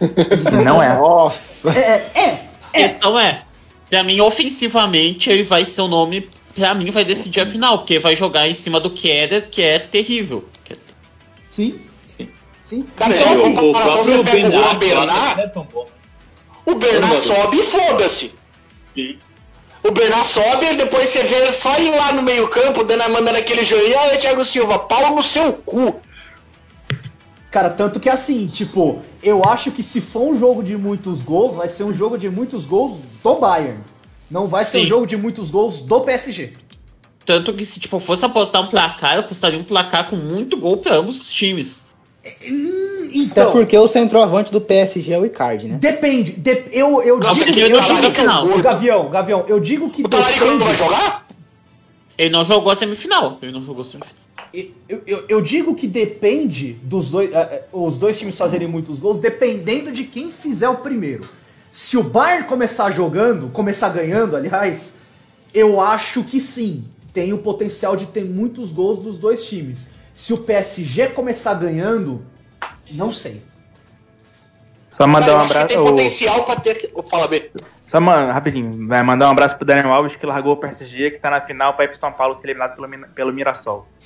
Não 0.64 0.82
é. 0.82 0.94
Nossa! 0.94 1.70
A 1.70 2.70
questão 2.76 3.18
é, 3.18 3.42
pra 3.88 4.02
mim, 4.02 4.20
ofensivamente, 4.20 5.30
ele 5.30 5.44
vai 5.44 5.64
ser 5.64 5.80
o 5.80 5.88
nome, 5.88 6.28
pra 6.54 6.74
mim, 6.74 6.90
vai 6.90 7.04
decidir 7.04 7.40
a 7.40 7.46
final, 7.46 7.78
porque 7.78 7.98
vai 7.98 8.16
jogar 8.16 8.46
em 8.48 8.54
cima 8.54 8.78
do 8.80 8.90
que 8.90 9.10
é 9.10 9.78
terrível. 9.78 10.46
Que 10.62 10.74
é- 10.74 10.76
sim, 11.50 11.80
Sim. 12.06 12.28
sim. 12.64 12.84
Cara, 12.96 13.16
Então, 13.16 13.46
em 13.46 13.56
o, 13.56 13.70
o 13.70 13.72
próprio 13.72 14.04
você 14.04 14.10
pega 14.10 14.18
o 14.18 14.24
Bernard, 14.24 14.56
lá 14.56 14.74
Bernard, 14.74 15.36
não 15.36 15.44
é 15.44 15.48
tão 15.48 15.64
bom. 15.72 15.86
O 16.66 16.74
Bernard 16.74 17.18
sobe 17.18 17.58
e 17.58 17.62
foda-se. 17.62 18.32
Sim. 18.86 19.18
O 19.82 19.90
Bernard 19.90 20.26
sobe 20.26 20.66
e 20.66 20.76
depois 20.76 21.10
você 21.10 21.22
vê 21.22 21.52
só 21.52 21.78
ir 21.78 21.90
lá 21.90 22.12
no 22.12 22.22
meio 22.22 22.48
campo, 22.48 22.82
dando, 22.82 23.08
mandando 23.10 23.36
aquele 23.36 23.64
joelho. 23.64 23.98
Aí, 23.98 24.16
Thiago 24.16 24.44
Silva, 24.44 24.78
pau 24.78 25.14
no 25.14 25.22
seu 25.22 25.52
cu. 25.52 26.00
Cara, 27.50 27.70
tanto 27.70 28.00
que 28.00 28.08
assim, 28.08 28.48
tipo, 28.48 29.00
eu 29.22 29.44
acho 29.44 29.70
que 29.70 29.82
se 29.82 30.00
for 30.00 30.22
um 30.22 30.38
jogo 30.38 30.62
de 30.62 30.76
muitos 30.76 31.22
gols, 31.22 31.54
vai 31.54 31.68
ser 31.68 31.84
um 31.84 31.92
jogo 31.92 32.18
de 32.18 32.28
muitos 32.28 32.64
gols 32.64 32.98
do 33.22 33.34
Bayern. 33.36 33.78
Não 34.30 34.48
vai 34.48 34.64
ser 34.64 34.78
um 34.78 34.82
Sim. 34.82 34.86
jogo 34.88 35.06
de 35.06 35.16
muitos 35.16 35.50
gols 35.50 35.82
do 35.82 36.00
PSG. 36.00 36.54
Tanto 37.24 37.52
que 37.52 37.64
se 37.64 37.78
tipo, 37.78 38.00
fosse 38.00 38.24
apostar 38.24 38.62
um 38.62 38.66
placar, 38.66 39.14
eu 39.14 39.20
apostaria 39.20 39.58
um 39.58 39.62
placar 39.62 40.10
com 40.10 40.16
muito 40.16 40.56
gol 40.56 40.78
pra 40.78 40.96
ambos 40.96 41.20
os 41.20 41.32
times. 41.32 41.83
Até 42.24 43.16
Então, 43.16 43.52
porque 43.52 43.76
o 43.76 43.86
centroavante 43.86 44.50
do 44.50 44.60
PSG 44.60 45.12
é 45.12 45.18
o 45.18 45.26
Icardi, 45.26 45.68
né? 45.68 45.76
depende. 45.78 46.32
de- 46.32 46.64
eu 46.72 47.02
eu 47.02 47.18
Nossa, 47.18 47.34
digo, 47.44 47.50
eu 47.60 47.68
digo 47.68 48.12
que 48.12 48.20
é 48.20 48.24
gordo. 48.26 48.54
o 48.58 48.62
Gavião, 48.62 49.10
Gavião, 49.10 49.44
eu 49.46 49.60
digo 49.60 49.90
que 49.90 50.02
O 50.02 50.08
Talarico 50.08 50.44
não 50.44 50.58
vai 50.58 50.72
depende. 50.72 50.78
jogar? 50.78 51.26
Ele 52.16 52.30
não 52.30 52.44
jogou 52.44 52.70
a 52.72 52.76
semifinal. 52.76 53.38
Ele 53.42 53.52
não 53.52 53.60
jogou 53.60 53.82
a 53.82 53.84
semifinal. 53.84 54.24
Eu, 54.88 55.02
eu, 55.06 55.24
eu 55.28 55.40
digo 55.42 55.74
que 55.74 55.86
depende 55.86 56.74
dos 56.82 57.10
dois, 57.10 57.30
eh, 57.32 57.64
os 57.72 57.98
dois 57.98 58.16
times 58.18 58.38
fazerem 58.38 58.68
muitos 58.68 59.00
gols, 59.00 59.18
dependendo 59.18 59.90
de 59.90 60.04
quem 60.04 60.30
fizer 60.30 60.68
o 60.68 60.76
primeiro. 60.76 61.24
Se 61.72 61.96
o 61.98 62.04
Bayern 62.04 62.46
começar 62.46 62.90
jogando, 62.92 63.48
começar 63.48 63.88
ganhando, 63.88 64.36
aliás, 64.36 64.94
eu 65.52 65.80
acho 65.80 66.22
que 66.22 66.40
sim, 66.40 66.84
tem 67.12 67.32
o 67.32 67.38
potencial 67.38 67.96
de 67.96 68.06
ter 68.06 68.24
muitos 68.24 68.70
gols 68.70 69.00
dos 69.00 69.18
dois 69.18 69.44
times. 69.44 69.90
Se 70.14 70.32
o 70.32 70.38
PSG 70.38 71.08
começar 71.08 71.54
ganhando, 71.54 72.24
não 72.90 73.10
sei. 73.10 73.42
Só 74.96 75.06
mandar 75.08 75.26
Cara, 75.26 75.38
um 75.38 75.40
acho 75.40 75.46
que 75.48 75.52
abraço. 75.56 75.68
tem 75.68 75.78
o- 75.78 75.84
potencial 75.84 76.44
pra 76.44 76.56
ter. 76.56 76.92
Fala, 77.10 77.26
B. 77.28 77.50
Só, 77.88 78.00
mano, 78.00 78.32
rapidinho, 78.32 78.86
vai 78.88 79.02
mandar 79.02 79.28
um 79.28 79.32
abraço 79.32 79.56
pro 79.56 79.64
Daniel 79.66 79.92
Alves 79.92 80.16
que 80.16 80.24
largou 80.24 80.54
o 80.54 80.56
PSG, 80.56 81.10
que 81.12 81.18
tá 81.18 81.30
na 81.30 81.40
final 81.40 81.74
pra 81.74 81.84
ir 81.84 81.88
pro 81.88 81.98
São 81.98 82.10
Paulo 82.12 82.36
ser 82.40 82.46
eliminado 82.48 82.74
pelo, 82.76 82.88
pelo 83.08 83.32
Mirassol. 83.32 83.86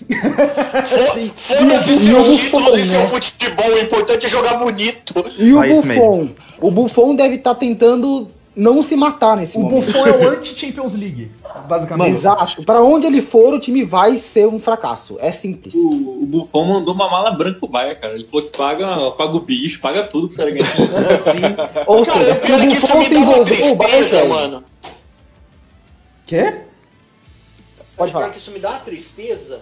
Sim. 1.14 1.30
Foda-se 1.34 1.90
E 1.92 1.94
o 1.94 1.98
seu 1.98 2.22
Buffon, 2.22 2.36
título 2.36 2.78
e 2.78 2.84
seu 2.86 3.00
né? 3.00 3.06
futebol, 3.06 3.70
o 3.70 3.78
importante 3.78 4.26
é 4.26 4.28
jogar 4.28 4.54
bonito. 4.54 5.14
E 5.38 5.52
o 5.54 5.62
Buffon? 5.62 6.28
O 6.60 6.70
Buffon 6.70 7.14
deve 7.14 7.36
estar 7.36 7.54
tentando 7.54 8.28
não 8.58 8.82
se 8.82 8.96
matar 8.96 9.36
nesse 9.36 9.56
O 9.56 9.60
momento. 9.60 9.86
Buffon 9.86 10.04
é 10.04 10.10
o 10.10 10.28
anti-Champions 10.30 10.94
League, 10.96 11.30
basicamente. 11.68 12.16
Exato. 12.16 12.64
Pra 12.64 12.82
onde 12.82 13.06
ele 13.06 13.22
for, 13.22 13.54
o 13.54 13.60
time 13.60 13.84
vai 13.84 14.18
ser 14.18 14.48
um 14.48 14.58
fracasso. 14.58 15.16
É 15.20 15.30
simples. 15.30 15.72
O, 15.74 16.22
o 16.22 16.26
Buffon 16.26 16.64
mandou 16.64 16.92
uma 16.92 17.08
mala 17.08 17.30
branca 17.30 17.60
pro 17.60 17.68
Bayern, 17.68 18.00
cara. 18.00 18.14
Ele 18.14 18.26
falou 18.26 18.46
que 18.46 18.56
paga, 18.58 19.12
paga 19.12 19.36
o 19.36 19.40
bicho, 19.40 19.80
paga 19.80 20.02
tudo 20.08 20.26
pro 20.26 20.36
Sérgio 20.36 20.56
ganhar. 20.56 21.16
Sim. 21.16 21.40
Ou 21.86 22.04
Cara, 22.04 22.18
seja, 22.18 22.32
o 22.32 22.44
se 22.44 22.52
é 22.52 22.56
o 22.56 22.74
Buffon 22.74 23.02
se 23.04 23.14
envolver, 23.14 23.62
o 23.70 23.74
Bayern 23.76 24.10
perde. 24.10 24.28
mano. 24.28 24.64
Quê? 26.26 26.62
Pode 27.96 28.12
falar. 28.12 28.30
que 28.30 28.38
isso 28.38 28.50
me 28.50 28.58
dá 28.58 28.70
uma 28.70 28.78
tristeza. 28.80 29.60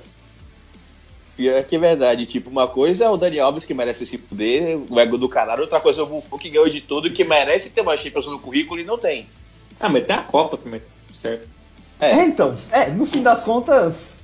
Pior 1.36 1.62
que 1.64 1.76
é 1.76 1.78
verdade. 1.78 2.24
Tipo, 2.26 2.48
uma 2.48 2.66
coisa 2.66 3.04
é 3.04 3.10
o 3.10 3.16
Dani 3.16 3.38
Alves 3.38 3.64
que 3.64 3.74
merece 3.74 4.06
se 4.06 4.16
fuder, 4.16 4.78
o 4.88 4.98
ego 4.98 5.18
do 5.18 5.28
caralho. 5.28 5.62
Outra 5.62 5.80
coisa 5.80 6.00
é 6.00 6.04
o 6.04 6.06
Buffon 6.06 6.38
que 6.38 6.48
ganhou 6.48 6.68
de 6.68 6.80
tudo, 6.80 7.10
que 7.10 7.24
merece 7.24 7.68
ter 7.70 7.82
uma 7.82 7.96
Champions 7.96 8.26
no 8.26 8.38
currículo 8.38 8.80
e 8.80 8.84
não 8.84 8.96
tem. 8.96 9.26
ah, 9.78 9.88
mas 9.88 10.06
tem 10.06 10.16
a 10.16 10.22
Copa 10.22 10.56
também, 10.56 10.80
certo? 11.20 11.46
É. 12.00 12.10
É, 12.10 12.24
então. 12.24 12.54
É, 12.72 12.88
no 12.90 13.04
fim 13.06 13.22
das 13.22 13.44
contas. 13.44 14.20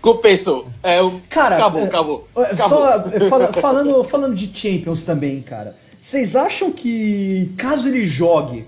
Compensou. 0.00 0.68
É, 0.82 1.02
o... 1.02 1.20
Cara, 1.28 1.56
acabou, 1.56 1.80
é, 1.82 1.84
acabou. 1.86 2.28
é, 2.36 2.42
acabou. 2.42 2.78
Só 2.78 3.02
fala- 3.28 3.52
falando, 3.54 4.04
falando 4.04 4.34
de 4.36 4.46
Champions 4.56 5.04
também, 5.04 5.42
cara. 5.42 5.76
Vocês 6.00 6.36
acham 6.36 6.70
que 6.70 7.52
caso 7.56 7.88
ele 7.88 8.06
jogue, 8.06 8.64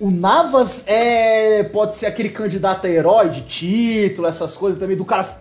o 0.00 0.10
Navas 0.10 0.84
é 0.86 1.64
pode 1.64 1.96
ser 1.96 2.06
aquele 2.06 2.28
candidato 2.30 2.86
a 2.86 2.90
herói 2.90 3.28
de 3.30 3.42
título, 3.42 4.28
essas 4.28 4.56
coisas 4.56 4.78
também 4.78 4.96
do 4.96 5.04
cara 5.04 5.38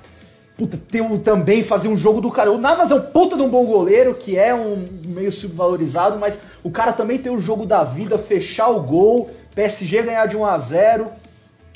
puta, 0.57 0.79
também 1.23 1.63
fazer 1.63 1.87
um 1.87 1.95
jogo 1.95 2.19
do 2.19 2.31
cara. 2.31 2.51
O 2.51 2.57
Navas 2.57 2.91
é 2.91 2.95
um 2.95 3.01
puta 3.01 3.37
de 3.37 3.43
um 3.43 3.49
bom 3.49 3.65
goleiro, 3.65 4.15
que 4.15 4.37
é 4.37 4.53
um 4.53 4.83
meio 5.05 5.31
subvalorizado, 5.31 6.17
mas 6.17 6.41
o 6.63 6.71
cara 6.71 6.91
também 6.91 7.17
tem 7.17 7.31
o 7.31 7.39
jogo 7.39 7.65
da 7.65 7.83
vida, 7.83 8.17
fechar 8.17 8.69
o 8.69 8.81
gol, 8.81 9.29
PSG 9.53 10.01
ganhar 10.01 10.25
de 10.25 10.35
1 10.35 10.45
a 10.45 10.57
0. 10.57 11.07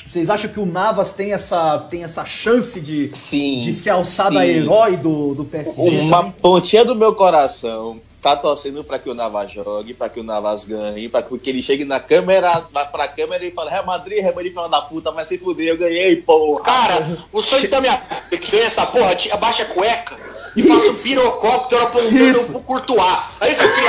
Vocês 0.06 0.30
acham 0.30 0.52
que 0.52 0.60
o 0.60 0.66
Navas 0.66 1.14
tem 1.14 1.32
essa, 1.32 1.78
tem 1.90 2.04
essa 2.04 2.26
chance 2.26 2.82
de, 2.82 3.12
Sim. 3.14 3.60
de 3.60 3.72
ser 3.72 3.92
alçado 3.92 4.38
a 4.38 4.42
sim. 4.42 4.48
herói 4.48 4.98
do, 4.98 5.36
do 5.36 5.46
PSG? 5.46 6.00
Uma 6.00 6.32
pontinha 6.32 6.84
do 6.84 6.96
meu 6.96 7.14
coração 7.14 8.02
tá 8.22 8.36
torcendo 8.36 8.84
pra 8.84 9.00
que 9.00 9.10
o 9.10 9.16
Navas 9.16 9.52
jogue, 9.52 9.94
pra 9.96 10.08
que 10.08 10.20
o 10.20 10.24
Navas 10.24 10.64
ganhe, 10.64 11.10
pra 11.10 11.24
que 11.24 11.50
ele 11.50 11.64
chegue 11.64 11.84
na 11.84 12.00
câmera, 12.00 12.64
na, 12.72 12.86
pra 12.86 13.08
câmera 13.08 13.44
e 13.44 13.50
fale, 13.52 13.70
Real 13.72 13.86
Madrid, 13.86 14.22
Real 14.22 14.36
Madrid, 14.36 14.54
fala 14.54 14.70
da 14.70 14.82
puta, 14.82 15.12
vai 15.12 15.26
se 15.26 15.38
fuder, 15.40 15.68
eu 15.70 15.78
ganhei, 15.78 16.18
porra. 16.18 16.62
Cara, 16.62 17.18
o 17.34 17.42
sonho 17.42 17.70
da 17.70 17.82
minha 17.82 18.00
é 18.32 18.58
essa 18.60 18.86
porra, 18.86 19.16
abaixa 19.32 19.64
a 19.64 19.66
cueca 19.66 20.16
e 20.56 20.62
faça 20.64 20.88
um 20.92 20.94
pirocóptero 20.96 21.82
apontando 21.84 22.16
Isso. 22.16 22.52
pro 22.52 22.62
Courtois. 22.62 23.18
Aí 23.40 23.56
seu 23.56 23.70
filho 23.74 23.88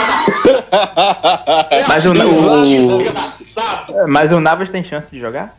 da... 0.70 1.84
Mas 1.88 2.04
o- 2.06 2.10
o- 2.12 3.12
da- 3.12 3.32
sabe? 3.54 4.06
Mas 4.08 4.32
o 4.32 4.40
Navas 4.40 4.70
tem 4.70 4.82
chance 4.82 5.08
de 5.10 5.20
jogar? 5.20 5.56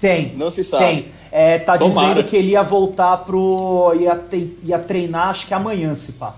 Tem. 0.00 0.34
Não 0.36 0.50
se 0.50 0.64
sabe. 0.64 0.84
Tem. 0.84 1.08
É, 1.30 1.58
tá 1.58 1.78
Tomara. 1.78 2.08
dizendo 2.08 2.28
que 2.28 2.36
ele 2.36 2.50
ia 2.50 2.62
voltar 2.62 3.16
pro. 3.18 3.94
ia, 3.98 4.14
te- 4.16 4.56
ia 4.64 4.78
treinar, 4.78 5.28
acho 5.28 5.46
que 5.46 5.54
amanhã, 5.54 5.94
se 5.94 6.12
pá. 6.12 6.34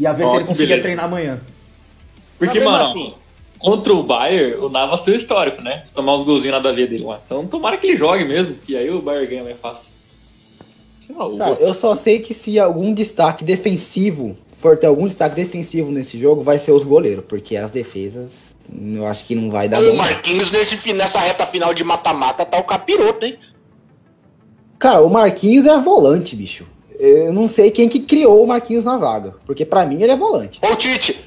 Ia 0.00 0.12
ver 0.12 0.24
Ó, 0.24 0.26
se 0.28 0.36
ele 0.36 0.44
conseguia 0.44 0.66
beleza. 0.68 0.82
treinar 0.82 1.04
amanhã. 1.04 1.40
Porque, 2.38 2.58
mano, 2.58 2.84
assim- 2.84 3.14
contra 3.58 3.92
o 3.92 4.02
Bayern, 4.02 4.54
o 4.56 4.68
Navas 4.70 5.02
tem 5.02 5.12
o 5.12 5.16
histórico, 5.16 5.60
né? 5.60 5.84
Tomar 5.94 6.16
uns 6.16 6.24
golzinhos 6.24 6.54
nada 6.56 6.70
a 6.70 6.72
ver 6.72 6.88
dele 6.88 7.04
lá. 7.04 7.20
Então 7.24 7.46
tomara 7.46 7.76
que 7.76 7.86
ele 7.86 7.96
jogue 7.98 8.24
mesmo, 8.24 8.54
que 8.54 8.74
aí 8.76 8.90
o 8.90 9.02
Bayern 9.02 9.26
ganha 9.28 9.44
mais 9.44 9.60
fácil. 9.60 9.92
Não, 11.10 11.36
Cara, 11.36 11.54
eu 11.60 11.74
só 11.74 11.94
sei 11.94 12.20
que 12.20 12.32
se 12.32 12.58
algum 12.58 12.94
destaque 12.94 13.44
defensivo 13.44 14.38
for 14.52 14.78
ter 14.78 14.86
algum 14.86 15.06
destaque 15.06 15.34
defensivo 15.34 15.90
nesse 15.90 16.18
jogo, 16.18 16.40
vai 16.42 16.58
ser 16.58 16.70
os 16.72 16.84
goleiros, 16.84 17.24
porque 17.26 17.56
as 17.56 17.70
defesas 17.70 18.56
eu 18.94 19.04
acho 19.06 19.24
que 19.24 19.34
não 19.34 19.50
vai 19.50 19.68
dar 19.68 19.82
O. 19.82 19.96
Marquinhos 19.96 20.50
nesse, 20.52 20.92
nessa 20.92 21.18
reta 21.18 21.44
final 21.46 21.74
de 21.74 21.82
mata-mata 21.82 22.46
tá 22.46 22.56
o 22.58 22.62
capiroto, 22.64 23.26
hein? 23.26 23.36
Cara, 24.78 25.02
o 25.02 25.10
Marquinhos 25.10 25.66
é 25.66 25.76
volante, 25.78 26.34
bicho. 26.36 26.64
Eu 27.00 27.32
não 27.32 27.48
sei 27.48 27.70
quem 27.70 27.88
que 27.88 28.00
criou 28.00 28.44
o 28.44 28.46
Marquinhos 28.46 28.84
na 28.84 28.98
zaga, 28.98 29.34
porque 29.46 29.64
pra 29.64 29.86
mim 29.86 30.02
ele 30.02 30.12
é 30.12 30.16
volante. 30.16 30.60
Ô 30.62 30.76
Tite, 30.76 31.18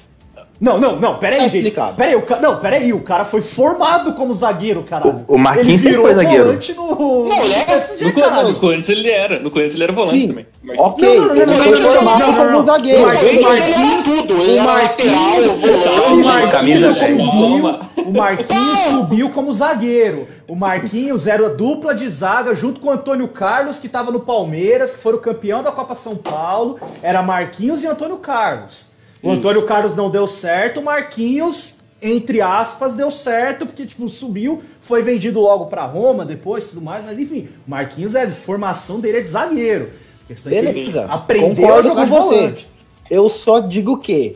Não, 0.64 0.80
não, 0.80 0.96
não, 0.96 1.16
pera 1.18 1.36
aí, 1.36 1.42
Tá 1.42 1.48
gente. 1.50 1.58
explicado. 1.68 1.98
Pera 1.98 2.10
aí, 2.12 2.16
o 2.16 2.22
ca... 2.22 2.38
Não, 2.40 2.56
pera 2.58 2.78
aí, 2.78 2.94
o 2.94 3.02
cara 3.02 3.26
foi 3.26 3.42
formado 3.42 4.14
como 4.14 4.34
zagueiro, 4.34 4.82
caralho. 4.84 5.26
O- 5.28 5.36
o 5.36 5.38
Marquinhos 5.38 5.68
ele 5.68 5.90
virou 5.90 6.06
foi 6.06 6.16
zagueiro. 6.16 6.44
volante 6.46 6.74
no, 6.74 6.86
Não, 7.28 7.40
ele 7.44 7.48
no 7.50 7.54
é- 7.54 7.66
PSG, 7.66 8.06
No, 8.14 8.44
no 8.52 8.56
Corinthians 8.60 8.90
ele 8.90 9.10
era. 9.12 9.40
No 9.42 9.52
Corinthians 9.52 9.74
ele 9.76 9.84
era 9.84 9.92
volante 9.92 10.22
Sim, 10.22 10.28
também. 10.30 10.46
Marquinhos. 10.64 10.88
ok, 10.88 11.16
Não, 11.20 11.26
não, 11.26 11.28
não, 11.28 11.36
ele 11.36 11.46
não, 11.46 11.64
foi 11.64 11.82
formado 11.98 12.24
como 12.54 12.64
zagueiro. 12.66 13.02
O 13.04 13.06
Marquinhos- 13.06 13.46
era 13.60 14.04
tudo, 14.04 14.34
ele 14.42 14.52
O 14.52 14.54
era 14.54 14.64
Marquinhos, 14.64 15.46
o 15.48 16.24
Marquinhos 16.24 16.52
camisa 16.52 16.92
subiu, 16.92 17.80
o 18.06 18.12
Marquinhos 18.18 18.80
subiu 18.80 19.30
como 19.32 19.52
zagueiro. 19.54 20.28
O 20.48 20.56
Marquinhos 20.56 21.28
era 21.28 21.46
a 21.46 21.50
dupla 21.50 21.94
de 21.94 22.08
zaga 22.10 22.56
junto 22.56 22.80
com 22.80 22.88
o 22.88 22.92
Antônio 22.92 23.28
Carlos, 23.28 23.80
que 23.80 23.88
estava 23.88 24.12
no 24.12 24.22
Palmeiras, 24.22 24.96
que 24.96 25.04
foram 25.04 25.18
campeão 25.18 25.62
da 25.62 25.72
Copa 25.74 25.94
São 25.94 26.16
Paulo. 26.16 26.80
Era 27.02 27.22
Marquinhos 27.22 27.84
e 27.84 27.88
Antônio 27.88 28.16
Carlos. 28.18 28.93
O 29.24 29.32
Antônio 29.32 29.66
Carlos 29.66 29.96
não 29.96 30.10
deu 30.10 30.28
certo, 30.28 30.82
o 30.82 30.84
Marquinhos, 30.84 31.80
entre 32.02 32.42
aspas, 32.42 32.94
deu 32.96 33.10
certo, 33.10 33.66
porque 33.66 33.86
tipo, 33.86 34.10
subiu, 34.10 34.62
foi 34.82 35.02
vendido 35.02 35.40
logo 35.40 35.68
pra 35.68 35.86
Roma 35.86 36.26
depois, 36.26 36.68
tudo 36.68 36.82
mais, 36.82 37.06
mas 37.06 37.18
enfim, 37.18 37.48
o 37.66 37.72
Marquinhos 37.72 38.16
é 38.16 38.28
formação 38.28 39.00
dele 39.00 39.20
é 39.20 39.22
de 39.22 39.30
zagueiro. 39.30 39.90
A 40.30 40.34
é 40.34 40.50
Beleza, 40.50 41.06
aprendeu 41.06 41.66
a 41.66 41.70
concordo 41.70 41.88
jogar 41.88 42.10
com 42.10 42.22
você. 42.22 42.36
volante. 42.36 42.68
Eu 43.10 43.30
só 43.30 43.60
digo 43.60 43.98
que, 43.98 44.36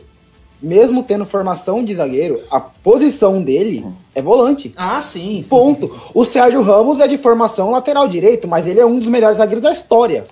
mesmo 0.62 1.02
tendo 1.02 1.26
formação 1.26 1.84
de 1.84 1.94
zagueiro, 1.94 2.40
a 2.50 2.58
posição 2.58 3.42
dele 3.42 3.84
é 4.14 4.22
volante. 4.22 4.72
Ah, 4.76 5.00
sim. 5.00 5.42
sim, 5.42 5.48
Ponto. 5.48 5.94
O 6.14 6.24
Sérgio 6.24 6.62
Ramos 6.62 7.00
é 7.00 7.06
de 7.06 7.18
formação 7.18 7.70
lateral 7.70 8.08
direito, 8.08 8.48
mas 8.48 8.66
ele 8.66 8.80
é 8.80 8.86
um 8.86 8.98
dos 8.98 9.08
melhores 9.08 9.38
zagueiros 9.38 9.62
da 9.62 9.72
história. 9.72 10.24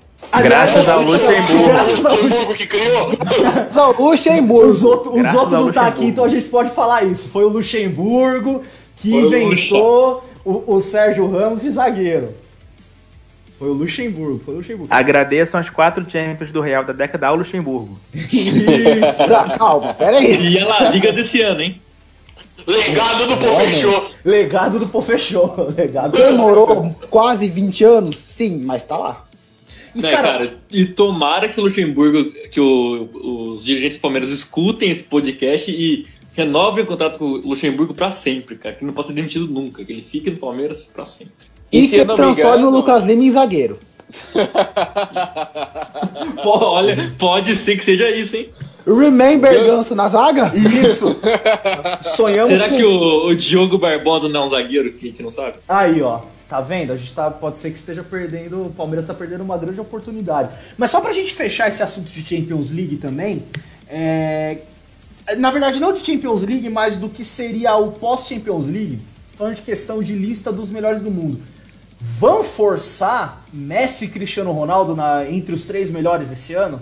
Graças 0.42 0.88
ao 0.88 1.02
Luxemburgo. 1.02 1.68
Graças 1.68 2.04
ao 2.04 2.16
Luxemburgo 2.16 2.54
que 2.54 2.66
criou. 2.66 3.12
Mas 3.74 3.98
o 3.98 4.10
Luxemburgo. 4.10 4.68
Os 4.68 4.82
outros 4.82 5.20
os 5.20 5.26
ao 5.26 5.50
não 5.50 5.72
tá 5.72 5.86
aqui, 5.86 6.06
então 6.06 6.24
a 6.24 6.28
gente 6.28 6.48
pode 6.48 6.70
falar 6.70 7.04
isso. 7.04 7.28
Foi 7.30 7.44
o 7.44 7.48
Luxemburgo 7.48 8.62
que 8.96 9.10
Foi 9.10 9.20
inventou 9.20 10.24
o, 10.44 10.76
o 10.76 10.82
Sérgio 10.82 11.30
Ramos 11.30 11.62
de 11.62 11.70
zagueiro. 11.70 12.34
Foi 13.58 13.68
o 13.68 13.72
Luxemburgo, 13.72 14.40
foi 14.44 14.54
o 14.54 14.56
Luxemburgo. 14.58 14.94
Agradeçam 14.94 15.58
as 15.58 15.70
quatro 15.70 16.04
Champions 16.10 16.50
do 16.50 16.60
Real 16.60 16.84
da 16.84 16.92
década 16.92 17.28
ao 17.28 17.36
Luxemburgo. 17.36 17.98
Isso. 18.14 19.24
Ah, 19.36 19.56
calma, 19.56 19.94
pera 19.94 20.18
aí. 20.18 20.52
E 20.52 20.58
a 20.58 20.66
La 20.66 20.90
Liga 20.90 21.12
desse 21.12 21.40
ano, 21.40 21.60
hein? 21.62 21.80
Legado 22.66 23.26
do 23.26 23.36
Pofechô. 23.36 24.04
Legado 24.24 24.78
do 24.78 24.88
Pofechou. 24.88 25.72
Legado 25.76 26.16
Demorou 26.16 26.94
quase 27.10 27.48
20 27.48 27.84
anos? 27.84 28.16
Sim, 28.18 28.62
mas 28.64 28.82
tá 28.82 28.96
lá. 28.96 29.25
E, 29.96 30.02
Né, 30.02 30.10
cara, 30.10 30.28
cara, 30.46 30.60
e 30.70 30.84
tomara 30.84 31.48
que 31.48 31.58
o 31.58 31.64
Luxemburgo, 31.64 32.24
que 32.50 32.60
o- 32.60 33.08
os 33.54 33.64
dirigentes 33.64 33.98
do 33.98 34.00
Palmeiras 34.02 34.30
escutem 34.30 34.90
esse 34.90 35.04
podcast 35.04 35.70
e 35.70 36.04
renovem 36.34 36.84
o 36.84 36.86
contrato 36.86 37.18
com 37.18 37.24
o 37.24 37.48
Luxemburgo 37.48 37.94
pra 37.94 38.10
sempre, 38.10 38.56
cara. 38.56 38.74
Que 38.74 38.84
não 38.84 38.92
pode 38.92 39.08
ser 39.08 39.14
demitido 39.14 39.46
nunca, 39.48 39.84
que 39.84 39.92
ele 39.92 40.02
fique 40.02 40.30
no 40.30 40.36
Palmeiras 40.36 40.84
pra 40.92 41.04
sempre. 41.04 41.32
E, 41.72 41.78
E 41.80 41.88
que 41.88 42.04
transforme 42.04 42.58
engano- 42.58 42.68
o 42.68 42.70
Lucas 42.70 43.02
Lima 43.04 43.24
em 43.24 43.30
zagueiro. 43.30 43.78
Pô, 46.42 46.64
olha, 46.64 47.12
pode 47.18 47.54
ser 47.56 47.76
que 47.76 47.84
seja 47.84 48.08
isso, 48.10 48.36
hein? 48.36 48.48
Remember 48.86 49.50
Deus. 49.50 49.66
Ganso 49.66 49.94
na 49.94 50.08
zaga? 50.08 50.52
isso. 50.54 51.18
Sonhamos 52.00 52.56
Será 52.56 52.68
com... 52.68 52.76
que 52.76 52.84
o, 52.84 53.26
o 53.26 53.34
Diogo 53.34 53.78
Barbosa 53.78 54.28
não 54.28 54.42
é 54.42 54.46
um 54.46 54.50
zagueiro 54.50 54.92
que 54.92 55.08
a 55.08 55.10
gente 55.10 55.22
não 55.22 55.32
sabe? 55.32 55.56
Aí, 55.68 56.00
ó. 56.00 56.20
Tá 56.48 56.60
vendo? 56.60 56.92
A 56.92 56.96
gente 56.96 57.12
tá, 57.12 57.28
pode 57.28 57.58
ser 57.58 57.72
que 57.72 57.78
esteja 57.78 58.04
perdendo. 58.04 58.66
O 58.66 58.70
Palmeiras 58.70 59.04
tá 59.04 59.12
perdendo 59.12 59.42
uma 59.42 59.58
grande 59.58 59.80
oportunidade. 59.80 60.50
Mas 60.78 60.92
só 60.92 61.00
pra 61.00 61.12
gente 61.12 61.34
fechar 61.34 61.66
esse 61.66 61.82
assunto 61.82 62.08
de 62.08 62.22
Champions 62.22 62.70
League 62.70 62.98
também. 62.98 63.42
É, 63.88 64.58
na 65.36 65.50
verdade, 65.50 65.80
não 65.80 65.92
de 65.92 66.06
Champions 66.06 66.42
League, 66.42 66.70
mas 66.70 66.96
do 66.96 67.08
que 67.08 67.24
seria 67.24 67.76
o 67.76 67.90
pós-Champions 67.90 68.66
League. 68.66 69.00
Falando 69.36 69.56
de 69.56 69.62
questão 69.62 70.00
de 70.00 70.14
lista 70.14 70.52
dos 70.52 70.70
melhores 70.70 71.02
do 71.02 71.10
mundo. 71.10 71.40
Vão 72.00 72.44
forçar 72.44 73.42
Messi 73.52 74.04
e 74.04 74.08
Cristiano 74.08 74.52
Ronaldo 74.52 74.94
na- 74.94 75.28
entre 75.30 75.54
os 75.54 75.64
três 75.64 75.90
melhores 75.90 76.30
esse 76.30 76.54
ano? 76.54 76.80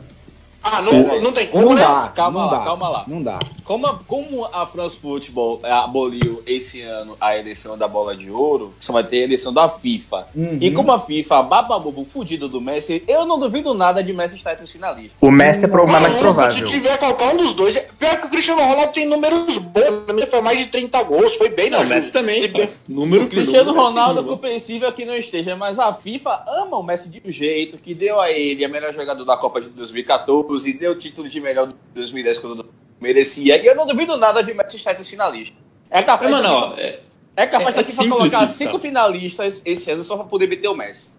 Ah, 0.64 0.80
não, 0.80 1.20
não 1.20 1.32
tem 1.32 1.46
como, 1.48 1.66
Não 1.66 1.74
né? 1.74 1.82
dá, 1.82 2.10
Calma 2.14 2.40
não 2.40 2.50
lá, 2.50 2.58
dá, 2.58 2.64
calma 2.64 2.88
lá. 2.88 3.04
Não 3.06 3.22
dá. 3.22 3.38
Como 3.64 3.86
a, 3.86 3.98
como 4.06 4.44
a 4.52 4.64
France 4.66 4.96
Football 4.96 5.60
aboliu 5.62 6.42
esse 6.46 6.80
ano 6.80 7.16
a 7.20 7.36
eleição 7.36 7.76
da 7.76 7.86
bola 7.86 8.16
de 8.16 8.30
ouro, 8.30 8.72
só 8.80 8.92
vai 8.92 9.04
ter 9.04 9.18
a 9.20 9.24
eleição 9.24 9.52
da 9.52 9.68
FIFA. 9.68 10.26
Uhum. 10.34 10.58
E 10.60 10.70
como 10.70 10.90
a 10.92 10.98
FIFA 11.00 11.42
bababubo 11.42 12.04
fudido 12.04 12.48
do 12.48 12.60
Messi, 12.60 13.02
eu 13.06 13.26
não 13.26 13.38
duvido 13.38 13.74
nada 13.74 14.02
de 14.02 14.12
Messi 14.12 14.36
estar 14.36 14.52
entre 14.52 14.64
os 14.64 14.70
finalistas. 14.72 15.12
O 15.20 15.30
Messi 15.30 15.64
é 15.64 15.68
pro- 15.68 15.86
mais 15.86 16.16
provável. 16.18 16.66
Se 16.66 16.72
tiver 16.74 16.96
qualquer 16.98 17.34
um 17.34 17.36
dos 17.36 17.52
dois. 17.54 17.78
Pior 17.98 18.20
que 18.20 18.26
o 18.26 18.30
Cristiano 18.30 18.62
Ronaldo 18.62 18.92
tem 18.92 19.06
números 19.06 19.58
bons. 19.58 20.28
Foi 20.30 20.40
mais 20.40 20.58
de 20.58 20.66
30 20.66 21.02
gols, 21.02 21.34
foi 21.36 21.50
bem 21.50 21.68
na 21.70 21.78
Não, 21.78 21.84
o. 21.84 21.88
Messi 21.88 22.12
também, 22.12 22.48
bem- 22.48 22.68
Número 22.88 23.24
O 23.24 23.28
Cristiano 23.28 23.70
número, 23.70 23.86
Ronaldo 23.86 24.20
é 24.20 24.22
compreensível 24.24 24.90
que 24.92 25.04
não 25.04 25.14
esteja, 25.14 25.54
mas 25.56 25.78
a 25.78 25.92
FIFA 25.92 26.42
ama 26.62 26.78
o 26.78 26.82
Messi 26.82 27.08
de 27.08 27.22
um 27.26 27.30
jeito 27.32 27.76
que 27.78 27.94
deu 27.94 28.18
a 28.20 28.30
ele 28.30 28.64
a 28.64 28.68
melhor 28.68 28.92
jogador 28.94 29.24
da 29.24 29.36
Copa 29.36 29.60
de 29.60 29.68
2014 29.68 30.53
e 30.66 30.72
deu 30.72 30.92
o 30.92 30.94
título 30.94 31.28
de 31.28 31.40
melhor 31.40 31.66
de 31.68 31.74
2010 31.94 32.38
quando 32.38 32.66
merecia. 33.00 33.56
E 33.62 33.66
eu 33.66 33.74
não 33.74 33.86
duvido 33.86 34.16
nada 34.16 34.42
de 34.42 34.54
Messi 34.54 34.76
estar 34.76 34.92
entre 34.92 35.02
os 35.02 35.08
finalistas. 35.08 35.58
É 35.90 36.02
capaz, 36.02 36.30
da 36.30 36.36
mano, 36.42 36.48
ó, 36.54 36.74
é, 36.76 36.98
é 37.36 37.46
capaz 37.46 37.70
é- 37.70 37.74
da 37.74 37.80
é 37.80 37.84
FIFA 37.84 38.02
simples 38.02 38.18
colocar 38.18 38.44
isso, 38.44 38.54
cinco 38.58 38.70
cara. 38.72 38.82
finalistas 38.82 39.62
esse 39.64 39.90
ano 39.90 40.04
só 40.04 40.16
pra 40.16 40.24
poder 40.26 40.48
meter 40.48 40.68
o 40.68 40.74
Messi. 40.74 41.10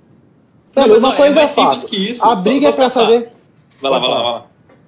Mas, 0.75 1.03
uma 1.03 1.13
é 1.13 1.17
coisa 1.17 1.31
é, 1.33 1.36
mais 1.36 1.49
simples 1.51 1.73
fácil. 1.83 1.89
que 1.89 2.11
isso, 2.11 2.23
a 2.23 2.27
só- 2.27 2.36
briga 2.36 2.61
só 2.61 2.67
é 2.67 2.71
pra 2.71 2.83
passar. 2.86 3.01
saber. 3.01 3.29
vai 3.81 3.91
lá, 3.91 3.99
vai 3.99 4.09
lá, 4.09 4.15
vai 4.23 4.31
lá. 4.33 4.45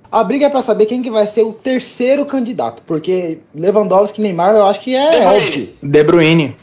A 0.10 0.24
briga 0.24 0.46
é 0.46 0.50
pra 0.50 0.62
saber 0.62 0.86
quem 0.86 1.02
que 1.02 1.12
vai 1.12 1.28
ser 1.28 1.44
o 1.44 1.52
terceiro 1.54 2.26
candidato. 2.26 2.82
Porque 2.88 3.40
Lewandowski 3.54 4.22
e 4.22 4.24
Neymar 4.24 4.56
eu 4.56 4.66
acho 4.66 4.80
que 4.80 4.96
é 4.96 5.12
De 5.12 5.18
Bruyne. 5.20 5.36
óbvio. 5.48 5.76
De 5.84 6.04
Bruyne. 6.04 6.56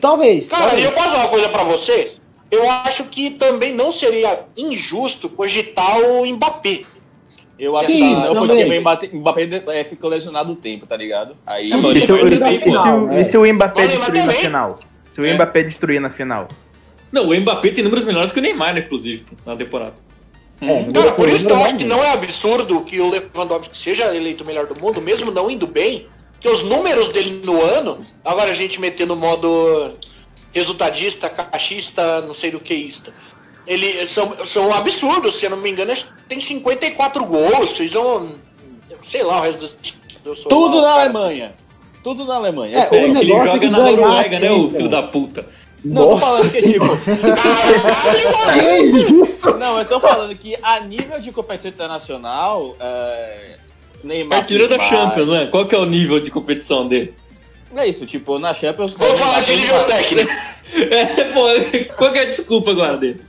Talvez. 0.00 0.48
Cara, 0.48 0.62
talvez. 0.62 0.82
e 0.84 0.86
eu 0.86 0.92
posso 0.92 1.08
falar 1.08 1.20
uma 1.22 1.28
coisa 1.28 1.48
pra 1.48 1.64
vocês? 1.64 2.20
Eu 2.50 2.68
acho 2.70 3.04
que 3.04 3.30
também 3.30 3.72
não 3.74 3.90
seria 3.92 4.40
injusto 4.56 5.28
cogitar 5.28 5.98
o 6.00 6.24
Mbappé. 6.26 6.82
Eu 7.58 7.76
acho 7.76 7.86
Sim, 7.86 7.98
que 7.98 8.04
não, 8.34 8.34
porque 8.46 8.64
o 8.64 8.80
Mbappé, 8.80 9.08
Mbappé 9.12 9.62
é, 9.68 9.84
ficou 9.84 10.10
lesionado 10.10 10.52
o 10.52 10.56
tempo, 10.56 10.86
tá 10.86 10.96
ligado? 10.96 11.34
Aí. 11.46 11.72
É, 11.72 11.76
E 11.76 12.06
se, 12.06 12.12
e 12.12 12.38
se- 12.38 12.38
ter 12.38 12.60
final, 12.60 13.12
e 13.12 13.24
se 13.24 13.36
o 13.38 13.54
Mbappé 13.54 13.86
Vai, 13.86 13.96
mas 13.96 13.96
destruir 13.98 14.26
na 14.26 14.32
final? 14.32 14.78
Se 15.14 15.20
o 15.20 15.24
É. 15.24 15.34
Mbappé 15.34 15.62
destruir 15.62 16.00
na 16.00 16.10
final? 16.10 16.48
Não, 17.10 17.28
o 17.28 17.34
Mbappé 17.40 17.70
tem 17.70 17.82
números 17.82 18.04
melhores 18.04 18.30
que 18.32 18.38
o 18.38 18.42
Neymar, 18.42 18.74
né, 18.74 18.80
inclusive, 18.80 19.24
na 19.46 19.56
temporada. 19.56 19.94
É, 20.60 20.84
Cara, 20.92 21.12
por 21.12 21.28
isso 21.28 21.44
que 21.46 21.52
eu 21.52 21.64
acho 21.64 21.76
que 21.76 21.84
não 21.84 22.02
é 22.04 22.12
absurdo 22.12 22.80
que 22.82 23.00
o 23.00 23.10
Lewandowski 23.10 23.76
seja 23.76 24.14
eleito 24.14 24.42
o 24.44 24.46
melhor 24.46 24.66
do 24.66 24.78
mundo, 24.80 25.00
mesmo 25.00 25.30
não 25.30 25.50
indo 25.50 25.66
bem, 25.66 26.06
que 26.40 26.48
os 26.48 26.62
números 26.62 27.08
dele 27.12 27.42
no 27.44 27.62
ano, 27.62 27.98
agora 28.24 28.50
a 28.50 28.54
gente 28.54 28.80
metendo 28.80 29.14
no 29.14 29.20
modo 29.20 29.92
resultadista, 30.52 31.28
caixista, 31.28 32.20
não 32.22 32.34
sei 32.34 32.50
do 32.50 32.60
que 32.60 32.74
isto. 32.74 33.12
Ele 33.66 34.06
são, 34.06 34.34
são 34.46 34.72
absurdos, 34.72 35.36
se 35.36 35.46
eu 35.46 35.50
não 35.50 35.56
me 35.56 35.70
engano, 35.70 35.92
tem 36.28 36.40
54 36.40 37.24
gols, 37.24 37.70
fez 37.72 37.94
um. 37.96 38.34
Sei 39.02 39.22
lá, 39.22 39.38
o 39.38 39.42
resto 39.42 39.58
dos. 39.58 39.76
eu 40.24 40.36
sou 40.36 40.48
Tudo 40.48 40.76
lá, 40.76 40.82
na 40.82 40.88
cara. 40.88 41.00
Alemanha. 41.02 41.54
Tudo 42.02 42.24
na 42.24 42.36
Alemanha. 42.36 42.78
É, 42.78 42.80
É, 42.82 42.88
o 42.90 42.94
É, 42.94 43.04
ele 43.04 43.32
é 43.32 43.44
joga 43.44 43.58
que 43.58 43.68
na 43.68 43.78
Noruega, 43.78 44.38
né, 44.38 44.52
o 44.52 44.70
filho 44.70 44.88
da 44.88 45.02
puta. 45.02 45.46
Não, 45.84 46.02
eu 46.02 46.08
tô 46.10 46.18
falando 46.18 46.50
que, 46.50 46.62
tipo. 46.62 46.86
Caralho, 47.36 48.96
Que 49.06 49.22
isso? 49.22 49.56
Não, 49.56 49.78
eu 49.78 49.84
tô 49.84 50.00
falando 50.00 50.34
que 50.36 50.56
a 50.62 50.80
nível 50.80 51.20
de 51.20 51.30
competição 51.32 51.70
internacional, 51.70 52.76
é, 52.80 53.56
Neymar. 54.02 54.38
Artilheiro 54.38 54.68
da 54.68 54.78
fez 54.78 54.90
Champions, 54.90 55.28
né? 55.28 55.48
Qual 55.50 55.66
que 55.66 55.74
é 55.74 55.78
o 55.78 55.84
nível 55.84 56.20
de 56.20 56.30
competição 56.30 56.88
dele? 56.88 57.14
É 57.74 57.86
isso, 57.86 58.06
tipo, 58.06 58.38
na 58.38 58.54
Champions. 58.54 58.92
Vamos 58.92 59.18
falar 59.18 59.42
de 59.42 59.56
nível 59.56 59.84
técnico. 59.84 60.30
É, 60.68 61.32
pô, 61.32 61.46
qual 61.96 62.12
que 62.12 62.18
é 62.18 62.22
a 62.22 62.24
desculpa 62.26 62.72
agora 62.72 62.98
dele? 62.98 63.20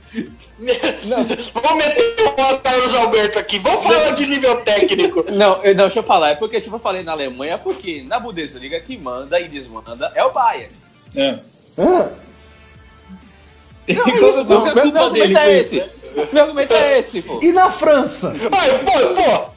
Vamos 0.58 1.84
meter 1.84 2.26
o 2.26 2.58
Carlos 2.58 2.94
Alberto 2.94 3.38
aqui. 3.38 3.58
Vamos 3.60 3.84
falar 3.84 4.10
de 4.10 4.26
nível 4.26 4.60
técnico. 4.62 5.24
Não, 5.30 5.62
eu, 5.62 5.74
não, 5.74 5.84
deixa 5.84 6.00
eu 6.00 6.02
falar. 6.02 6.30
É 6.30 6.34
porque, 6.34 6.60
tipo, 6.60 6.74
eu 6.76 6.80
falei 6.80 7.02
na 7.02 7.12
Alemanha, 7.12 7.54
é 7.54 7.56
porque 7.56 8.02
na 8.02 8.18
Bundesliga 8.18 8.80
quem 8.80 8.98
manda 8.98 9.38
e 9.38 9.48
desmanda 9.48 10.10
é 10.14 10.24
o 10.24 10.32
Bayern. 10.32 10.74
É. 11.14 11.38
Ah, 11.78 12.08
que 13.86 13.92
é 13.92 14.00
a 14.00 14.06
meu, 14.06 14.44
meu 14.44 14.44
culpa 14.44 14.72
dele 14.74 14.98
argumento 14.98 15.38
é 15.38 15.58
esse. 15.58 15.84
Meu 16.32 16.42
argumento 16.42 16.74
é 16.74 16.98
esse, 16.98 17.22
pô. 17.22 17.40
E 17.42 17.52
na 17.52 17.70
França? 17.70 18.34
Ai, 18.52 18.78
pô, 18.80 18.92
pô. 19.14 19.50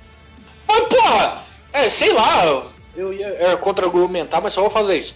Mas, 0.68 0.88
porra, 0.88 1.44
é, 1.74 1.90
sei 1.90 2.14
lá, 2.14 2.64
eu 2.96 3.12
ia 3.12 3.28
era 3.28 3.58
contra-argumentar, 3.58 4.40
mas 4.40 4.54
só 4.54 4.62
vou 4.62 4.70
fazer 4.70 4.98
isso. 4.98 5.16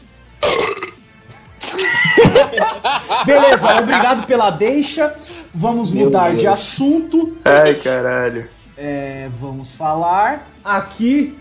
Beleza, 3.25 3.75
obrigado 3.79 4.25
pela 4.25 4.49
deixa. 4.49 5.15
Vamos 5.57 5.93
Meu 5.93 6.05
mudar 6.05 6.31
Deus. 6.31 6.41
de 6.41 6.47
assunto. 6.47 7.37
Ai, 7.45 7.75
caralho. 7.75 8.49
É, 8.77 9.29
vamos 9.39 9.73
falar 9.73 10.45
aqui 10.61 11.33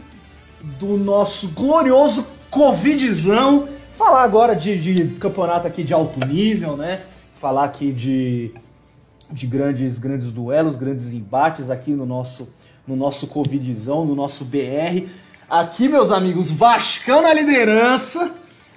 do 0.79 0.97
nosso 0.97 1.49
glorioso 1.49 2.25
Covidzão. 2.49 3.69
Falar 3.99 4.23
agora 4.23 4.55
de, 4.55 4.81
de 4.81 5.05
campeonato 5.17 5.67
aqui 5.67 5.83
de 5.83 5.93
alto 5.93 6.25
nível, 6.25 6.77
né? 6.77 7.01
Falar 7.35 7.65
aqui 7.65 7.91
de, 7.91 8.55
de 9.33 9.49
grandes, 9.49 9.99
grandes 9.99 10.31
duelos, 10.31 10.77
grandes 10.77 11.12
embates 11.12 11.69
aqui 11.69 11.91
no 11.91 12.07
nosso, 12.07 12.49
no 12.87 12.95
nosso 12.95 13.27
Covidzão, 13.27 14.05
no 14.05 14.15
nosso 14.15 14.45
BR. 14.45 15.09
Aqui, 15.51 15.89
meus 15.89 16.12
amigos, 16.12 16.53
Vascão 16.53 17.21
na 17.21 17.35
liderança. 17.35 18.33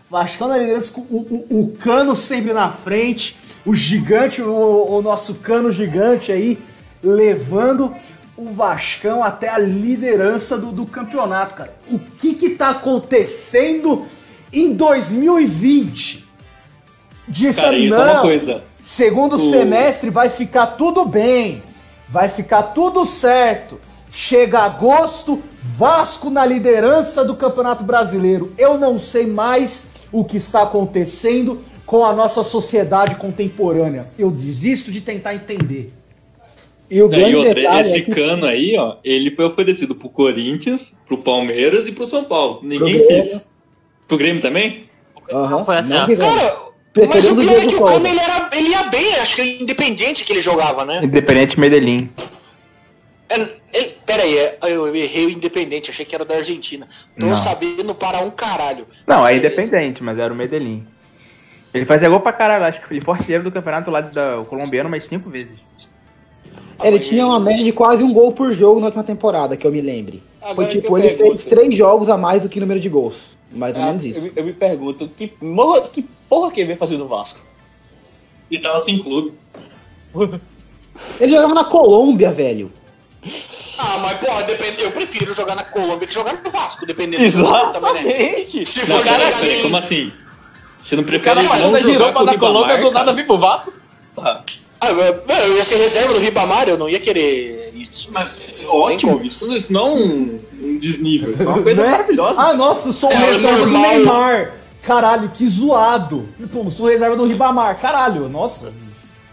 Vascão 0.10 0.48
na 0.48 0.58
liderança 0.58 0.94
com 0.94 1.02
o, 1.02 1.46
o, 1.52 1.60
o 1.62 1.72
cano 1.74 2.16
sempre 2.16 2.54
na 2.54 2.72
frente. 2.72 3.38
O 3.68 3.76
gigante, 3.76 4.42
o, 4.42 4.88
o 4.98 5.02
nosso 5.02 5.36
cano 5.36 5.74
gigante 5.74 6.32
aí, 6.32 6.58
levando 7.04 7.94
o 8.38 8.54
Vascão 8.54 9.22
até 9.22 9.50
a 9.50 9.58
liderança 9.58 10.58
do, 10.58 10.72
do 10.72 10.86
campeonato, 10.86 11.54
cara. 11.54 11.74
O 11.92 12.00
que 12.00 12.34
que 12.34 12.52
tá 12.52 12.70
acontecendo 12.70 14.06
em 14.54 14.74
2020? 14.74 16.26
Disse 17.28 17.60
Cara, 17.60 17.78
não, 17.78 18.22
coisa. 18.22 18.64
segundo 18.86 19.36
O- 19.36 19.52
semestre 19.52 20.10
vai 20.10 20.30
ficar 20.30 20.68
tudo 20.68 21.04
bem, 21.04 21.62
vai 22.08 22.30
ficar 22.30 22.64
tudo 22.64 23.04
certo. 23.04 23.82
Chega 24.10 24.60
agosto, 24.60 25.44
Vasco 25.78 26.30
na 26.30 26.46
liderança 26.46 27.26
do 27.26 27.36
Campeonato 27.36 27.84
Brasileiro. 27.84 28.54
Eu 28.58 28.78
não 28.78 28.98
sei 28.98 29.28
mais 29.28 29.92
o 30.10 30.24
que 30.24 30.38
está 30.38 30.62
acontecendo 30.64 31.62
com 31.88 32.06
a 32.06 32.14
nossa 32.14 32.44
sociedade 32.44 33.16
contemporânea. 33.16 34.06
Eu 34.20 34.30
desisto 34.30 34.92
de 34.92 35.02
tentar 35.02 35.34
entender. 35.34 35.92
E 36.92 37.02
o 37.02 37.08
Não, 37.10 37.18
e 37.18 37.20
grande 37.22 37.36
outra, 37.38 37.54
detalhe 37.56 37.82
esse 37.82 37.98
é 37.98 38.02
que 38.02 38.12
cano 38.12 38.46
aí, 38.46 38.76
ó, 38.78 38.98
ele 39.04 39.32
foi 39.32 39.46
oferecido 39.46 39.96
pro 39.96 40.08
Corinthians, 40.10 41.02
pro 41.08 41.18
Palmeiras 41.18 41.88
e 41.88 41.92
pro 41.92 42.06
São 42.06 42.24
Paulo. 42.26 42.60
Ninguém 42.62 43.00
Pro 43.00 43.08
Grêmio. 43.08 43.24
quis. 43.24 43.50
Pro 44.08 44.18
Grêmio 44.18 44.42
também? 44.42 44.84
Aham, 45.32 45.62
Foi 45.64 45.82
não 45.82 45.98
até- 45.98 46.06
quiseram. 46.06 46.36
Cara, 46.38 46.56
mas 46.96 47.08
Preferindo 47.10 47.42
o 47.42 47.44
o 47.44 47.48
pior 47.48 47.62
é 47.64 47.68
que 47.68 47.76
o. 47.76 47.84
Cano 47.86 48.08
ele, 48.08 48.20
era, 48.20 48.50
ele 48.54 48.70
ia 48.70 48.84
bem, 48.84 49.16
acho 49.16 49.36
que 49.36 49.42
é 49.42 49.62
independente 49.62 50.24
que 50.24 50.32
ele 50.34 50.42
jogava, 50.42 50.86
né? 50.86 51.02
Independente 51.04 51.60
Medellín. 51.60 52.10
É, 53.30 53.36
ele, 53.74 53.94
pera 54.06 54.24
aí, 54.24 54.38
é, 54.38 54.58
eu 54.64 54.96
errei 54.96 55.26
o 55.26 55.30
Independente, 55.30 55.90
achei 55.92 56.06
que 56.06 56.16
era 56.16 56.24
da 56.24 56.36
Argentina. 56.36 56.88
Tô 57.20 57.26
Não. 57.26 57.38
sabendo 57.44 57.94
para 57.94 58.20
um 58.22 58.32
caralho. 58.32 58.88
Não, 59.06 59.28
é 59.28 59.36
independente, 59.36 60.02
mas 60.02 60.18
era 60.18 60.34
o 60.34 60.38
Medellín. 60.38 60.86
Ele 61.74 61.86
fazia 61.86 62.10
gol 62.10 62.20
pra 62.20 62.34
caralho, 62.34 62.66
acho 62.66 62.82
que 62.88 62.94
ele 62.94 63.02
foi 63.02 63.14
artilheiro 63.16 63.44
do 63.44 63.52
campeonato 63.52 63.92
lá 63.92 64.02
do 64.02 64.46
colombiano 64.46 64.90
mais 64.90 65.04
cinco 65.06 65.30
vezes. 65.30 65.54
Ele 66.84 67.00
tinha 67.00 67.26
uma 67.26 67.40
média 67.40 67.64
de 67.64 67.72
quase 67.72 68.04
um 68.04 68.14
gol 68.14 68.32
por 68.32 68.54
jogo 68.54 68.80
na 68.80 68.86
última 68.88 69.04
temporada, 69.04 69.58
que 69.58 69.66
eu 69.66 69.72
me 69.72 69.82
lembre. 69.82 70.24
Agora 70.42 70.56
Foi 70.56 70.68
tipo, 70.68 70.98
eu 70.98 71.04
ele 71.04 71.16
pergunto. 71.16 71.38
fez 71.40 71.46
três 71.46 71.76
jogos 71.76 72.10
a 72.10 72.18
mais 72.18 72.44
do 72.44 72.50
que 72.50 72.60
número 72.60 72.80
de 72.80 72.88
gols. 72.88 73.38
Mais 73.52 73.76
ou 73.76 73.82
Ah, 73.82 73.86
menos 73.88 74.04
eu, 74.04 74.10
isso. 74.12 74.22
me- 74.22 74.32
eu 74.36 74.44
me 74.46 74.54
pergunto, 74.54 75.08
que, 75.10 75.34
morra- 75.42 75.82
que 75.90 76.04
porra 76.30 76.52
que 76.52 76.60
ele 76.60 76.68
veio 76.68 76.80
fazer 76.80 76.98
no 76.98 77.08
Vasco? 77.08 77.40
E 78.50 78.60
tava 78.60 78.80
sem 78.80 79.00
clube. 79.02 79.34
Ele 81.20 81.32
jogava 81.34 81.54
na 81.54 81.64
Colômbia, 81.64 82.32
velho. 82.32 82.72
Ah, 83.78 83.98
mas 84.00 84.20
porra, 84.20 84.44
depende, 84.44 84.82
eu 84.82 84.92
prefiro 84.92 85.34
jogar 85.34 85.56
na 85.56 85.64
Colômbia 85.64 86.08
que 86.08 86.14
jogar 86.14 86.34
no 86.42 86.50
Vasco, 86.50 86.86
dependendo 86.86 87.24
do 87.24 87.30
jogo 87.30 87.74
também, 87.74 87.94
né? 88.04 88.42
Exatamente! 88.42 88.66
Se 88.66 88.80
for 88.82 89.04
cara, 89.04 89.32
jogar 89.32 89.48
em- 89.48 89.62
como 89.62 89.78
assim? 89.78 90.12
Você 90.88 90.96
não 90.96 91.04
O 91.04 91.06
prefere 91.06 91.36
cara 91.36 91.42
não 91.42 91.50
fazendo 91.50 91.76
a 91.76 91.80
jogar 91.82 91.92
giromba 91.92 92.14
com 92.14 92.24
o 92.24 92.26
da 92.26 92.38
Colômbia 92.38 92.78
do 92.78 92.92
nada 92.92 93.14
vir 93.14 93.28
pro 93.28 93.38
Vasco? 93.38 93.74
Porra. 94.16 94.42
Ah, 94.80 94.90
eu, 94.90 95.58
ia 95.58 95.66
ser 95.66 95.76
reserva 95.76 96.14
do 96.14 96.20
Ribamar, 96.20 96.70
eu 96.70 96.78
não 96.78 96.88
ia 96.88 96.98
querer 96.98 97.74
isso. 97.76 98.08
Mas, 98.10 98.30
ótimo, 98.66 99.20
isso, 99.22 99.54
isso 99.54 99.74
não 99.74 99.88
é 99.88 99.92
um, 99.92 100.40
um 100.62 100.78
desnível, 100.78 101.34
isso 101.34 101.44
é 101.44 101.46
uma 101.46 101.62
coisa 101.62 101.84
Né? 101.84 101.92
maravilhosa. 101.92 102.40
Ah, 102.40 102.54
nossa, 102.54 102.94
sou 102.94 103.12
É, 103.12 103.18
reserva 103.18 103.66
do. 103.66 103.72
Neymar. 103.72 104.54
Caralho, 104.82 105.30
que 105.30 105.46
zoado. 105.46 106.30
Pô, 106.54 106.72
sou 106.72 106.88
reserva 106.88 107.18
do 107.18 107.26
Ribamar. 107.26 107.78
Caralho, 107.82 108.30
nossa. 108.30 108.72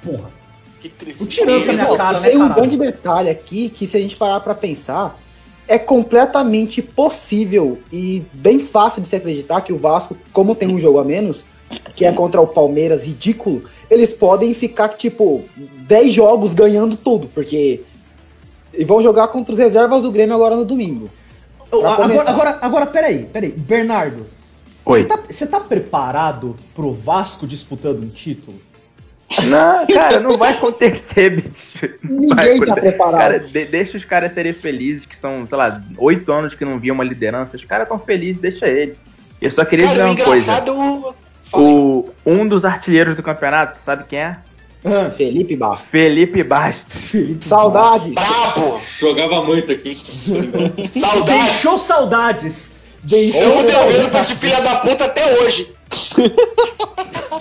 Porra. 0.02 0.32
Que 0.80 0.88
triste. 0.88 1.24
Tirando 1.26 1.66
com 1.66 1.70
a 1.70 1.74
minha 1.74 1.96
cara, 1.96 2.18
né, 2.18 2.30
Tem 2.30 2.42
um 2.42 2.52
grande 2.52 2.76
detalhe 2.76 3.30
aqui 3.30 3.68
que 3.68 3.86
se 3.86 3.96
a 3.96 4.00
gente 4.00 4.16
parar 4.16 4.40
pra 4.40 4.56
pensar, 4.56 5.16
é 5.66 5.78
completamente 5.78 6.82
possível 6.82 7.78
e 7.92 8.22
bem 8.34 8.58
fácil 8.58 9.02
de 9.02 9.08
se 9.08 9.16
acreditar 9.16 9.62
que 9.62 9.72
o 9.72 9.78
Vasco, 9.78 10.16
como 10.32 10.54
tem 10.54 10.68
um 10.68 10.78
jogo 10.78 10.98
a 10.98 11.04
menos, 11.04 11.44
que 11.94 12.04
é 12.04 12.12
contra 12.12 12.40
o 12.40 12.46
Palmeiras 12.46 13.04
ridículo, 13.04 13.62
eles 13.90 14.12
podem 14.12 14.52
ficar 14.54 14.90
tipo 14.90 15.42
10 15.56 16.12
jogos 16.14 16.54
ganhando 16.54 16.96
tudo, 16.96 17.28
porque 17.32 17.82
E 18.72 18.84
vão 18.84 19.02
jogar 19.02 19.28
contra 19.28 19.52
os 19.52 19.58
reservas 19.58 20.02
do 20.02 20.10
Grêmio 20.10 20.34
agora 20.34 20.56
no 20.56 20.64
domingo. 20.64 21.08
Agora, 21.70 22.30
agora, 22.30 22.58
agora, 22.60 22.86
peraí, 22.86 23.24
peraí. 23.26 23.50
Bernardo, 23.50 24.26
você 24.84 25.04
tá, 25.04 25.18
você 25.28 25.46
tá 25.46 25.60
preparado 25.60 26.54
pro 26.74 26.92
Vasco 26.92 27.46
disputando 27.46 28.04
um 28.04 28.08
título? 28.08 28.56
Não, 29.44 29.86
cara, 29.92 30.20
não 30.20 30.36
vai 30.38 30.52
acontecer, 30.52 31.30
bicho. 31.42 31.94
Ninguém 32.02 32.58
Vai 32.58 32.66
tá 32.66 32.74
preparado. 32.74 33.18
Cara, 33.20 33.38
de- 33.40 33.64
deixa 33.66 33.96
os 33.96 34.04
caras 34.04 34.32
serem 34.32 34.52
felizes, 34.52 35.04
que 35.06 35.16
são, 35.18 35.46
sei 35.46 35.56
lá, 35.58 35.80
oito 35.98 36.32
anos 36.32 36.54
que 36.54 36.64
não 36.64 36.78
viam 36.78 36.94
uma 36.94 37.04
liderança. 37.04 37.56
Os 37.56 37.64
caras 37.64 37.88
tão 37.88 37.98
felizes, 37.98 38.40
deixa 38.40 38.66
ele. 38.68 38.94
Eu 39.40 39.50
só 39.50 39.64
queria 39.64 39.86
Cara, 39.86 40.08
dizer 40.08 40.20
uma 40.20 40.24
coisa. 40.24 40.42
engraçado. 40.52 41.14
O, 41.52 42.10
um 42.24 42.46
dos 42.46 42.64
artilheiros 42.64 43.16
do 43.16 43.22
campeonato, 43.22 43.78
sabe 43.84 44.04
quem 44.08 44.18
é? 44.18 44.36
Ah, 44.84 45.10
Felipe 45.16 45.56
Bastos. 45.56 45.88
Felipe 45.90 46.42
Bastos. 46.42 47.10
Felipe 47.10 47.44
Saudade. 47.44 48.12
Brabo! 48.12 48.80
Jogava 48.98 49.42
muito 49.42 49.72
aqui. 49.72 49.96
Saudade! 51.00 51.40
Deixou 51.42 51.78
saudades. 51.78 52.76
Deixou 53.02 53.40
Eu 53.40 53.50
devendo 53.62 53.70
saudades. 53.72 54.06
pra 54.08 54.20
esse 54.20 54.34
filho 54.36 54.62
da 54.62 54.76
puta 54.76 55.04
até 55.04 55.40
hoje. 55.40 55.72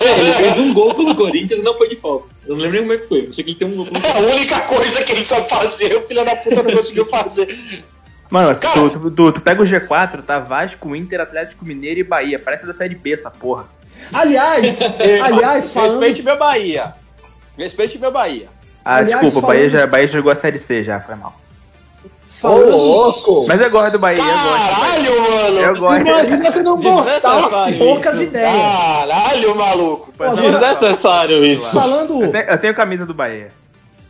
É, 0.00 0.20
ele 0.20 0.32
fez 0.34 0.58
um 0.58 0.72
gol 0.74 0.94
pelo 0.94 1.14
Corinthians 1.14 1.60
e 1.60 1.62
não 1.62 1.76
foi 1.78 1.88
de 1.88 1.96
falta. 1.96 2.26
Eu 2.46 2.56
não 2.56 2.62
lembro 2.64 2.72
nem 2.78 2.82
como 2.82 2.92
é 2.92 2.98
que 2.98 3.08
foi. 3.08 3.26
Eu 3.26 3.32
sei 3.32 3.44
que 3.44 3.50
ele 3.50 3.58
tem 3.58 3.68
um 3.68 3.74
gol 3.76 3.86
pelo 3.86 4.04
É 4.04 4.10
a 4.10 4.34
única 4.34 4.60
coisa 4.62 5.02
que 5.02 5.12
ele 5.12 5.24
sabe 5.24 5.48
fazer, 5.48 5.96
o 5.96 6.02
filho 6.02 6.24
da 6.24 6.36
puta 6.36 6.62
não 6.62 6.72
conseguiu 6.76 7.06
fazer. 7.06 7.58
Mano, 8.30 8.54
Cara. 8.58 8.74
tu, 8.74 8.90
tu, 8.90 9.10
tu- 9.10 9.32
tu 9.32 9.40
pega 9.40 9.62
o 9.62 9.66
G4, 9.66 10.22
tá 10.24 10.38
Vasco, 10.40 10.94
Inter, 10.96 11.20
Atlético 11.20 11.64
Mineiro 11.64 12.00
e 12.00 12.04
Bahia. 12.04 12.38
Parece 12.38 12.66
da 12.66 12.74
Série 12.74 12.94
B 12.94 13.12
essa 13.12 13.30
porra. 13.30 13.66
Aliás, 14.12 14.80
aliás, 15.22 15.72
falando. 15.72 16.00
Respeite 16.00 16.22
meu 16.22 16.36
Bahia. 16.36 16.92
Respeite 17.56 17.98
meu 17.98 18.10
Bahia. 18.10 18.48
Ah, 18.84 18.96
Aliás, 18.96 19.22
desculpa, 19.22 19.46
o 19.46 19.50
Bahia, 19.50 19.70
falando- 19.70 19.80
já, 19.80 19.86
Bahia 19.86 20.08
jogou 20.08 20.32
a 20.32 20.36
Série 20.36 20.58
C 20.58 20.82
já, 20.82 21.00
foi 21.00 21.14
mal. 21.14 21.34
Falando 22.34 22.76
louco! 22.76 23.46
Mas 23.48 23.60
eu 23.60 23.70
gosto 23.70 23.92
do 23.92 23.98
Bahia, 23.98 24.18
eu 24.18 24.24
gosto. 24.24 24.48
Bahia. 24.50 24.74
Caralho, 24.74 25.22
mano! 25.22 25.58
Eu 25.58 25.76
gosto. 25.78 26.00
Imagina 26.00 26.52
você 26.52 26.62
não 26.62 26.76
gostar. 26.76 27.78
Poucas 27.78 28.14
isso. 28.14 28.24
ideias. 28.24 28.52
Caralho, 28.52 29.56
maluco! 29.56 30.12
Pô, 30.16 30.24
não, 30.24 30.34
Desnecessário 30.36 31.44
isso. 31.44 31.70
Falando, 31.70 32.22
Eu 32.22 32.32
tenho, 32.32 32.44
eu 32.44 32.58
tenho 32.58 32.74
camisa 32.74 33.06
do 33.06 33.14
Bahia. 33.14 33.48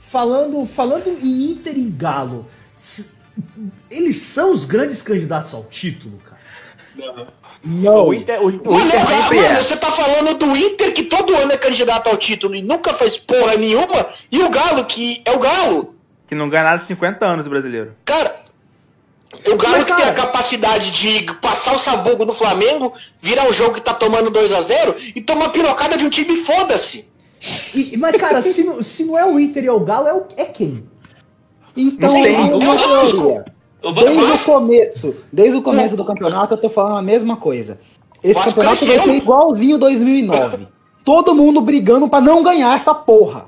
falando, 0.01 0.65
falando 0.67 1.09
em 1.09 1.51
Inter 1.53 1.77
e 1.77 1.91
Galo, 1.91 2.47
eles 3.91 4.17
são 4.19 4.53
os 4.53 4.65
grandes 4.65 5.03
candidatos 5.03 5.53
ao 5.55 5.65
título, 5.65 6.19
cara. 6.25 6.35
Não. 7.65 8.09
O 8.09 8.15
Inter, 8.15 8.41
o, 8.43 8.49
o 8.49 8.73
Mano, 8.75 8.87
Inter 8.87 9.01
sempre 9.01 9.37
mano, 9.37 9.49
é. 9.49 9.63
você 9.63 9.77
tá 9.77 9.91
falando 9.91 10.35
do 10.35 10.55
Inter 10.57 10.93
que 10.93 11.05
todo 11.05 11.35
ano 11.35 11.51
é 11.51 11.57
candidato 11.57 12.09
ao 12.09 12.17
título 12.17 12.55
e 12.55 12.63
nunca 12.63 12.93
fez 12.95 13.17
porra 13.17 13.57
nenhuma, 13.57 14.07
e 14.31 14.43
o 14.43 14.51
Galo, 14.51 14.85
que 14.85 15.23
é 15.25 15.33
o 15.33 15.39
Galo. 15.39 15.94
Que 16.29 16.35
não 16.35 16.49
ganha 16.49 16.65
nada 16.65 16.79
de 16.79 16.87
50 16.87 17.25
anos 17.25 17.47
o 17.47 17.51
brasileiro. 17.51 17.93
Cara, 18.05 18.35
o 19.47 19.57
Galo 19.57 19.85
que 19.85 19.95
tem 19.95 20.05
a 20.07 20.13
capacidade 20.15 20.91
de 20.93 21.23
passar 21.35 21.75
o 21.75 21.79
sabugo 21.79 22.25
no 22.25 22.33
Flamengo, 22.33 22.93
virar 23.21 23.47
um 23.49 23.53
jogo 23.53 23.75
que 23.75 23.81
tá 23.81 23.93
tomando 23.93 24.31
2 24.31 24.53
a 24.53 24.63
0 24.63 24.95
e 25.15 25.21
tomar 25.21 25.51
pirocada 25.51 25.97
de 25.97 26.05
um 26.05 26.11
time 26.11 26.37
foda-se. 26.37 27.07
Mas, 27.99 28.17
cara, 28.17 28.41
se, 28.41 28.65
não- 28.65 28.83
se 28.83 29.05
não 29.05 29.19
é 29.19 29.25
o 29.27 29.39
Inter 29.39 29.65
e 29.65 29.67
é 29.67 29.73
o 29.73 29.81
Galo, 29.81 30.09
é, 30.09 30.15
o- 30.15 30.25
é 30.37 30.45
quem? 30.47 30.85
Então, 31.77 32.13
Não 32.13 32.23
tem. 32.23 32.37
uma 32.37 32.77
teoria. 32.79 33.45
Vasco 33.83 34.03
Desde 34.03 34.33
o 34.33 34.39
começo, 34.45 35.15
desde 35.31 35.59
o 35.59 35.63
começo 35.63 35.95
do 35.95 36.05
campeonato, 36.07 36.55
eu 36.55 36.59
tô 36.59 36.71
falando 36.71 36.97
a 36.97 37.03
mesma 37.03 37.37
coisa. 37.37 37.79
Esse 38.23 38.43
campeonato 38.43 38.87
vai 38.87 38.99
ser 39.01 39.15
igualzinho 39.17 39.77
2009. 39.77 40.69
Todo 41.05 41.35
mundo 41.35 41.61
brigando 41.61 42.09
pra 42.09 42.19
não 42.19 42.43
ganhar 42.43 42.75
essa 42.75 42.95
porra. 42.95 43.45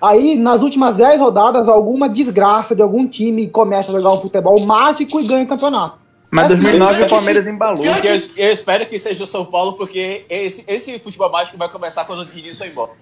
Aí, 0.00 0.36
nas 0.36 0.62
últimas 0.62 0.96
10 0.96 1.20
rodadas, 1.20 1.68
alguma 1.68 2.08
desgraça 2.08 2.74
de 2.74 2.82
algum 2.82 3.06
time 3.06 3.48
começa 3.48 3.90
a 3.90 3.94
jogar 3.94 4.10
um 4.12 4.20
futebol 4.20 4.58
mágico 4.60 5.20
e 5.20 5.24
ganha 5.26 5.44
o 5.44 5.46
campeonato. 5.48 5.98
Mas 6.30 6.46
Assim, 6.46 6.62
2009 6.62 6.94
pior 6.94 7.02
o 7.02 7.08
que 7.08 7.14
Palmeiras 7.14 7.44
sim. 7.44 7.50
embalou. 7.50 7.84
Porque 7.84 8.08
eu, 8.08 8.22
eu 8.38 8.52
espero 8.52 8.86
que 8.86 8.98
seja 8.98 9.22
o 9.22 9.26
São 9.26 9.44
Paulo, 9.44 9.74
porque 9.74 10.24
esse, 10.30 10.64
esse 10.66 10.98
futebol 10.98 11.30
mágico 11.30 11.58
vai 11.58 11.68
começar 11.68 12.04
quando 12.06 12.20
o 12.20 12.24
Diniz 12.24 12.56
foi 12.56 12.68
embora. 12.68 12.92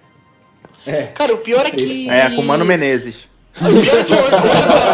Cara, 1.13 1.33
o 1.33 1.37
pior 1.37 1.65
é 1.65 1.71
que. 1.71 2.09
É, 2.09 2.29
com 2.31 2.41
o 2.41 2.45
Mano 2.45 2.65
Menezes. 2.65 3.15
O 3.59 3.65
pior 3.81 4.33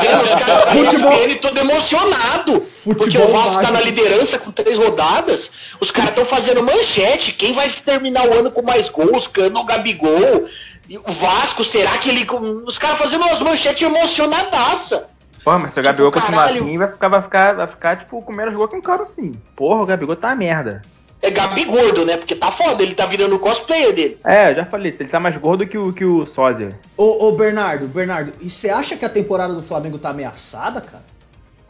é 0.04 0.14
eu 0.14 0.84
Futebol- 0.84 1.14
ESPN 1.14 1.36
todo 1.42 1.58
emocionado. 1.60 2.62
porque 2.84 3.04
Futebol 3.06 3.28
o 3.30 3.32
Vasco 3.32 3.62
tá 3.62 3.72
na 3.72 3.82
liderança 3.82 4.38
com 4.38 4.52
três 4.52 4.78
rodadas. 4.78 5.50
Os 5.80 5.92
caras 5.92 6.10
estão 6.12 6.26
fazendo 6.26 6.62
manchete. 6.64 7.32
Quem 7.34 7.54
vai 7.54 7.70
terminar 7.70 8.28
o 8.28 8.34
ano 8.34 8.52
com 8.52 8.62
mais 8.62 8.90
gols? 8.90 9.28
Cano 9.28 9.60
ou 9.60 9.66
Gabigol? 9.66 10.46
O 10.90 11.12
Vasco, 11.12 11.64
será 11.64 11.98
que 11.98 12.10
ele. 12.10 12.26
Os 12.66 12.78
caras 12.78 12.98
fazendo 12.98 13.26
umas 13.26 13.40
manchetes 13.40 13.86
emocionadaça. 13.86 15.08
Porra, 15.44 15.60
mas 15.60 15.74
se 15.74 15.80
o 15.80 15.84
Gabigol 15.84 16.12
continuar 16.12 16.48
caralho. 16.48 16.64
assim, 16.64 16.78
vai 16.78 16.92
ficar, 16.92 17.08
vai 17.08 17.22
ficar, 17.22 17.54
vai 17.54 17.68
ficar, 17.68 17.98
tipo, 17.98 18.22
com 18.22 18.34
menos 18.34 18.54
gol 18.54 18.68
que 18.68 18.76
um 18.76 18.82
cara 18.82 19.04
assim. 19.04 19.32
Porra, 19.56 19.82
o 19.82 19.86
Gabigol 19.86 20.16
tá 20.16 20.28
uma 20.28 20.36
merda. 20.36 20.82
É 21.22 21.32
Gabigordo, 21.32 22.06
né? 22.06 22.18
Porque 22.18 22.36
tá 22.36 22.52
foda, 22.52 22.84
ele 22.84 22.94
tá 22.94 23.06
virando 23.06 23.36
o 23.36 23.40
cosplayer 23.40 23.94
dele. 23.94 24.18
É, 24.24 24.52
eu 24.52 24.56
já 24.56 24.66
falei, 24.66 24.96
ele 25.00 25.10
tá 25.10 25.20
mais 25.20 25.36
gordo 25.38 25.66
que 25.66 25.78
o, 25.78 25.92
que 25.92 26.06
o 26.06 26.26
Sósia. 26.26 26.78
Ô, 26.96 27.28
ô, 27.28 27.32
Bernardo, 27.32 27.88
Bernardo, 27.88 28.34
e 28.40 28.50
você 28.50 28.70
acha 28.70 28.96
que 28.96 29.06
a 29.06 29.10
temporada 29.10 29.54
do 29.54 29.64
Flamengo 29.64 29.98
tá 29.98 30.10
ameaçada, 30.10 30.80
cara? 30.80 31.04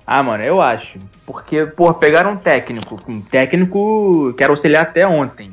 Ah, 0.05 0.23
mano, 0.23 0.43
eu 0.43 0.61
acho. 0.61 0.99
Porque, 1.25 1.65
porra, 1.65 1.93
pegaram 1.93 2.31
um 2.31 2.37
técnico, 2.37 2.99
um 3.07 3.21
técnico 3.21 4.33
que 4.37 4.43
era 4.43 4.51
auxiliar 4.51 4.83
até 4.83 5.05
ontem. 5.05 5.51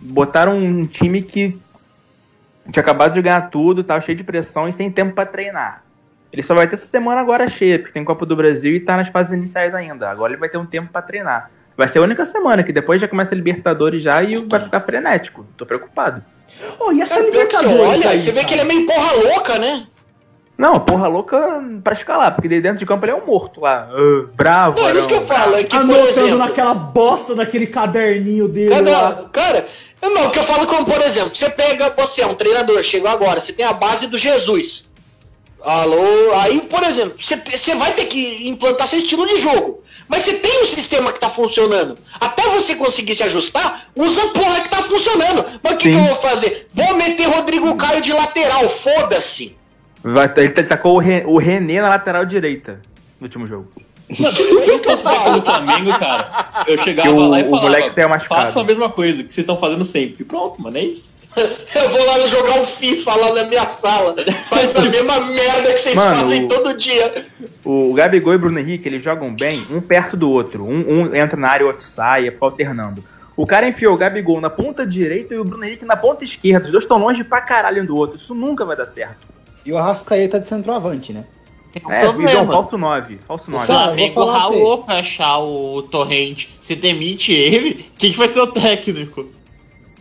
Botaram 0.00 0.56
um 0.56 0.84
time 0.84 1.22
que 1.22 1.58
tinha 2.70 2.82
acabado 2.82 3.14
de 3.14 3.22
ganhar 3.22 3.50
tudo, 3.50 3.84
tava 3.84 4.00
cheio 4.00 4.16
de 4.16 4.24
pressão 4.24 4.68
e 4.68 4.72
sem 4.72 4.90
tempo 4.90 5.14
pra 5.14 5.26
treinar. 5.26 5.84
Ele 6.32 6.42
só 6.42 6.54
vai 6.54 6.66
ter 6.68 6.76
essa 6.76 6.86
semana 6.86 7.20
agora 7.20 7.48
cheia, 7.48 7.78
porque 7.78 7.92
tem 7.92 8.04
Copa 8.04 8.24
do 8.24 8.36
Brasil 8.36 8.76
e 8.76 8.80
tá 8.80 8.96
nas 8.96 9.08
fases 9.08 9.32
iniciais 9.32 9.74
ainda. 9.74 10.08
Agora 10.08 10.32
ele 10.32 10.40
vai 10.40 10.48
ter 10.48 10.58
um 10.58 10.66
tempo 10.66 10.90
pra 10.92 11.02
treinar. 11.02 11.50
Vai 11.76 11.88
ser 11.88 11.98
a 11.98 12.02
única 12.02 12.24
semana, 12.24 12.62
que 12.62 12.72
depois 12.72 13.00
já 13.00 13.08
começa 13.08 13.34
a 13.34 13.36
Libertadores 13.36 14.02
já 14.02 14.22
e 14.22 14.36
vai 14.46 14.62
ficar 14.62 14.80
frenético. 14.82 15.46
Tô 15.56 15.64
preocupado. 15.66 16.22
Ô, 16.78 16.92
e 16.92 17.00
essa 17.00 17.14
Cara, 17.14 17.24
você 17.24 17.30
Libertadores 17.30 18.00
olha, 18.00 18.10
aí, 18.10 18.20
você 18.20 18.32
vê 18.32 18.40
cara? 18.40 18.46
que 18.46 18.54
ele 18.54 18.60
é 18.60 18.64
meio 18.64 18.86
porra 18.86 19.12
louca, 19.12 19.58
né? 19.58 19.86
Não, 20.60 20.78
porra 20.78 21.08
louca 21.08 21.38
pra 21.82 21.94
escalar, 21.94 22.34
porque 22.34 22.46
dentro 22.60 22.76
de 22.80 22.84
campo 22.84 23.02
ele 23.06 23.12
é 23.12 23.14
um 23.14 23.24
morto 23.24 23.62
lá. 23.62 23.88
Ah, 23.90 24.26
bravo, 24.34 24.78
Não, 24.78 24.90
é 24.90 24.92
isso 24.92 25.08
que 25.08 25.14
eu 25.14 25.24
falo. 25.24 25.56
É 25.56 25.64
que, 25.64 25.70
por 25.70 25.80
Anotando 25.80 26.08
exemplo, 26.08 26.36
naquela 26.36 26.74
bosta 26.74 27.34
daquele 27.34 27.66
caderninho 27.66 28.46
dele 28.46 28.68
Cara, 28.68 28.90
lá. 28.90 29.10
não, 29.10 29.28
cara, 29.30 29.66
eu 30.02 30.10
não, 30.10 30.26
o 30.26 30.30
que 30.30 30.38
eu 30.38 30.44
falo 30.44 30.66
como, 30.66 30.84
por 30.84 31.00
exemplo, 31.00 31.34
você 31.34 31.48
pega, 31.48 31.88
você 31.96 32.20
é 32.20 32.26
um 32.26 32.34
treinador, 32.34 32.82
chegou 32.82 33.08
agora, 33.10 33.40
você 33.40 33.54
tem 33.54 33.64
a 33.64 33.72
base 33.72 34.06
do 34.06 34.18
Jesus. 34.18 34.84
Alô, 35.62 36.34
aí, 36.42 36.60
por 36.60 36.82
exemplo, 36.82 37.14
você, 37.18 37.36
você 37.36 37.74
vai 37.74 37.92
ter 37.92 38.04
que 38.04 38.46
implantar 38.46 38.86
seu 38.86 38.98
estilo 38.98 39.26
de 39.26 39.40
jogo. 39.40 39.82
Mas 40.08 40.24
você 40.24 40.34
tem 40.34 40.62
um 40.62 40.66
sistema 40.66 41.10
que 41.10 41.20
tá 41.20 41.30
funcionando. 41.30 41.96
Até 42.20 42.42
você 42.50 42.74
conseguir 42.74 43.14
se 43.14 43.22
ajustar, 43.22 43.86
usa 43.96 44.24
a 44.24 44.28
porra 44.28 44.60
que 44.60 44.68
tá 44.68 44.82
funcionando. 44.82 45.42
Mas 45.62 45.72
o 45.72 45.76
que, 45.78 45.88
que 45.90 45.96
eu 45.96 46.04
vou 46.04 46.16
fazer? 46.16 46.66
Vou 46.70 46.94
meter 46.96 47.28
Rodrigo 47.28 47.74
Caio 47.76 48.02
de 48.02 48.12
lateral, 48.12 48.68
foda-se. 48.68 49.58
Vai, 50.02 50.32
ele 50.36 50.48
tacou 50.64 50.96
o, 50.96 50.98
Re- 50.98 51.24
o 51.26 51.36
René 51.38 51.80
na 51.80 51.88
lateral 51.90 52.24
direita 52.24 52.80
no 53.20 53.26
último 53.26 53.46
jogo. 53.46 53.68
Se 54.12 54.24
eu 54.24 54.32
fosse 54.82 55.04
do 55.04 55.42
Flamengo, 55.42 55.96
cara, 55.98 56.64
eu 56.66 56.78
chegava 56.78 57.08
Que 57.08 57.14
o- 57.14 57.28
lá 57.28 57.40
e 57.40 57.44
o 57.44 57.50
falava, 57.50 58.18
façam 58.20 58.62
a 58.62 58.64
mesma 58.64 58.88
coisa 58.90 59.22
que 59.22 59.32
vocês 59.32 59.44
estão 59.44 59.56
fazendo 59.56 59.84
sempre. 59.84 60.24
Pronto, 60.24 60.60
mano, 60.60 60.76
é 60.78 60.82
isso. 60.82 61.12
Eu 61.36 61.88
vou 61.90 62.04
lá 62.06 62.18
jogar 62.26 62.54
um 62.60 62.66
FIFA 62.66 63.14
lá 63.14 63.32
na 63.34 63.44
minha 63.44 63.68
sala. 63.68 64.16
Faz 64.48 64.74
a 64.74 64.80
mesma 64.90 65.20
merda 65.20 65.72
que 65.74 65.78
vocês 65.78 65.94
Mano, 65.94 66.20
fazem 66.22 66.44
o- 66.44 66.48
todo 66.48 66.76
dia. 66.76 67.24
O 67.64 67.94
Gabigol 67.94 68.34
e 68.34 68.38
Bruno 68.38 68.58
Henrique, 68.58 68.88
eles 68.88 69.04
jogam 69.04 69.32
bem, 69.32 69.62
um 69.70 69.80
perto 69.80 70.16
do 70.16 70.28
outro. 70.28 70.64
Um, 70.64 70.80
um 70.80 71.14
entra 71.14 71.36
na 71.36 71.48
área, 71.48 71.64
o 71.64 71.68
outro 71.68 71.84
sai, 71.86 72.24
fica 72.32 72.44
alternando. 72.44 73.04
O 73.36 73.46
cara 73.46 73.68
enfiou 73.68 73.94
o 73.94 73.96
Gabigol 73.96 74.40
na 74.40 74.50
ponta 74.50 74.84
direita 74.84 75.34
e 75.34 75.38
o 75.38 75.44
Bruno 75.44 75.64
Henrique 75.64 75.84
na 75.84 75.96
ponta 75.96 76.24
esquerda. 76.24 76.64
Os 76.66 76.72
dois 76.72 76.82
estão 76.84 76.98
longe 76.98 77.22
pra 77.22 77.40
caralho 77.40 77.82
um 77.82 77.86
do 77.86 77.96
outro. 77.96 78.16
Isso 78.16 78.34
nunca 78.34 78.64
vai 78.64 78.76
dar 78.76 78.86
certo. 78.86 79.28
E 79.70 79.72
o 79.72 79.78
Arrascaeta 79.78 80.40
de 80.40 80.48
centroavante, 80.48 81.12
né? 81.12 81.22
Tem 81.72 81.80
um 81.86 81.92
É, 81.92 82.00
problema. 82.00 82.52
falso 82.52 82.76
9. 82.76 83.18
Falso 83.28 83.48
9. 83.48 83.58
O 83.58 83.62
eu 83.62 83.66
Flamengo 83.78 84.24
ralou 84.24 84.78
pra 84.82 84.98
achar 84.98 85.38
o 85.38 85.80
Torrente. 85.82 86.56
Se 86.58 86.74
demite 86.74 87.30
ele, 87.32 87.86
quem 87.96 88.10
que 88.10 88.18
vai 88.18 88.26
ser 88.26 88.40
o 88.40 88.48
técnico? 88.48 89.26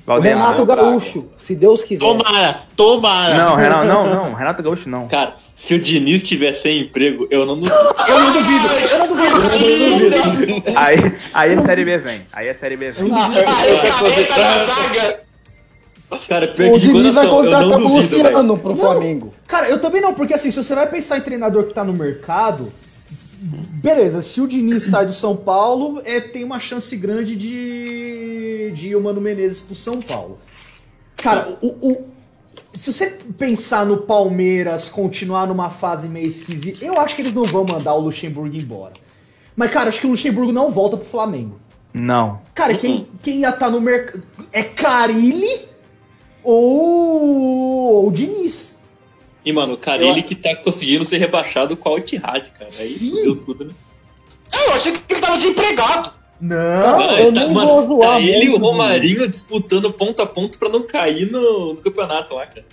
Valdemar. 0.08 0.54
Renato 0.54 0.66
Gaúcho, 0.66 1.26
se 1.38 1.54
Deus 1.54 1.84
quiser. 1.84 2.00
Tomara, 2.00 2.62
tomara. 2.76 3.38
Não, 3.38 3.56
Renato, 3.56 3.86
não, 3.86 4.10
não. 4.10 4.34
Renato 4.34 4.64
Gaúcho 4.64 4.90
não. 4.90 5.08
Cara, 5.08 5.36
se 5.54 5.76
o 5.76 5.80
Diniz 5.80 6.24
tiver 6.24 6.54
sem 6.54 6.82
emprego, 6.82 7.28
eu 7.30 7.46
não 7.46 7.60
duvido. 7.60 7.76
Eu 8.08 8.20
não 8.20 8.34
duvido, 8.34 8.68
eu 8.90 8.98
não 8.98 9.08
duvido, 9.08 9.36
eu 9.36 10.26
não 10.26 10.36
duvido. 10.36 10.64
Aí, 10.76 10.98
aí 11.32 11.54
a 11.54 11.62
Série 11.64 11.86
B 11.86 11.98
vem. 12.00 12.22
Aí 12.34 12.50
a 12.50 12.54
Série 12.56 12.76
B 12.76 12.90
vem. 12.90 13.12
Ah, 13.14 13.28
na 13.30 14.66
zaga. 14.66 15.29
Cara, 16.28 16.48
pior 16.48 16.70
O 16.72 16.74
que 16.74 16.80
de 16.80 16.88
Diniz 16.88 17.14
vai 17.16 17.28
contratar 17.28 17.68
não 17.70 17.86
o. 17.86 17.98
Luciano 17.98 18.58
pro 18.58 18.76
Flamengo. 18.76 19.34
Cara, 19.48 19.70
eu 19.70 19.80
também 19.80 20.02
não, 20.02 20.14
porque 20.14 20.34
assim, 20.34 20.50
se 20.52 20.64
você 20.64 20.74
vai 20.74 20.88
pensar 20.90 21.18
em 21.18 21.22
treinador 21.22 21.66
que 21.66 21.74
tá 21.74 21.84
no 21.84 21.94
mercado, 21.94 22.72
beleza, 23.82 24.22
se 24.22 24.42
o 24.42 24.48
Diniz 24.48 24.84
sai 24.86 25.06
do 25.06 25.14
São 25.14 25.36
Paulo, 25.36 26.02
é, 26.06 26.20
tem 26.20 26.44
uma 26.44 26.60
chance 26.60 26.96
grande 26.96 27.36
de, 27.36 28.72
de 28.74 28.88
ir 28.90 28.96
o 28.96 29.02
Mano 29.02 29.22
Menezes 29.22 29.62
pro 29.62 29.76
São 29.76 30.02
Paulo. 30.02 30.40
Cara, 31.18 31.48
o, 31.62 31.68
o- 31.92 32.06
se 32.74 32.92
você 32.94 33.18
pensar 33.38 33.86
no 33.86 33.98
Palmeiras 33.98 34.90
continuar 34.90 35.48
numa 35.48 35.70
fase 35.70 36.08
meio 36.08 36.28
esquisita, 36.28 36.84
eu 36.86 37.00
acho 37.00 37.16
que 37.16 37.22
eles 37.22 37.34
não 37.34 37.46
vão 37.46 37.66
mandar 37.66 37.94
o 37.96 38.00
Luxemburgo 38.00 38.56
embora. 38.56 38.94
Mas, 39.56 39.72
cara, 39.72 39.90
acho 39.90 40.02
que 40.02 40.08
o 40.08 40.12
Luxemburgo 40.12 40.52
não 40.52 40.70
volta 40.72 40.96
pro 40.96 41.06
Flamengo. 41.06 41.60
Não. 41.94 42.40
Cara, 42.54 42.76
quem, 42.76 43.08
quem 43.22 43.40
ia 43.40 43.50
estar 43.50 43.70
no 43.70 43.82
mercado. 43.82 44.24
É 44.54 44.64
Carilli 44.64 45.68
ou. 46.50 48.04
ou 48.06 48.12
Diniz. 48.12 48.82
E, 49.46 49.52
mano, 49.54 49.74
o 49.74 49.78
cara, 49.78 50.04
ele 50.04 50.22
que 50.22 50.36
tá 50.36 50.56
conseguindo 50.56 51.06
ser 51.06 51.18
rebaixado 51.18 51.76
com 51.78 51.96
a 51.96 51.98
Etihad, 51.98 52.46
cara. 52.58 52.66
Aí 52.66 52.72
Sim. 52.72 53.12
fudeu 53.12 53.36
tudo, 53.38 53.66
né? 53.66 53.72
Eu 54.54 54.74
achei 54.74 54.92
que 54.92 55.00
ele 55.14 55.22
tava 55.22 55.38
desempregado. 55.38 56.12
Não. 56.42 56.56
Não, 56.58 57.18
eu 57.20 57.34
tá, 57.34 57.40
nem 57.46 57.54
mano, 57.54 57.68
vou 57.82 58.00
zoar 58.02 58.14
tá 58.14 58.22
ele 58.22 58.46
e 58.46 58.50
o 58.50 58.58
Romarinho 58.58 59.28
disputando 59.30 59.92
ponto 59.92 60.22
a 60.22 60.26
ponto 60.26 60.58
pra 60.58 60.70
não 60.70 60.84
cair 60.88 61.30
no, 61.32 61.74
no 61.74 61.82
campeonato 61.82 62.34
lá, 62.34 62.46
cara. 62.46 62.66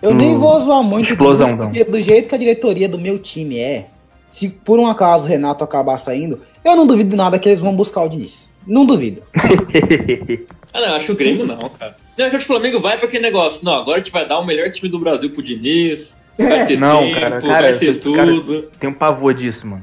Eu 0.00 0.12
nem 0.12 0.34
Hum, 0.34 0.38
vou 0.40 0.60
zoar 0.60 0.82
muito 0.82 1.10
explosão, 1.12 1.46
disso, 1.46 1.54
então. 1.54 1.66
porque 1.70 1.84
do 1.84 2.02
jeito 2.02 2.28
que 2.28 2.34
a 2.34 2.38
diretoria 2.38 2.88
do 2.88 2.98
meu 2.98 3.18
time 3.18 3.58
é, 3.58 3.86
se 4.30 4.48
por 4.48 4.78
um 4.78 4.86
acaso 4.86 5.24
o 5.24 5.28
Renato 5.28 5.62
acabar 5.62 5.96
saindo, 5.98 6.40
eu 6.64 6.74
não 6.76 6.86
duvido 6.86 7.14
nada 7.16 7.38
que 7.38 7.48
eles 7.48 7.60
vão 7.60 7.74
buscar 7.74 8.02
o 8.02 8.08
Diniz. 8.08 8.48
Não 8.66 8.84
duvido. 8.84 9.22
Ah, 10.74 10.80
não, 10.80 10.88
eu 10.88 10.94
acho 10.94 11.12
o 11.12 11.14
Grêmio 11.14 11.44
não, 11.44 11.68
cara. 11.68 11.94
Não, 12.16 12.26
eu 12.26 12.28
acho 12.28 12.36
que 12.38 12.42
o 12.44 12.46
Flamengo 12.46 12.80
vai 12.80 12.96
pra 12.98 13.06
aquele 13.06 13.22
negócio. 13.22 13.64
Não, 13.64 13.74
agora 13.74 13.96
a 13.96 13.98
gente 13.98 14.12
vai 14.12 14.26
dar 14.26 14.38
o 14.38 14.44
melhor 14.44 14.70
time 14.70 14.88
do 14.88 14.98
Brasil 14.98 15.30
pro 15.30 15.42
Diniz. 15.42 16.22
Vai 16.38 16.66
ter 16.66 16.78
Não, 16.78 17.00
tempo, 17.02 17.20
cara, 17.20 17.40
cara, 17.40 17.68
vai 17.70 17.78
ter 17.78 17.94
tudo. 18.00 18.62
Tem 18.78 18.88
um 18.88 18.92
pavor 18.94 19.34
disso, 19.34 19.66
mano. 19.66 19.82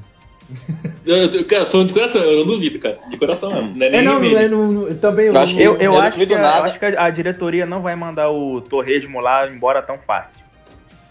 Eu, 1.06 1.16
eu- 1.32 1.46
cara, 1.46 1.66
falando 1.66 1.88
de 1.90 1.94
coração, 1.94 2.22
eu 2.24 2.40
não 2.40 2.54
duvido, 2.54 2.80
cara. 2.80 2.98
De 3.10 3.18
coração 3.18 3.54
mesmo. 3.54 3.76
Não 3.78 3.86
é, 3.86 3.96
É, 3.98 4.02
não, 4.02 4.20
não, 4.20 4.38
é, 4.38 4.48
não, 4.48 4.72
não- 4.72 4.96
também 4.96 5.28
eu, 5.28 5.34
Eu 5.34 5.40
acho 5.40 5.56
que 5.56 5.62
Eu, 5.62 5.76
eu, 5.76 5.82
Eu 5.82 5.92
não 5.92 6.00
acho, 6.02 6.18
que, 6.18 6.26
duvido 6.26 6.36
a- 6.36 6.58
eu 6.58 6.64
acho 6.64 6.80
que 6.80 6.86
a, 6.86 7.10
diretoria 7.12 7.66
não 7.68 7.82
vai 7.82 7.96
mandar 7.96 8.32
o 8.32 8.60
Torresmo 8.62 9.20
lá 9.20 9.48
embora 9.48 9.82
tão 9.82 9.98
fácil. 10.00 10.44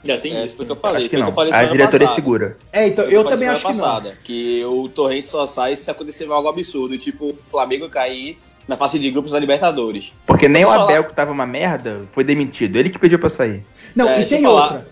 Já 0.04 0.16
tem 0.18 0.32
É 0.32 0.44
isso. 0.44 0.56
isso 0.56 0.64
que 0.64 0.70
eu 0.70 0.74
né? 0.74 0.80
falei. 0.80 1.00
acho 1.02 1.10
que 1.10 1.16
não. 1.16 1.28
eu 1.28 1.32
falei 1.32 1.52
A 1.52 1.64
diretoria 1.64 2.06
passada. 2.08 2.14
segura. 2.14 2.56
É, 2.72 2.86
então, 2.88 3.04
eu 3.04 3.22
falei 3.22 3.30
também 3.30 3.48
acho 3.48 3.66
que 3.66 3.74
semana 3.74 3.92
não. 3.92 4.00
passada, 4.02 4.16
Que 4.24 4.64
o 4.64 4.88
Torrente 4.88 5.28
só 5.28 5.46
sai 5.46 5.76
se 5.76 5.88
acontecer 5.90 6.28
algo 6.30 6.48
absurdo, 6.48 6.96
tipo 6.98 7.26
o 7.28 7.38
Flamengo 7.50 7.88
cair 7.88 8.38
na 8.68 8.76
fase 8.76 8.98
de 8.98 9.10
grupos 9.10 9.32
da 9.32 9.38
Libertadores. 9.40 10.12
Porque 10.26 10.46
nem 10.46 10.64
o? 10.64 10.70
Abel, 10.70 11.04
que 11.04 11.14
tava 11.14 11.32
uma 11.32 11.46
merda, 11.46 12.02
foi 12.12 12.22
demitido. 12.22 12.76
Ele 12.78 12.90
que 12.90 12.98
pediu 12.98 13.18
pra 13.18 13.30
sair. 13.30 13.64
Não, 13.96 14.06
É, 14.08 14.20
e 14.20 14.26
tem 14.26 14.46
outra. 14.46 14.86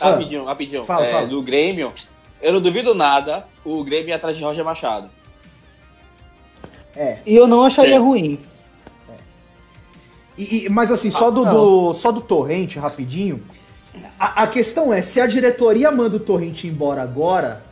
Ah, 0.00 0.10
Rapidinho, 0.10 0.44
rapidinho. 0.44 0.84
Fala, 0.84 1.06
É, 1.06 1.10
fala. 1.10 1.26
Do 1.26 1.42
Grêmio, 1.42 1.92
eu 2.42 2.52
não 2.52 2.60
duvido 2.60 2.94
nada 2.94 3.46
o 3.64 3.82
Grêmio 3.82 4.08
ir 4.10 4.12
atrás 4.12 4.36
de 4.36 4.44
Roger 4.44 4.64
Machado. 4.64 5.08
é. 6.94 7.18
E 7.24 7.34
eu 7.34 7.46
não 7.46 7.62
acharia 7.64 7.94
É. 7.96 7.98
ruim. 7.98 8.38
E- 10.36 10.66
e- 10.66 10.68
mas 10.68 10.90
assim, 10.90 11.10
só 11.10 11.30
do, 11.30 11.44
do- 11.44 11.94
só 11.94 12.10
do 12.10 12.20
Torrente, 12.20 12.78
rapidinho. 12.78 13.42
A, 14.18 14.44
a 14.44 14.46
questão 14.46 14.92
é, 14.92 15.02
se 15.02 15.20
a 15.20 15.26
diretoria 15.26 15.90
manda 15.90 16.16
o 16.16 16.20
Torrente 16.20 16.66
embora 16.66 17.02
agora, 17.02 17.62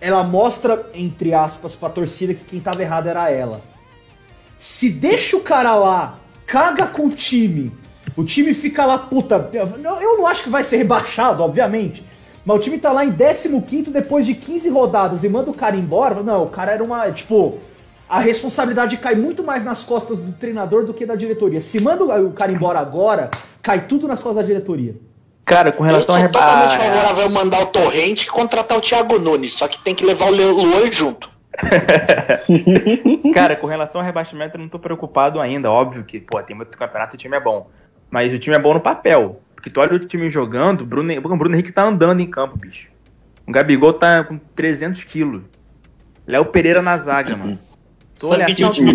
ela 0.00 0.22
mostra, 0.24 0.86
entre 0.94 1.32
aspas, 1.34 1.76
pra 1.76 1.88
torcida 1.90 2.32
que 2.34 2.44
quem 2.44 2.60
tava 2.60 2.82
errado 2.82 3.08
era 3.08 3.30
ela. 3.30 3.60
Se 4.62 4.88
deixa 4.90 5.36
o 5.36 5.40
cara 5.40 5.74
lá, 5.74 6.20
caga 6.46 6.86
com 6.86 7.06
o 7.06 7.10
time, 7.10 7.72
o 8.16 8.22
time 8.22 8.54
fica 8.54 8.84
lá, 8.86 8.96
puta. 8.96 9.50
Eu 9.52 9.66
não- 9.78 10.00
eu 10.00 10.18
não 10.18 10.24
acho 10.28 10.44
que 10.44 10.48
vai 10.50 10.62
ser 10.62 10.76
rebaixado, 10.76 11.42
obviamente. 11.42 12.04
Mas 12.44 12.56
o 12.58 12.60
time 12.60 12.78
tá 12.78 12.92
lá 12.92 13.04
em 13.04 13.10
15 13.10 13.90
depois 13.90 14.24
de 14.24 14.34
15 14.34 14.70
rodadas 14.70 15.24
e 15.24 15.28
manda 15.28 15.50
o 15.50 15.54
cara 15.54 15.74
embora. 15.74 16.22
Não, 16.22 16.44
o 16.44 16.48
cara 16.48 16.70
era 16.70 16.84
uma. 16.84 17.10
Tipo, 17.10 17.58
a 18.08 18.20
responsabilidade 18.20 18.98
cai 18.98 19.16
muito 19.16 19.42
mais 19.42 19.64
nas 19.64 19.82
costas 19.82 20.20
do 20.20 20.30
treinador 20.30 20.84
do 20.86 20.94
que 20.94 21.04
da 21.04 21.16
diretoria. 21.16 21.60
Se 21.60 21.80
manda 21.80 22.04
o 22.04 22.30
cara 22.30 22.52
embora 22.52 22.78
agora, 22.78 23.30
cai 23.60 23.86
tudo 23.88 24.06
nas 24.06 24.22
costas 24.22 24.44
da 24.44 24.46
diretoria. 24.46 24.94
Cara, 25.44 25.72
com 25.72 25.82
Eu 25.82 25.88
relação 25.88 26.14
sou 26.14 26.24
a, 26.24 26.28
totalmente 26.28 26.76
favorável 26.76 27.28
mandar 27.30 27.62
o 27.62 27.66
Torrente 27.66 28.26
e 28.26 28.30
contratar 28.30 28.78
o 28.78 28.80
Thiago 28.80 29.18
Nunes, 29.18 29.54
só 29.54 29.66
que 29.66 29.80
tem 29.82 29.92
que 29.92 30.04
levar 30.06 30.26
o 30.26 30.30
Luan 30.30 30.90
junto. 30.92 31.31
Cara, 33.34 33.56
com 33.56 33.66
relação 33.66 34.00
ao 34.00 34.06
rebaixamento, 34.06 34.56
eu 34.56 34.60
não 34.60 34.68
tô 34.68 34.78
preocupado 34.78 35.40
ainda. 35.40 35.70
Óbvio 35.70 36.04
que, 36.04 36.20
pô, 36.20 36.42
tem 36.42 36.56
muito 36.56 36.76
campeonato 36.76 37.14
e 37.14 37.16
o 37.16 37.18
time 37.18 37.36
é 37.36 37.40
bom. 37.40 37.70
Mas 38.10 38.32
o 38.32 38.38
time 38.38 38.56
é 38.56 38.58
bom 38.58 38.74
no 38.74 38.80
papel. 38.80 39.40
Porque 39.54 39.70
tu 39.70 39.80
olha 39.80 39.94
o 39.94 39.98
time 40.00 40.30
jogando, 40.30 40.80
o 40.82 40.86
Bruno, 40.86 41.12
o 41.16 41.36
Bruno 41.36 41.54
Henrique 41.54 41.72
tá 41.72 41.84
andando 41.84 42.20
em 42.20 42.26
campo, 42.28 42.58
bicho. 42.58 42.88
O 43.46 43.52
Gabigol 43.52 43.92
tá 43.92 44.24
com 44.24 44.38
300 44.38 45.04
quilos. 45.04 45.42
Léo 46.26 46.46
Pereira 46.46 46.82
na 46.82 46.96
zaga, 46.96 47.36
mano. 47.36 47.58
Tu 48.18 48.26
Sabe 48.26 48.34
olha 48.34 48.46
que 48.46 48.54
tem 48.54 48.66
um 48.66 48.70
o 48.70 48.72
time 48.72 48.92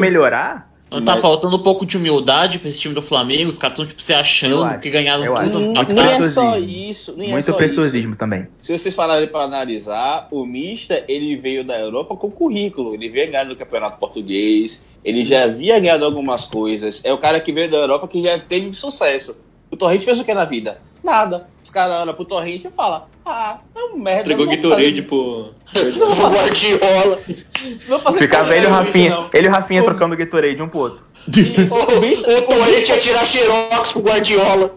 melhorar, 0.00 0.69
Não 0.90 1.00
tá 1.00 1.12
Mas- 1.12 1.20
faltando 1.22 1.54
um 1.56 1.62
pouco 1.62 1.86
de 1.86 1.96
humildade 1.96 2.58
pra 2.58 2.68
esse 2.68 2.80
time 2.80 2.94
do 2.94 3.00
Flamengo, 3.02 3.48
os 3.48 3.56
caras 3.56 3.74
estão 3.78 3.86
tipo, 3.86 4.02
se 4.02 4.12
achando 4.12 4.64
acho, 4.64 4.80
que 4.80 4.90
ganharam 4.90 5.22
tudo 5.22 5.78
acho. 5.78 5.92
ano 5.92 5.94
Nem 5.94 6.04
é 6.04 6.22
só 6.28 6.58
isso, 6.58 7.14
nem 7.16 7.28
é 7.28 7.32
muito 7.32 7.44
só 7.44 7.52
preciosismo 7.52 8.10
isso. 8.10 8.18
também. 8.18 8.48
Se 8.60 8.76
vocês 8.76 8.92
pararem 8.94 9.28
para 9.28 9.44
analisar, 9.44 10.26
o 10.32 10.44
Mista 10.44 11.04
ele 11.06 11.36
veio 11.36 11.62
da 11.62 11.78
Europa 11.78 12.16
com 12.16 12.28
currículo. 12.30 12.94
Ele 12.94 13.08
veio 13.08 13.30
ganhar 13.30 13.44
no 13.44 13.54
Campeonato 13.54 13.98
Português, 14.00 14.84
ele 15.04 15.24
já 15.24 15.44
havia 15.44 15.78
ganhado 15.78 16.04
algumas 16.04 16.46
coisas. 16.46 17.00
É 17.04 17.12
o 17.12 17.18
cara 17.18 17.38
que 17.38 17.52
veio 17.52 17.70
da 17.70 17.76
Europa 17.76 18.08
que 18.08 18.22
já 18.22 18.38
teve 18.40 18.72
sucesso. 18.72 19.36
O 19.70 19.76
Torrente 19.76 20.04
fez 20.04 20.18
o 20.18 20.24
que 20.24 20.34
na 20.34 20.44
vida? 20.44 20.80
Nada. 21.02 21.48
Os 21.62 21.70
caras 21.70 22.02
olham 22.02 22.14
pro 22.14 22.24
Torrente 22.24 22.66
e 22.66 22.70
falam: 22.70 23.04
Ah, 23.24 23.58
é 23.74 23.78
um 23.84 23.96
merda. 23.96 24.32
Entregou 24.32 24.46
Gatorade 24.46 25.02
pro. 25.02 25.54
O 25.72 26.30
Guardiola. 26.30 27.18
não 27.66 27.88
vou 27.88 27.98
fazer 28.00 28.18
Ficava 28.18 28.56
ele 28.56 28.66
e 28.66 28.68
o 28.68 28.72
Rafinha, 28.72 29.10
não. 29.10 29.30
ele 29.32 29.46
e 29.46 29.48
o 29.48 29.52
Rafinha 29.52 29.84
trocando 29.84 30.16
Gatorade 30.16 30.62
um 30.62 30.68
pro 30.68 30.78
outro. 30.80 31.04
O, 31.28 32.38
o 32.38 32.42
Torrente 32.42 32.90
ia 32.90 32.98
tirar 32.98 33.24
xerox 33.24 33.92
pro 33.92 34.02
Guardiola. 34.02 34.74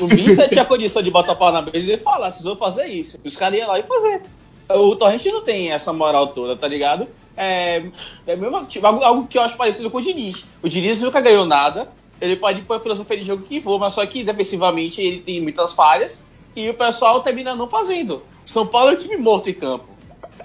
O 0.00 0.04
Mista 0.06 0.48
tinha 0.48 0.64
condição 0.64 1.02
de 1.02 1.10
botar 1.10 1.32
o 1.32 1.36
pau 1.36 1.50
na 1.52 1.62
mesa 1.62 1.92
e 1.92 1.96
falar, 1.96 2.30
vocês 2.30 2.42
vão 2.42 2.56
fazer 2.56 2.86
isso. 2.86 3.18
E 3.24 3.28
os 3.28 3.36
caras 3.36 3.58
iam 3.58 3.68
lá 3.68 3.78
e 3.78 3.82
fazer. 3.84 4.22
O 4.68 4.96
Torrente 4.96 5.30
não 5.30 5.42
tem 5.42 5.70
essa 5.70 5.92
moral 5.92 6.28
toda, 6.28 6.56
tá 6.56 6.66
ligado? 6.68 7.06
É, 7.36 7.82
é 8.26 8.36
mesmo, 8.36 8.64
tipo, 8.66 8.86
algo, 8.86 9.02
algo 9.02 9.26
que 9.26 9.38
eu 9.38 9.42
acho 9.42 9.56
parecido 9.56 9.90
com 9.90 9.98
o 9.98 10.02
Diniz. 10.02 10.44
O 10.62 10.68
Diniz 10.68 11.00
nunca 11.00 11.20
ganhou 11.20 11.46
nada. 11.46 11.88
Ele 12.22 12.36
pode 12.36 12.62
pôr 12.62 12.76
a 12.76 12.80
filosofia 12.80 13.16
de 13.16 13.24
jogo 13.24 13.42
que 13.42 13.60
for, 13.60 13.80
mas 13.80 13.94
só 13.94 14.06
que 14.06 14.22
defensivamente 14.22 15.02
ele 15.02 15.18
tem 15.18 15.40
muitas 15.40 15.72
falhas 15.72 16.22
e 16.54 16.70
o 16.70 16.74
pessoal 16.74 17.20
termina 17.20 17.56
não 17.56 17.68
fazendo. 17.68 18.22
São 18.46 18.64
Paulo 18.64 18.90
é 18.90 18.92
um 18.92 18.96
time 18.96 19.16
morto 19.16 19.50
em 19.50 19.54
campo. 19.54 19.86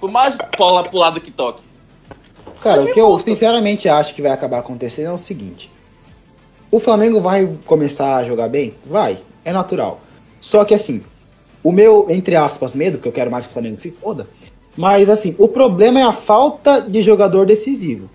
Por 0.00 0.10
mais 0.10 0.36
bola 0.58 0.82
pro 0.82 0.98
lado 0.98 1.20
que 1.20 1.30
toque. 1.30 1.62
Cara, 2.60 2.82
o 2.82 2.92
que 2.92 3.00
eu 3.00 3.16
sinceramente 3.20 3.88
acho 3.88 4.12
que 4.12 4.20
vai 4.20 4.32
acabar 4.32 4.58
acontecendo 4.58 5.10
é 5.10 5.12
o 5.12 5.18
seguinte: 5.18 5.70
o 6.68 6.80
Flamengo 6.80 7.20
vai 7.20 7.48
começar 7.64 8.16
a 8.16 8.24
jogar 8.24 8.48
bem? 8.48 8.74
Vai, 8.84 9.18
é 9.44 9.52
natural. 9.52 10.00
Só 10.40 10.64
que 10.64 10.74
assim, 10.74 11.00
o 11.62 11.70
meu, 11.70 12.06
entre 12.10 12.34
aspas, 12.34 12.74
medo, 12.74 12.98
porque 12.98 13.08
eu 13.08 13.12
quero 13.12 13.30
mais 13.30 13.44
que 13.44 13.50
o 13.50 13.52
Flamengo 13.52 13.80
se 13.80 13.92
foda, 13.92 14.26
mas 14.76 15.08
assim, 15.08 15.36
o 15.38 15.46
problema 15.46 16.00
é 16.00 16.02
a 16.02 16.12
falta 16.12 16.80
de 16.80 17.02
jogador 17.02 17.46
decisivo. 17.46 18.10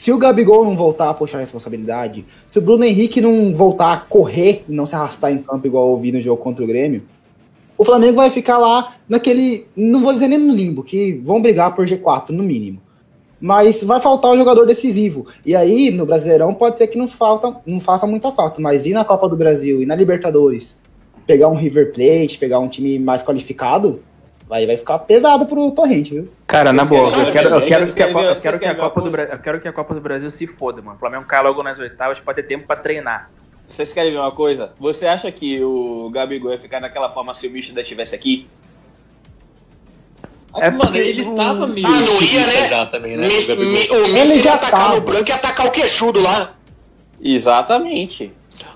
Se 0.00 0.10
o 0.10 0.16
Gabigol 0.16 0.64
não 0.64 0.74
voltar 0.74 1.10
a 1.10 1.12
puxar 1.12 1.36
a 1.36 1.40
responsabilidade, 1.42 2.24
se 2.48 2.58
o 2.58 2.62
Bruno 2.62 2.84
Henrique 2.84 3.20
não 3.20 3.52
voltar 3.52 3.92
a 3.92 3.98
correr 3.98 4.64
e 4.66 4.72
não 4.72 4.86
se 4.86 4.94
arrastar 4.94 5.30
em 5.30 5.42
campo 5.42 5.66
igual 5.66 5.90
eu 5.90 5.98
vi 5.98 6.10
no 6.10 6.22
jogo 6.22 6.42
contra 6.42 6.64
o 6.64 6.66
Grêmio, 6.66 7.02
o 7.76 7.84
Flamengo 7.84 8.16
vai 8.16 8.30
ficar 8.30 8.56
lá 8.56 8.94
naquele, 9.06 9.66
não 9.76 10.00
vou 10.00 10.14
dizer 10.14 10.28
nem 10.28 10.38
no 10.38 10.54
limbo, 10.54 10.82
que 10.82 11.20
vão 11.22 11.42
brigar 11.42 11.76
por 11.76 11.86
G4 11.86 12.30
no 12.30 12.42
mínimo 12.42 12.80
mas 13.38 13.82
vai 13.82 14.00
faltar 14.00 14.32
o 14.32 14.36
jogador 14.36 14.66
decisivo. 14.66 15.26
E 15.44 15.54
aí, 15.56 15.90
no 15.90 16.06
Brasileirão, 16.06 16.54
pode 16.54 16.78
ser 16.78 16.86
que 16.86 16.98
não, 16.98 17.08
falta, 17.08 17.56
não 17.66 17.80
faça 17.80 18.06
muita 18.06 18.32
falta, 18.32 18.60
mas 18.60 18.86
ir 18.86 18.92
na 18.92 19.04
Copa 19.04 19.28
do 19.28 19.36
Brasil 19.36 19.82
e 19.82 19.86
na 19.86 19.94
Libertadores, 19.94 20.76
pegar 21.26 21.48
um 21.48 21.54
River 21.54 21.92
Plate, 21.92 22.38
pegar 22.38 22.58
um 22.58 22.68
time 22.68 22.98
mais 22.98 23.22
qualificado, 23.22 24.00
vai, 24.50 24.66
vai 24.66 24.76
ficar 24.76 24.98
pesado 24.98 25.46
pro 25.46 25.70
Torrente, 25.70 26.12
viu? 26.12 26.28
Cara, 26.44 26.72
na 26.72 26.84
boa, 26.84 27.08
eu 27.16 27.32
quero, 27.32 27.48
eu 27.50 27.60
vocês 27.60 27.68
quero 27.68 27.94
que 27.94 28.02
a 28.02 28.12
Copa, 28.12 28.24
eu 28.24 28.36
quero 28.36 28.58
que 28.58 28.64
a 28.66 28.74
do? 29.00 29.10
Brasil, 29.10 29.32
eu 29.34 29.38
quero 29.38 29.60
que 29.60 29.68
a 29.68 29.72
Copa 29.72 29.94
do 29.94 30.00
Brasil 30.00 30.30
se 30.32 30.46
foda, 30.48 30.82
mano. 30.82 30.96
O 30.96 30.98
Flamengo 30.98 31.24
cai 31.24 31.40
logo 31.40 31.62
nas 31.62 31.78
oitavas 31.78 32.18
pra 32.18 32.34
ter 32.34 32.42
tempo 32.42 32.66
pra 32.66 32.74
treinar. 32.74 33.30
Vocês 33.68 33.92
querem 33.92 34.10
ver 34.10 34.18
uma 34.18 34.32
coisa? 34.32 34.72
Você 34.80 35.06
acha 35.06 35.30
que 35.30 35.62
o 35.62 36.10
Gabigol 36.12 36.50
ia 36.50 36.58
ficar 36.58 36.80
naquela 36.80 37.08
forma 37.08 37.32
se 37.32 37.46
o 37.46 37.50
ainda 37.70 37.80
estivesse 37.82 38.12
aqui? 38.16 38.48
É 40.56 40.68
Mano, 40.68 40.96
ele 40.96 41.22
o- 41.22 41.34
tava 41.36 41.68
meio. 41.68 41.86
Ah, 41.86 42.00
não 42.00 42.20
ia, 42.20 42.44
né? 42.44 42.68
já 42.68 42.86
também, 42.86 43.16
né? 43.16 43.28
Mi- 43.28 43.88
o 43.88 44.08
o 44.08 44.44
ia 44.44 44.54
atacar 44.54 44.80
tava. 44.80 44.94
no 44.96 45.00
branco 45.00 45.28
e 45.28 45.32
atacar 45.32 45.66
o 45.66 45.70
queixudo 45.70 46.20
lá. 46.20 46.54
Exatamente. 47.22 48.32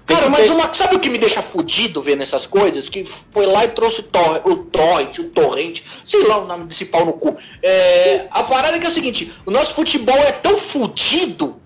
Cara, 0.06 0.28
mas 0.28 0.44
ter- 0.44 0.50
uma, 0.52 0.72
sabe 0.74 0.96
o 0.96 1.00
que 1.00 1.08
me 1.08 1.16
deixa 1.16 1.40
fudido 1.40 2.02
vendo 2.02 2.22
essas 2.22 2.46
coisas? 2.46 2.88
Que 2.90 3.04
foi 3.32 3.46
lá 3.46 3.64
e 3.64 3.68
trouxe 3.68 4.00
o, 4.00 4.02
tor, 4.02 4.42
o 4.44 4.56
torrent, 4.56 5.18
o 5.18 5.24
torrente, 5.24 5.82
sei 6.04 6.24
lá 6.26 6.38
o 6.38 6.46
nome 6.46 6.64
desse 6.66 6.84
pau 6.84 7.06
no 7.06 7.14
cu. 7.14 7.36
É, 7.62 8.26
a 8.30 8.42
parada 8.42 8.76
é 8.76 8.80
que 8.80 8.86
é 8.86 8.88
o 8.88 8.92
seguinte, 8.92 9.32
o 9.46 9.50
nosso 9.50 9.72
futebol 9.74 10.16
é 10.18 10.32
tão 10.32 10.58
fudido 10.58 11.56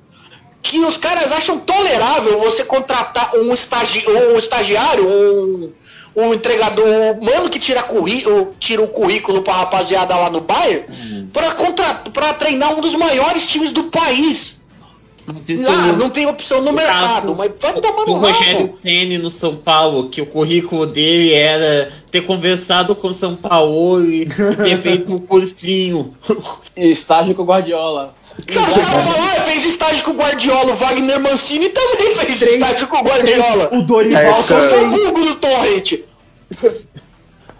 que 0.62 0.78
os 0.80 0.96
caras 0.96 1.32
acham 1.32 1.58
tolerável 1.58 2.38
você 2.40 2.64
contratar 2.64 3.34
um, 3.34 3.52
estagi, 3.52 4.04
um 4.08 4.38
estagiário, 4.38 5.06
um, 5.08 5.72
um 6.14 6.34
entregador, 6.34 6.86
um 6.86 7.24
mano 7.24 7.48
que 7.48 7.58
tira, 7.58 7.82
curri, 7.82 8.24
tira 8.60 8.82
o 8.82 8.88
currículo 8.88 9.42
pra 9.42 9.54
rapaziada 9.54 10.14
lá 10.16 10.28
no 10.30 10.40
Bayern, 10.40 10.84
pra, 11.32 11.52
contra, 11.52 11.94
pra 11.94 12.34
treinar 12.34 12.76
um 12.76 12.80
dos 12.80 12.94
maiores 12.94 13.46
times 13.46 13.72
do 13.72 13.84
país. 13.84 14.57
Isso 15.48 15.70
Ah, 15.70 15.92
não 15.92 16.08
tem 16.10 16.26
opção 16.26 16.62
no 16.62 16.72
mercado, 16.72 17.22
caso 17.22 17.34
mas 17.36 17.52
vai 17.60 17.72
tomar 17.80 18.06
no 18.06 18.14
rabo. 18.14 18.26
Rogério 18.26 18.72
Ceni 18.76 19.18
no 19.18 19.30
São 19.30 19.54
Paulo, 19.56 20.08
que 20.08 20.20
o 20.22 20.26
currículo 20.26 20.86
dele 20.86 21.34
era 21.34 21.90
ter 22.10 22.22
conversado 22.22 22.94
com 22.94 23.08
o 23.08 23.14
São 23.14 23.34
Paulo 23.36 24.02
e 24.04 24.26
ter 24.26 24.78
feito 24.82 25.12
um 25.14 25.18
cursinho. 25.18 26.14
Estágio 26.76 27.34
com 27.34 27.42
o 27.42 27.46
Guardiola. 27.46 28.14
Cara, 28.46 28.70
você 28.70 28.80
vai 28.80 29.02
falar, 29.02 29.32
ah, 29.36 29.40
fez 29.42 29.64
estágio 29.64 30.04
com 30.04 30.12
o 30.12 30.14
Guardiola, 30.14 30.72
o 30.72 30.76
Wagner 30.76 31.18
Mancini 31.20 31.68
também 31.70 32.14
fez 32.14 32.38
Três- 32.38 32.54
estágio 32.54 32.86
com 32.86 32.96
o 32.98 33.02
Guardiola. 33.02 33.68
O 33.74 33.82
Dorival 33.82 34.22
É, 34.48 34.84
vulgo 34.84 35.24
do 35.24 35.34
Torrent. 35.34 35.94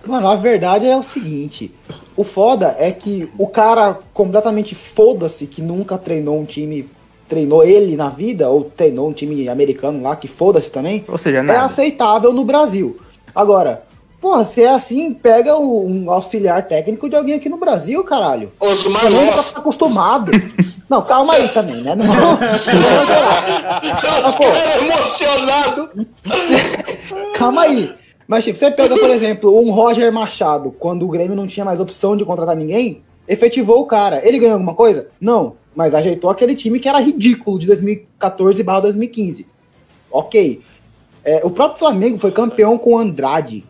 Mano, 0.06 0.28
a 0.28 0.36
verdade 0.36 0.86
é 0.86 0.96
o 0.96 1.02
seguinte: 1.02 1.74
o 2.16 2.24
foda 2.24 2.74
é 2.78 2.90
que 2.92 3.28
o 3.36 3.46
cara 3.46 3.98
completamente 4.14 4.74
foda-se 4.74 5.46
que 5.46 5.60
nunca 5.60 5.98
treinou 5.98 6.38
um 6.40 6.44
time, 6.44 6.88
treinou 7.28 7.64
ele 7.64 7.96
na 7.96 8.08
vida, 8.08 8.48
ou 8.48 8.64
treinou 8.64 9.08
um 9.08 9.12
time 9.12 9.48
americano 9.48 10.02
lá, 10.02 10.16
que 10.16 10.26
foda-se 10.28 10.70
também, 10.70 11.04
Ou 11.08 11.18
seja, 11.18 11.38
é 11.38 11.42
nada. 11.42 11.62
aceitável 11.62 12.32
no 12.32 12.44
Brasil. 12.44 12.96
Agora, 13.34 13.82
porra, 14.20 14.42
se 14.44 14.62
é 14.62 14.70
assim, 14.70 15.12
pega 15.12 15.56
um 15.58 16.10
auxiliar 16.10 16.66
técnico 16.66 17.08
de 17.08 17.16
alguém 17.16 17.34
aqui 17.34 17.48
no 17.48 17.56
Brasil, 17.58 18.02
caralho. 18.04 18.50
Osmar 18.58 19.04
menos 19.04 19.26
pra 19.26 19.36
Loss. 19.36 19.48
ficar 19.48 19.60
acostumado. 19.60 20.30
Não, 20.88 21.02
calma 21.02 21.34
aí 21.34 21.48
também, 21.50 21.82
né? 21.82 21.94
Não, 21.94 22.06
não, 22.06 22.32
Os 24.28 24.36
caras 24.36 24.82
emocionados. 24.82 25.88
Calma 27.34 27.62
aí. 27.62 27.94
Mas, 28.26 28.44
tipo, 28.44 28.58
você 28.58 28.70
pega, 28.70 28.96
por 28.96 29.08
exemplo, 29.10 29.58
um 29.58 29.70
Roger 29.70 30.12
Machado, 30.12 30.70
quando 30.78 31.04
o 31.04 31.08
Grêmio 31.08 31.36
não 31.36 31.46
tinha 31.46 31.64
mais 31.64 31.80
opção 31.80 32.16
de 32.16 32.24
contratar 32.24 32.56
ninguém, 32.56 33.02
efetivou 33.26 33.80
o 33.80 33.86
cara. 33.86 34.20
Ele 34.26 34.38
ganhou 34.38 34.54
alguma 34.54 34.74
coisa? 34.74 35.08
Não. 35.20 35.54
Mas 35.78 35.94
ajeitou 35.94 36.28
aquele 36.28 36.56
time 36.56 36.80
que 36.80 36.88
era 36.88 36.98
ridículo 36.98 37.56
de 37.56 37.68
2014 37.68 38.60
barra 38.64 38.80
2015. 38.80 39.46
Ok. 40.10 40.60
É, 41.24 41.40
o 41.44 41.50
próprio 41.50 41.78
Flamengo 41.78 42.18
foi 42.18 42.32
campeão 42.32 42.76
com 42.76 42.94
o 42.94 42.98
Andrade. 42.98 43.64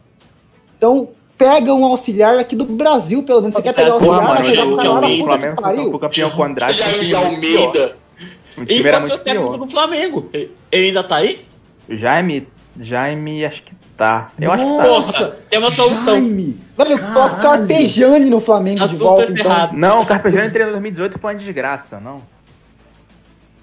Então, 0.79 1.11
pega 1.37 1.75
um 1.75 1.85
auxiliar 1.85 2.39
aqui 2.39 2.57
do 2.57 2.65
Brasil, 2.65 3.23
pelo 3.23 3.43
menos. 3.43 3.57
Você 3.57 3.63
quer 3.63 3.75
pegar 3.75 3.91
o 3.91 3.93
auxiliar, 3.93 4.23
mano, 4.23 4.41
pegar 4.43 4.65
o 4.65 4.71
de 4.71 4.77
cara 4.77 4.89
lá 4.89 5.57
Flamengo 5.57 5.91
foi 5.91 6.01
campeão 6.01 6.31
com 6.31 6.41
o 6.41 6.45
Andrade. 6.47 6.81
um 6.81 6.87
time 6.87 6.97
muito 6.97 7.41
pior. 7.41 7.67
Almeida. 7.67 7.97
O 8.57 8.61
Ele 8.63 8.67
time 8.67 8.89
era 8.89 9.05
ser 9.05 9.05
o 9.05 9.17
muito 9.17 9.25
pior. 9.31 9.57
do 9.59 9.69
Flamengo. 9.71 10.31
Ele 10.33 10.51
ele 10.73 10.87
ainda 10.87 11.05
tá 11.05 11.17
aí? 11.17 11.41
Jaime, 11.91 12.49
Jaime, 12.81 13.45
acho 13.45 13.63
que 13.63 13.73
tá. 13.97 14.31
Eu 14.41 14.53
acho 14.53 14.65
que 14.65 14.77
tá. 14.79 14.87
Nossa, 14.87 15.37
Tem 15.51 15.59
uma 15.59 15.71
solução. 15.71 16.15
Jaime. 16.15 16.57
Velho, 16.77 16.99
coloca 16.99 17.37
o. 17.37 17.41
Carpejani 17.43 18.31
no 18.31 18.41
Flamengo 18.41 18.79
de 18.79 18.85
Assunto 18.85 18.99
volta. 18.99 19.33
Então. 19.33 19.73
Não, 19.73 20.01
o 20.01 20.07
Carpegiani 20.07 20.51
treinou 20.51 20.71
em 20.71 20.81
2018 20.81 21.19
foi 21.19 21.33
uma 21.35 21.39
desgraça, 21.39 21.99
não. 22.01 22.23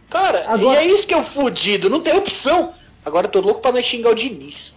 Cara, 0.09 0.45
Agora- 0.47 0.81
e 0.83 0.85
é 0.85 0.93
isso 0.93 1.07
que 1.07 1.13
é 1.13 1.17
o 1.17 1.23
fudido, 1.23 1.89
não 1.89 2.01
tem 2.01 2.15
opção. 2.15 2.71
Agora 3.05 3.27
eu 3.27 3.31
tô 3.31 3.39
louco 3.39 3.61
pra 3.61 3.71
nós 3.71 3.85
xingar 3.85 4.11
o 4.11 4.15
Diniz. 4.15 4.75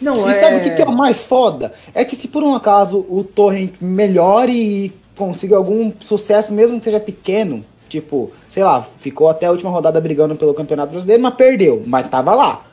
Não, 0.00 0.28
E 0.28 0.32
é... 0.32 0.40
sabe 0.40 0.56
o 0.56 0.60
que, 0.62 0.70
que 0.70 0.82
é 0.82 0.84
o 0.84 0.92
mais 0.92 1.16
foda? 1.18 1.74
É 1.94 2.04
que 2.04 2.14
se 2.14 2.28
por 2.28 2.42
um 2.42 2.54
acaso 2.54 3.04
o 3.08 3.24
Torrent 3.24 3.74
melhore 3.80 4.52
e 4.52 4.92
consiga 5.16 5.56
algum 5.56 5.92
sucesso, 6.00 6.52
mesmo 6.52 6.78
que 6.78 6.84
seja 6.84 7.00
pequeno, 7.00 7.64
tipo, 7.88 8.30
sei 8.48 8.62
lá, 8.62 8.86
ficou 8.98 9.28
até 9.28 9.46
a 9.46 9.50
última 9.50 9.70
rodada 9.70 10.00
brigando 10.00 10.36
pelo 10.36 10.54
Campeonato 10.54 10.92
Brasileiro, 10.92 11.22
mas 11.22 11.34
perdeu, 11.34 11.82
mas 11.86 12.08
tava 12.08 12.34
lá. 12.34 12.64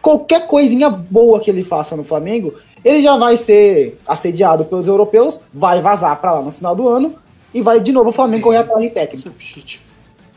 Qualquer 0.00 0.46
coisinha 0.46 0.88
boa 0.88 1.40
que 1.40 1.50
ele 1.50 1.64
faça 1.64 1.96
no 1.96 2.04
Flamengo, 2.04 2.54
ele 2.84 3.02
já 3.02 3.16
vai 3.16 3.36
ser 3.36 3.98
assediado 4.06 4.64
pelos 4.64 4.86
europeus, 4.86 5.40
vai 5.52 5.80
vazar 5.80 6.16
pra 6.20 6.32
lá 6.32 6.42
no 6.42 6.52
final 6.52 6.74
do 6.74 6.88
ano 6.88 7.14
e 7.52 7.60
vai 7.60 7.80
de 7.80 7.92
novo 7.92 8.10
o 8.10 8.12
Flamengo 8.12 8.44
correr 8.44 8.58
atrás 8.58 8.82
de 8.82 8.90
técnico. 8.90 9.34
Esse 9.38 9.80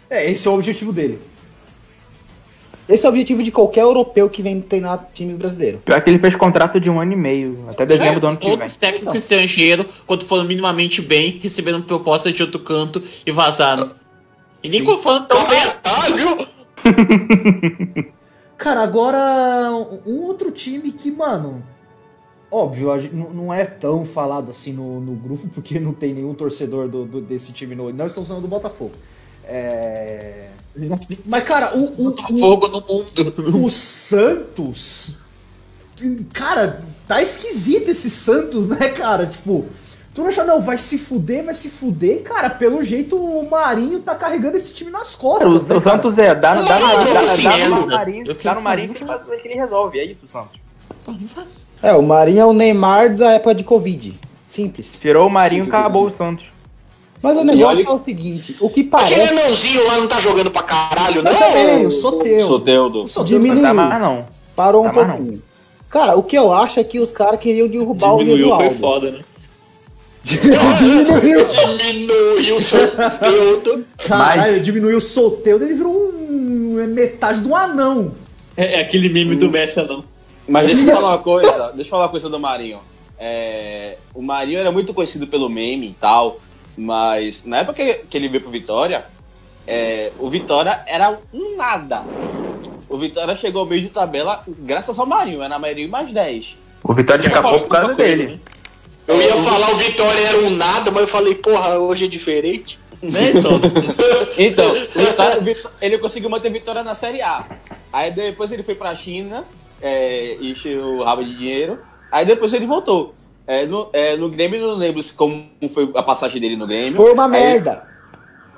é. 0.10 0.18
É, 0.18 0.32
esse 0.32 0.48
é 0.48 0.52
o 0.52 0.56
objetivo 0.56 0.92
dele. 0.92 1.20
Esse 2.90 3.06
é 3.06 3.10
o 3.10 3.12
objetivo 3.12 3.42
de 3.44 3.52
qualquer 3.52 3.82
europeu 3.84 4.30
que 4.30 4.42
vem 4.42 4.60
treinar 4.60 5.08
time 5.14 5.34
brasileiro. 5.34 5.78
Pior 5.86 6.02
que 6.02 6.10
ele 6.10 6.20
fez 6.20 6.36
contrato 6.36 6.80
de 6.80 6.90
um 6.90 7.00
ano 7.00 7.14
e 7.14 7.16
meio, 7.16 7.56
até 7.70 7.86
dezembro 7.86 8.20
do 8.20 8.28
ano 8.28 8.38
que 8.38 8.46
vem. 8.46 8.54
Outros 8.54 8.76
técnicos 8.76 9.16
estrangeiros, 9.16 9.86
quando 10.06 10.26
foram 10.26 10.44
minimamente 10.44 11.02
bem, 11.02 11.40
receberam 11.42 11.82
proposta 11.82 12.32
de 12.32 12.42
outro 12.42 12.60
canto 12.60 13.02
e 13.26 13.32
vazaram. 13.32 13.92
E 14.62 14.68
nem 14.68 14.84
quando 14.84 15.02
foram 15.02 15.26
tão 15.26 15.48
bem. 15.48 15.62
Caralho! 15.82 16.48
Cara, 18.62 18.84
agora 18.84 19.72
um 20.06 20.22
outro 20.22 20.52
time 20.52 20.92
que, 20.92 21.10
mano, 21.10 21.64
óbvio, 22.52 22.92
não 23.34 23.52
é 23.52 23.66
tão 23.66 24.06
falado 24.06 24.52
assim 24.52 24.72
no, 24.72 25.02
no 25.02 25.16
grupo, 25.16 25.48
porque 25.52 25.80
não 25.80 25.94
tem 25.94 26.14
nenhum 26.14 26.36
torcedor 26.36 26.88
do, 26.88 27.04
do- 27.06 27.22
desse 27.22 27.54
time 27.54 27.74
no. 27.74 27.92
Não 27.92 28.06
estamos 28.06 28.28
falando 28.30 28.44
do 28.44 28.48
Botafogo. 28.48 28.92
É... 29.46 30.50
Mas, 31.26 31.44
cara, 31.44 31.76
o, 31.76 32.04
o, 32.04 32.10
o, 32.10 32.38
Fogo 32.38 32.68
no 32.68 32.82
mundo. 32.82 33.66
o 33.66 33.70
Santos. 33.72 35.18
Cara, 36.32 36.84
tá 37.08 37.20
esquisito 37.20 37.90
esse 37.90 38.12
Santos, 38.12 38.68
né, 38.68 38.90
cara? 38.90 39.26
Tipo, 39.26 39.66
tu 40.14 40.22
não 40.22 40.28
acha, 40.30 40.44
não, 40.44 40.62
vai 40.62 40.78
se 40.78 40.98
fuder, 40.98 41.44
vai 41.46 41.54
se 41.54 41.70
fuder. 41.70 42.22
Cara, 42.24 42.50
pelo 42.50 42.84
jeito 42.84 43.16
o 43.16 43.50
Marinho 43.50 44.00
tá 44.00 44.16
carregando 44.16 44.58
esse 44.58 44.74
time 44.74 44.92
nas 44.92 45.16
costas. 45.16 45.48
o, 45.66 45.70
né, 45.70 45.76
o? 45.78 45.82
Santos 45.82 46.18
é, 46.18 46.34
dá, 46.36 46.56
dá, 46.56 46.62
dá, 46.62 46.80
no? 47.70 47.88
Marinho, 47.88 48.26
Eu 48.28 48.36
dá 48.44 48.56
no 48.56 48.62
Marinho 48.62 48.94
que 48.94 49.04
que 49.06 49.48
ele 49.48 49.56
resolve, 49.56 50.00
é 50.00 50.06
isso, 50.06 50.22
Santos. 50.32 50.60
É, 51.82 51.94
o 51.94 52.02
Marinho 52.04 52.40
é 52.42 52.46
o 52.46 52.54
Neymar 52.54 53.16
da 53.16 53.32
época 53.32 53.56
de 53.56 53.64
Covid. 53.64 54.14
Simples. 54.50 54.98
Tirou 55.02 55.28
o 55.28 55.30
Marinho, 55.30 55.64
acabou 55.64 56.08
o 56.08 56.14
Santos. 56.14 56.46
Mas 57.24 57.38
o 57.38 57.42
E 57.42 57.44
negócio 57.44 57.68
olha- 57.78 57.88
é 57.88 57.92
o 57.92 58.04
seguinte, 58.04 58.58
o 58.60 58.68
que 58.70 58.80
Aquele 58.82 58.90
parece 58.90 59.22
anãozinho 59.30 59.88
lá 59.88 59.98
não 59.98 60.08
tá 60.08 60.20
jogando 60.20 60.50
pra 60.50 60.64
caralho, 60.64 61.22
não? 61.22 61.32
Eu 61.32 61.38
também, 61.38 61.86
o 61.86 61.92
Soteu. 61.92 62.48
Soteudo. 62.48 63.08
Soteudo 63.08 63.32
Não 63.32 63.40
Diminuiu. 63.44 63.62
dá 63.62 63.74
mais 63.76 64.02
não. 64.02 64.26
parou 64.56 64.82
um 64.82 64.88
Tá, 64.88 64.94
mas 64.94 65.08
não. 65.08 65.16
pouquinho. 65.18 65.44
Cara, 65.90 66.16
o 66.18 66.24
que 66.24 66.36
eu 66.38 66.52
acho 66.52 66.80
é 66.80 66.84
que 66.84 67.00
os 67.00 67.12
caras 67.12 67.40
queriam 67.40 67.68
derrubar 67.68 68.18
Diminuiu, 68.18 68.52
o 68.54 68.56
foi 68.56 68.70
Gesualdo. 68.70 68.80
foda, 69.02 69.12
né? 69.12 69.24
Diminuiu. 70.24 71.48
Diminuiu 71.78 72.58
o 72.58 72.62
conteúdo. 72.62 73.86
Caralho, 74.08 74.60
diminuiu 74.62 74.98
o 74.98 75.02
Soteudo, 75.02 75.66
ele 75.66 75.74
virou 75.74 75.94
um, 75.94 76.80
é 76.80 76.88
metade 76.88 77.42
de 77.42 77.48
um 77.48 77.56
anão. 77.56 78.14
É, 78.56 78.80
é 78.80 78.82
aquele 78.82 79.10
meme 79.10 79.36
do 79.36 79.50
Messi, 79.50 79.82
não. 79.84 80.04
Mas 80.48 80.68
deixa 80.68 80.92
eu 80.92 80.96
falar 80.96 81.10
uma 81.10 81.18
coisa, 81.20 81.72
deixa 81.74 81.82
eu 81.82 81.86
falar 81.86 82.04
uma 82.04 82.10
coisa 82.10 82.30
do 82.30 82.40
Marinho. 82.40 82.80
É, 83.18 83.98
o 84.14 84.22
Marinho 84.22 84.60
era 84.60 84.72
muito 84.72 84.94
conhecido 84.94 85.28
pelo 85.28 85.48
meme 85.48 85.88
e 85.88 85.94
tal, 85.94 86.40
mas 86.78 87.44
na 87.46 87.60
época 87.60 87.76
que, 87.76 87.94
que 88.10 88.18
ele 88.18 88.28
veio 88.28 88.42
pro 88.42 88.52
Vitória, 88.52 89.06
é, 89.68 90.12
o 90.20 90.30
Vitória 90.30 90.84
era 90.88 91.18
um 91.34 91.56
nada. 91.56 92.04
O 92.90 92.98
Vitória 92.98 93.36
chegou 93.36 93.62
ao 93.62 93.68
meio 93.68 93.82
de 93.82 93.90
tabela 93.90 94.44
graças 94.48 94.98
ao 95.00 95.06
Marinho, 95.06 95.42
era 95.42 95.58
Marinho 95.58 95.90
mais 95.90 96.12
10. 96.12 96.58
O 96.84 96.94
Vitória 96.94 97.26
escapou 97.26 97.60
por 97.62 97.70
causa 97.70 97.96
coisa, 97.96 98.18
dele. 98.18 98.34
né? 98.34 98.40
Eu 99.08 99.22
ia 99.22 99.36
falar 99.38 99.72
o 99.72 99.76
Vitória 99.76 100.20
era 100.28 100.38
um 100.40 100.50
nada, 100.52 100.92
mas 100.92 101.02
eu 101.04 101.08
falei, 101.08 101.36
porra, 101.36 101.78
hoje 101.80 102.06
é 102.06 102.08
diferente. 102.08 102.80
Né, 103.02 103.32
então? 103.34 103.60
Então, 104.38 104.72
o 104.72 105.42
Vitória- 105.44 105.72
ele 105.82 105.98
conseguiu 105.98 106.30
manter 106.30 106.48
a 106.50 106.52
Vitória 106.52 106.84
na 106.84 106.94
Série 106.94 107.22
A. 107.22 107.46
Aí 107.92 108.12
depois 108.12 108.52
ele 108.52 108.64
foi 108.64 108.76
pra 108.76 108.96
China, 108.96 109.44
é, 109.82 110.38
encheu 110.40 110.98
o 111.00 111.04
rabo 111.04 111.24
de 111.24 111.36
dinheiro. 111.36 111.80
Aí 112.12 112.26
depois 112.26 112.54
ele 112.54 112.66
voltou. 112.68 113.16
É, 113.48 113.66
no, 113.66 113.90
é, 113.92 114.16
no 114.16 114.30
Grêmio, 114.30 114.60
eu 114.62 114.68
não 114.68 114.76
lembro 114.78 115.02
como 115.16 115.46
foi 115.74 115.90
a 115.96 116.04
passagem 116.04 116.40
dele 116.40 116.56
no 116.56 116.68
Grêmio. 116.68 116.96
Foi 116.96 117.12
uma 117.12 117.26
Aí- 117.26 117.32
merda. 117.32 117.84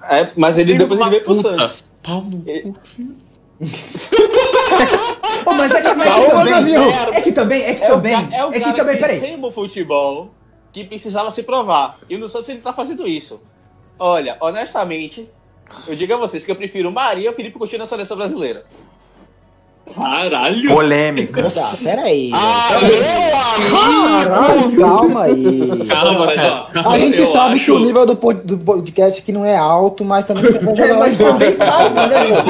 É, 0.09 0.27
mas 0.35 0.57
ele 0.57 0.73
Filho 0.73 0.79
depois 0.79 0.99
ele 0.99 1.09
veio 1.09 1.23
pro. 1.23 1.35
Santos. 1.35 1.83
Pau 2.03 2.21
no 2.21 2.43
Ele- 2.45 2.63
cu, 2.63 2.73
Ô, 5.45 5.53
mas 5.53 5.73
é 5.73 5.81
que, 5.81 5.93
mas 5.93 6.07
é 6.07 6.21
que 6.23 6.31
também. 6.31 6.53
É 7.13 7.21
que 7.21 7.31
também, 7.31 7.61
é 7.63 7.73
que 7.75 7.83
É 7.83 7.87
o, 7.87 7.91
também. 7.95 8.13
ca- 8.29 8.35
é 8.35 8.45
o 8.45 8.53
É 8.53 8.59
que 8.59 8.73
também, 8.73 8.97
peraí. 8.97 9.19
tem 9.19 9.35
um 9.43 9.51
futebol 9.51 10.33
que 10.71 10.83
precisava 10.83 11.29
se 11.31 11.43
provar. 11.43 11.97
E 12.09 12.17
no 12.17 12.27
Santos 12.29 12.49
ele 12.49 12.59
tá 12.59 12.73
fazendo 12.73 13.07
isso. 13.07 13.41
Olha, 13.99 14.37
honestamente, 14.41 15.29
eu 15.87 15.95
digo 15.95 16.13
a 16.13 16.17
vocês 16.17 16.43
que 16.45 16.51
eu 16.51 16.55
prefiro 16.55 16.89
o 16.89 16.91
Maria 16.91 17.29
ou 17.29 17.33
o 17.33 17.35
Felipe 17.35 17.57
Coutinho 17.57 17.79
na 17.79 17.85
seleção 17.85 18.17
brasileira. 18.17 18.65
Caralho! 19.95 20.69
Polêmica. 20.73 21.47
Peraí. 21.83 22.31
Ah, 22.33 22.69
amigo! 22.75 23.03
Calma 24.81 25.23
aí. 25.23 25.85
Calma, 25.87 26.33
cara. 26.33 26.67
A 26.89 26.99
gente 26.99 27.19
eu 27.19 27.31
sabe 27.31 27.55
acho- 27.55 27.65
que 27.65 27.71
o 27.71 27.79
nível 27.85 28.05
do, 28.05 28.15
pod- 28.15 28.41
do 28.43 28.57
podcast 28.57 29.21
aqui 29.21 29.31
não 29.31 29.45
é 29.45 29.55
alto, 29.57 30.03
mas 30.05 30.25
também 30.25 30.43
tem 30.51 30.53
que 30.73 30.81
É, 30.81 30.93
mas 30.93 31.17
também 31.17 31.55
calma, 31.57 32.07
né, 32.07 32.31
Eu 32.31 32.43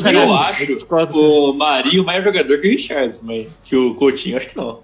caralho. 0.00 0.16
Eu 0.16 0.34
acho 0.34 0.76
o 1.18 1.52
Marinho 1.54 2.04
mais 2.04 2.24
jogador 2.24 2.58
que 2.60 2.68
o 2.68 2.70
Richards, 2.70 3.20
mas 3.22 3.46
que 3.64 3.76
o 3.76 3.94
Coutinho 3.96 4.36
acho 4.36 4.48
que 4.48 4.56
não. 4.56 4.78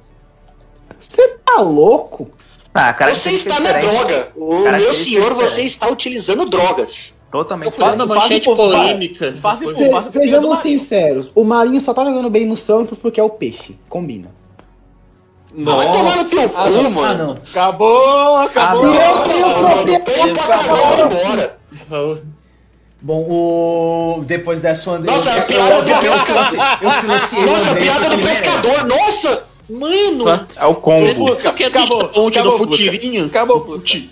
Você 1.01 1.29
tá 1.45 1.61
louco? 1.61 2.31
Ah, 2.75 2.93
cara, 2.93 3.14
Você 3.14 3.31
está 3.31 3.59
na 3.59 3.73
droga. 3.73 4.29
O 4.37 4.59
meu 4.61 4.93
senhor, 4.93 5.35
você 5.35 5.62
está 5.62 5.89
utilizando 5.89 6.45
drogas. 6.49 7.14
Totalmente 7.31 7.78
manchete 8.07 8.45
polêmica. 8.47 9.35
Faz 9.41 9.59
Se- 9.61 10.12
Sejamos 10.12 10.59
sinceros, 10.61 11.31
o 11.35 11.45
Marinho 11.45 11.81
só 11.81 11.95
tá 11.95 12.05
jogando 12.05 12.28
bem 12.28 12.45
no 12.47 12.57
Santos 12.57 12.99
porque 12.99 13.20
é 13.20 13.22
o 13.22 13.31
peixe. 13.31 13.76
Combina. 13.89 14.28
Não 15.55 15.76
vai 15.76 15.87
tomar 15.87 16.16
no 16.16 16.24
teu 16.31 16.49
cu, 16.49 16.57
Ah, 16.59 16.70
não. 16.70 16.91
mano. 16.91 17.09
Ah, 17.09 17.14
não. 17.14 17.33
Acabou, 17.33 18.37
acabou. 18.37 18.85
Ah, 18.93 19.85
Não, 19.87 21.07
embora. 21.07 21.59
Bom, 23.03 23.26
o... 23.31 24.22
depois 24.26 24.61
dessa 24.61 24.91
o 24.91 24.95
André. 24.95 25.11
Nossa, 25.11 25.31
eu, 25.31 25.39
a 25.39 25.43
piada 25.43 25.74
eu, 25.74 25.83
do 25.83 25.91
eu, 25.91 25.99
pescador. 26.12 26.45
silenciei, 26.47 26.61
eu 26.83 26.91
silenciei 26.93 27.47
Nossa, 27.47 27.70
a 27.70 27.74
piada 27.76 28.11
do 28.11 28.18
pescador. 28.22 28.85
Nossa! 28.85 29.43
Mano! 29.70 30.24
É 30.57 30.66
o 30.66 30.74
combo. 30.74 31.28
Você 31.28 31.51
quer 31.53 31.66
Acabou, 31.66 31.99
pedir 32.01 32.12
ponte 32.14 32.35
do 32.43 32.49
acabou, 32.49 32.59
Futirinhas? 32.59 33.35
Acabou, 33.35 33.61
Do 33.61 33.64
Fusca. 33.66 33.78
Futi- 33.99 34.11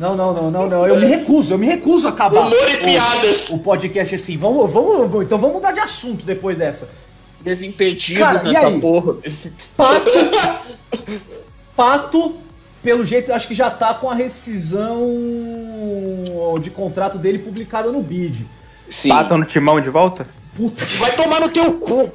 Não, 0.00 0.16
não, 0.16 0.32
não, 0.32 0.50
não, 0.50 0.66
não. 0.66 0.86
Eu 0.86 0.98
me 0.98 1.04
recuso, 1.04 1.52
eu 1.52 1.58
me 1.58 1.66
recuso 1.66 2.06
a 2.06 2.10
acabar. 2.10 2.46
Humor 2.46 2.70
e 2.70 2.76
o- 2.76 2.80
piadas. 2.84 3.50
O 3.50 3.58
podcast 3.58 4.14
assim. 4.14 4.34
Vamos, 4.34 4.72
vamos, 4.72 5.22
então 5.22 5.36
vamos 5.36 5.56
mudar 5.56 5.72
de 5.72 5.80
assunto 5.80 6.24
depois 6.24 6.56
dessa. 6.56 6.88
Desimpedidos 7.42 8.18
Cara, 8.18 8.42
nessa 8.42 8.66
aí? 8.66 8.80
porra. 8.80 9.16
Pato. 9.76 10.10
Pato, 11.76 12.34
pelo 12.82 13.04
jeito, 13.04 13.30
acho 13.30 13.46
que 13.46 13.52
já 13.54 13.70
tá 13.70 13.92
com 13.92 14.08
a 14.08 14.14
rescisão 14.14 15.06
de 16.62 16.70
contrato 16.70 17.18
dele 17.18 17.38
publicada 17.38 17.92
no 17.92 18.00
BID. 18.02 18.46
Sim. 18.88 19.10
Patam 19.10 19.36
no 19.36 19.44
timão 19.44 19.78
de 19.82 19.90
volta? 19.90 20.26
Puta 20.56 20.82
Vai 20.98 21.14
tomar 21.14 21.40
no 21.40 21.48
teu 21.50 21.74
cu. 21.74 22.10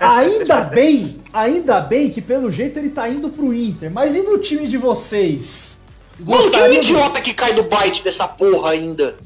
Ainda 0.00 0.60
bem, 0.62 1.20
ainda 1.32 1.80
bem 1.80 2.10
que 2.10 2.22
pelo 2.22 2.48
jeito 2.50 2.78
ele 2.78 2.90
tá 2.90 3.08
indo 3.08 3.28
pro 3.28 3.52
Inter. 3.52 3.90
Mas 3.90 4.14
e 4.14 4.22
no 4.22 4.38
time 4.38 4.66
de 4.68 4.78
vocês? 4.78 5.76
Mano, 6.18 6.50
quem 6.50 6.60
é 6.60 6.68
de- 6.70 6.76
idiota 6.78 7.20
que 7.20 7.34
cai 7.34 7.52
do 7.54 7.62
bite 7.64 8.02
dessa 8.02 8.26
porra 8.26 8.70
ainda? 8.70 9.16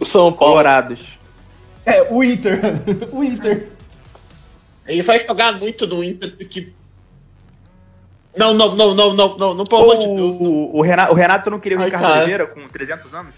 O 0.00 0.04
São 0.04 0.32
Paulo. 0.32 0.54
Colorados. 0.54 0.98
É, 1.86 2.02
o 2.10 2.22
Inter. 2.24 2.60
o 3.12 3.22
Inter. 3.22 3.68
Ele 4.86 5.02
vai 5.02 5.18
jogar 5.20 5.52
muito 5.58 5.86
no 5.86 6.02
Inter 6.02 6.36
porque. 6.36 6.72
Não, 8.36 8.52
não, 8.52 8.74
não, 8.74 8.94
não, 8.94 9.14
não, 9.14 9.36
não, 9.36 9.54
não, 9.54 9.64
pelo 9.64 9.82
amor 9.82 9.98
de 9.98 10.08
Deus. 10.08 10.40
não. 10.40 10.50
O, 10.74 10.82
Renato, 10.82 11.12
o 11.12 11.14
Renato 11.14 11.50
não 11.50 11.60
queria 11.60 11.78
o 11.78 11.80
Ai, 11.80 11.86
Ricardo 11.86 12.02
cara. 12.02 12.16
Oliveira 12.18 12.46
com 12.48 12.66
300 12.68 13.14
anos? 13.14 13.34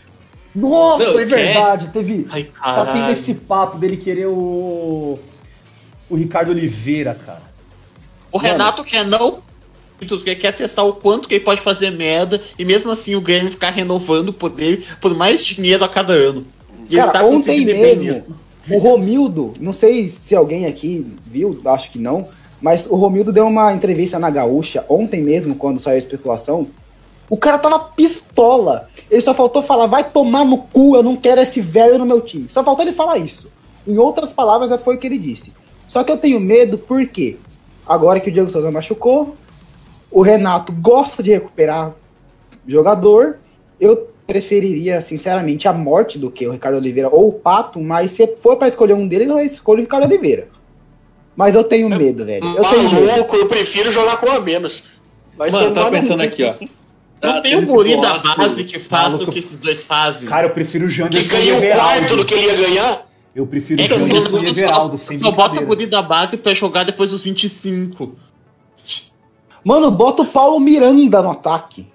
Nossa, 0.55 1.13
Não, 1.13 1.21
é 1.21 1.25
verdade. 1.27 1.89
Teve. 1.89 2.27
Ai, 2.31 2.45
Tá 2.63 2.87
tendo 2.87 3.11
esse 3.11 3.35
papo 3.35 3.77
dele 3.79 3.99
querer 3.99 4.27
o. 4.27 5.19
O 6.09 6.15
Ricardo 6.17 6.51
Oliveira, 6.51 7.15
cara. 7.15 7.43
O 8.33 8.39
Renato 8.39 8.83
quer 8.85 9.05
não. 9.05 9.43
Ele 10.01 10.37
quer 10.37 10.53
testar 10.53 10.85
o 10.85 10.95
quanto 10.95 11.29
que 11.29 11.37
ele 11.37 11.45
pode 11.45 11.63
fazer 11.63 11.91
merda 11.91 12.41
e 12.59 12.65
mesmo 12.65 12.91
assim 12.91 13.15
o 13.15 13.21
Grêmio 13.21 13.51
ficar 13.51 13.71
renovando 13.71 14.33
por 14.33 14.51
dele 14.51 14.85
por 15.01 15.15
mais 15.15 15.43
dinheiro 15.43 15.85
a 15.85 15.89
cada 15.89 16.13
ano. 16.13 16.47
E 16.89 16.97
Cara, 16.97 17.25
ontem 17.25 17.37
conseguindo 17.37 17.71
ir 17.71 17.75
bem 17.75 17.97
mesmo, 17.97 18.37
o 18.71 18.79
Romildo, 18.79 19.55
não 19.61 19.73
sei 19.73 20.09
se 20.09 20.35
alguém 20.35 20.67
aqui 20.67 21.07
viu, 21.25 21.61
acho 21.65 21.91
que 21.91 21.99
não, 21.99 22.29
mas 22.61 22.87
o 22.87 22.97
Romildo 22.97 23.33
deu 23.33 23.47
uma 23.47 23.73
entrevista 23.73 24.19
na 24.19 24.31
Gaúcha 24.31 24.85
ontem 24.89 25.23
mesmo, 25.23 25.55
quando 25.55 25.79
saiu 25.79 25.95
a 25.95 25.99
especulação. 25.99 26.67
O 27.29 27.37
cara 27.37 27.59
tava 27.59 27.79
pistola. 27.79 28.89
Ele 29.11 29.21
só 29.21 29.35
faltou 29.35 29.63
falar, 29.63 29.87
vai 29.87 30.05
tomar 30.05 30.45
no 30.45 30.59
cu, 30.59 30.97
eu 30.97 31.03
não 31.03 31.17
quero 31.17 31.41
esse 31.41 31.61
velho 31.61 31.99
no 31.99 32.07
meu 32.07 32.21
time. 32.21 32.47
Só 32.49 32.63
faltou 32.63 32.85
ele 32.85 32.95
falar 32.95 33.19
isso. 33.19 33.53
Em 33.87 33.99
outras 33.99 34.33
palavras, 34.33 34.81
foi 34.81 34.97
o 34.97 34.99
que 34.99 35.07
ele 35.07 35.19
disse. 35.19 35.53
Só 35.87 36.03
que 36.03 36.11
eu 36.11 36.17
tenho 36.17 36.41
medo 36.41 36.79
porque 36.79 37.37
agora 37.87 38.21
que 38.21 38.31
o 38.31 38.33
Diego 38.33 38.51
Souza 38.51 38.71
machucou, 38.71 39.37
o 40.17 40.23
Renato 40.23 40.73
gosta 40.73 41.23
de 41.23 41.31
recuperar 41.31 41.93
jogador. 42.67 43.37
Eu 43.79 44.09
preferiria, 44.27 45.03
sinceramente, 45.03 45.69
a 45.69 45.75
morte 45.75 46.19
do 46.19 46.31
que 46.31 46.47
o 46.47 46.53
Ricardo 46.53 46.79
Oliveira 46.79 47.11
ou 47.13 47.29
o 47.29 47.33
Pato, 47.35 47.79
mas 47.83 48.13
se 48.13 48.27
for 48.39 48.57
pra 48.57 48.67
escolher 48.67 48.95
um 48.95 49.07
deles, 49.07 49.29
eu 49.29 49.39
escolho 49.41 49.81
o 49.81 49.83
Ricardo 49.83 50.05
Oliveira. 50.05 50.49
Mas 51.37 51.55
eu 51.55 51.63
tenho 51.63 51.91
medo, 51.91 52.25
velho. 52.25 52.47
Eu 52.47 52.65
tenho 52.65 52.91
medo. 52.95 53.07
Maluco, 53.09 53.37
eu 53.37 53.47
prefiro 53.47 53.93
jogar 53.93 54.17
com 54.17 54.31
a 54.31 54.41
menos. 54.41 54.85
Vai 55.37 55.51
Mano, 55.51 55.75
tava 55.75 55.91
pensando 55.91 56.23
aqui, 56.23 56.43
ó. 56.45 56.55
Não 56.59 56.67
Tá 57.21 57.41
tem 57.43 57.57
um 57.57 57.67
guri 57.67 58.01
da 58.01 58.17
base 58.19 58.65
que 58.65 58.79
faça 58.79 59.11
Maluco. 59.11 59.31
o 59.31 59.33
que 59.35 59.39
esses 59.39 59.59
dois 59.59 59.83
fazem. 59.83 60.27
Cara, 60.31 60.47
eu 60.47 60.51
prefiro 60.51 60.87
o 60.87 60.91
Janderson 60.91 61.37
um 61.37 61.41
quarto 61.41 61.59
do 61.59 61.65
Everaldo. 61.65 62.25
que 62.25 62.35
ele 62.35 62.47
ia 62.47 62.55
ganhar. 62.55 63.07
Eu 63.35 63.47
prefiro 63.47 63.83
o 63.83 63.85
É 63.85 63.89
Janderson 63.89 64.39
e 64.39 64.47
Everaldo, 64.49 64.97
sem 64.97 65.19
Só 65.21 65.31
bota 65.31 65.61
o 65.61 65.67
guri 65.67 65.85
da 65.85 66.01
base 66.01 66.39
pra 66.39 66.55
jogar 66.55 66.85
depois 66.85 67.11
dos 67.11 67.23
25. 67.23 68.17
Mano, 69.67 69.91
bota 69.91 70.23
o 70.23 70.27
Paulo 70.27 70.61
Miranda 70.61 71.21
no 71.21 71.33
ataque. 71.33 71.89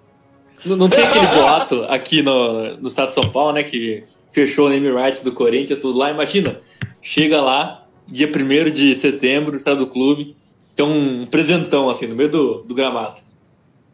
Não, 0.65 0.75
não 0.75 0.89
tem 0.89 1.05
aquele 1.05 1.25
boato 1.27 1.85
aqui 1.87 2.21
no, 2.21 2.75
no 2.75 2.87
estado 2.89 3.07
de 3.07 3.15
São 3.15 3.29
Paulo, 3.29 3.53
né? 3.53 3.63
Que 3.63 4.03
fechou 4.29 4.65
o 4.67 4.69
name 4.69 4.91
rights 4.91 5.23
do 5.23 5.31
Corinthians, 5.31 5.79
tudo 5.79 5.97
lá. 5.97 6.11
Imagina, 6.11 6.59
chega 7.01 7.41
lá, 7.41 7.87
dia 8.05 8.29
1 8.29 8.71
de 8.71 8.93
setembro, 8.93 9.55
estado 9.55 9.77
do 9.77 9.87
clube, 9.87 10.35
tem 10.75 10.85
um 10.85 11.25
presentão 11.25 11.89
assim 11.89 12.07
no 12.07 12.13
meio 12.13 12.29
do, 12.29 12.55
do 12.63 12.75
gramado. 12.75 13.21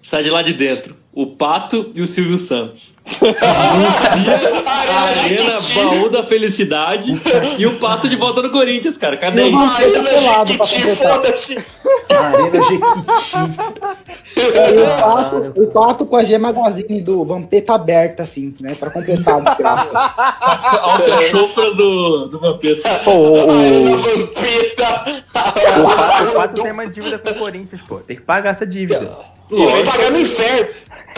Sai 0.01 0.23
de 0.23 0.31
lá 0.31 0.41
de 0.41 0.53
dentro 0.53 0.97
o 1.17 1.25
Pato 1.25 1.91
e 1.95 2.01
o 2.03 2.05
Silvio 2.05 2.37
Santos. 2.37 2.93
Anuncia 3.07 4.69
a 4.69 5.01
Arena 5.01 5.57
Baú 5.73 6.09
da 6.11 6.21
Felicidade 6.23 7.19
e 7.57 7.65
o 7.65 7.79
Pato 7.79 8.07
de 8.07 8.15
volta 8.15 8.43
no 8.43 8.51
Corinthians, 8.51 8.99
cara. 8.99 9.17
Cadê 9.17 9.41
Eu 9.41 9.47
isso? 9.47 9.57
pra 9.57 10.11
é 10.11 10.45
Jequiti, 10.45 10.95
foda-se. 10.95 11.65
Arena 12.07 12.61
Jequiti. 12.61 13.97
É, 14.35 14.75
e 14.75 14.77
o, 14.77 14.85
pato, 14.85 15.53
o 15.55 15.67
pato 15.71 16.05
com 16.05 16.17
a 16.17 16.23
G 16.23 16.37
Magazine 16.37 17.01
do 17.01 17.25
Vampeta 17.25 17.73
aberta, 17.73 18.21
assim, 18.21 18.53
né? 18.59 18.75
Pra 18.75 18.91
completar 18.91 19.39
a 19.39 19.39
desgraça. 19.49 19.97
A 19.97 20.93
alcachofra 20.93 21.73
do, 21.73 22.27
do 22.27 22.39
Vampeta. 22.39 23.01
Pô, 23.03 23.11
o, 23.11 23.49
Arena 23.49 23.89
o, 23.89 23.97
Vampeta. 23.97 25.23
o 25.25 25.83
Pato, 25.83 26.23
o 26.25 26.31
Pato 26.33 26.61
tem 26.61 26.71
uma 26.71 26.85
dívida 26.85 27.17
com 27.17 27.31
o 27.31 27.35
Corinthians, 27.35 27.81
pô. 27.87 27.95
Tem 28.01 28.15
que 28.15 28.21
pagar 28.21 28.51
essa 28.51 28.67
dívida. 28.67 29.09
Ele 29.49 29.65
vai 29.65 29.83
pagar 29.83 30.11
no 30.11 30.19
inferno. 30.19 30.67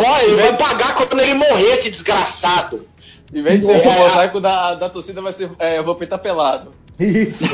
Pô, 0.04 0.18
ele 0.24 0.36
vai 0.38 0.56
pagar 0.56 0.96
quando 0.96 1.20
ele 1.20 1.34
morrer, 1.34 1.74
esse 1.74 1.90
desgraçado. 1.92 2.88
Em 3.34 3.42
vez 3.44 3.60
de 3.60 3.66
ser 3.66 3.86
É. 3.86 3.88
o 3.90 4.00
mosaico 4.00 4.40
da, 4.40 4.76
da 4.76 4.90
torcida, 4.90 5.22
vai 5.22 5.34
ser. 5.34 5.52
É, 5.60 5.78
eu 5.78 5.84
vou 5.84 5.94
pintar 5.96 6.20
pelado. 6.20 6.74
Isso. 6.98 7.46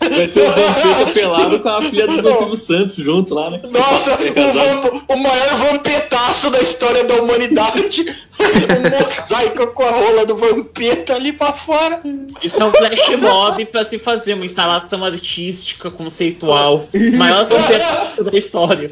Vai 0.00 0.28
ser 0.28 0.40
o 0.48 0.52
Vampeta 0.52 1.12
pelado 1.12 1.60
com 1.60 1.68
a 1.68 1.82
filha 1.82 2.06
do 2.06 2.32
Silvio 2.32 2.56
Santos 2.56 2.96
junto 2.96 3.34
lá, 3.34 3.50
né? 3.50 3.60
Nossa, 3.70 4.14
o, 4.14 4.52
vamp- 4.52 5.02
o 5.08 5.16
maior 5.16 5.54
vampetaço 5.56 6.50
da 6.50 6.60
história 6.60 7.04
da 7.04 7.14
humanidade. 7.14 8.04
um 8.40 9.02
mosaico 9.02 9.66
com 9.68 9.82
a 9.82 9.90
rola 9.90 10.24
do 10.26 10.34
vampeta 10.34 11.14
ali 11.14 11.32
pra 11.32 11.52
fora. 11.52 12.00
Isso 12.42 12.60
é 12.60 12.64
um 12.64 12.70
flash 12.72 13.08
mob 13.20 13.64
pra 13.66 13.84
se 13.84 13.98
fazer 13.98 14.34
uma 14.34 14.46
instalação 14.46 15.04
artística, 15.04 15.90
conceitual. 15.90 16.86
Maior 17.16 17.44
vampetaço 17.44 18.24
da 18.24 18.36
história. 18.38 18.90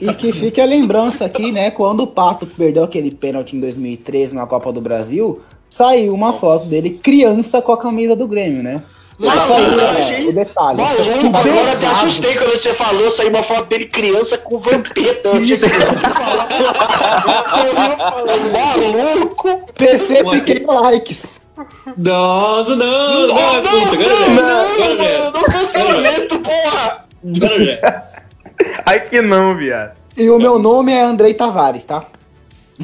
E 0.00 0.12
que 0.14 0.32
fique 0.32 0.60
a 0.60 0.64
lembrança 0.64 1.24
aqui, 1.24 1.52
né? 1.52 1.70
Quando 1.70 2.00
o 2.02 2.06
Pato 2.06 2.46
perdeu 2.46 2.82
aquele 2.84 3.10
pênalti 3.12 3.56
em 3.56 3.60
2013 3.60 4.34
na 4.34 4.46
Copa 4.46 4.72
do 4.72 4.80
Brasil, 4.80 5.40
saiu 5.68 6.12
uma 6.12 6.32
foto 6.34 6.66
dele 6.66 6.90
criança 7.02 7.62
com 7.62 7.72
a 7.72 7.78
camisa 7.78 8.16
do 8.16 8.26
Grêmio, 8.26 8.62
né? 8.62 8.82
É, 9.20 9.28
achei 10.00 10.28
o 10.28 10.32
detalhe. 10.32 10.78
Maluco, 10.78 11.26
agora 11.36 11.48
eu 11.48 11.72
até 11.72 11.86
assustei 11.86 12.34
quando 12.34 12.50
você 12.50 12.74
falou, 12.74 13.10
saiu 13.10 13.30
uma 13.30 13.42
foto 13.42 13.66
dele 13.66 13.86
criança 13.86 14.38
com 14.38 14.58
vampeta. 14.58 15.30
Maluco! 18.52 19.60
PC 19.74 20.24
se 20.24 20.40
quer 20.40 20.64
likes. 20.66 21.40
Nossa, 21.96 22.74
não, 22.74 23.26
não, 23.26 23.28
Não, 23.28 23.62
puta, 23.62 23.96
não, 23.96 24.24
é. 24.24 24.28
mano, 25.30 25.42
cancelamento, 25.44 26.38
porra! 26.38 27.04
Agora 27.36 27.64
já. 27.64 27.72
é. 27.72 28.02
Ai 28.86 29.00
que 29.00 29.20
não, 29.20 29.54
viado. 29.56 29.92
E 30.16 30.28
o 30.28 30.38
meu 30.38 30.58
nome 30.58 30.92
é 30.92 31.02
Andrei 31.02 31.34
Tavares, 31.34 31.84
tá? 31.84 32.04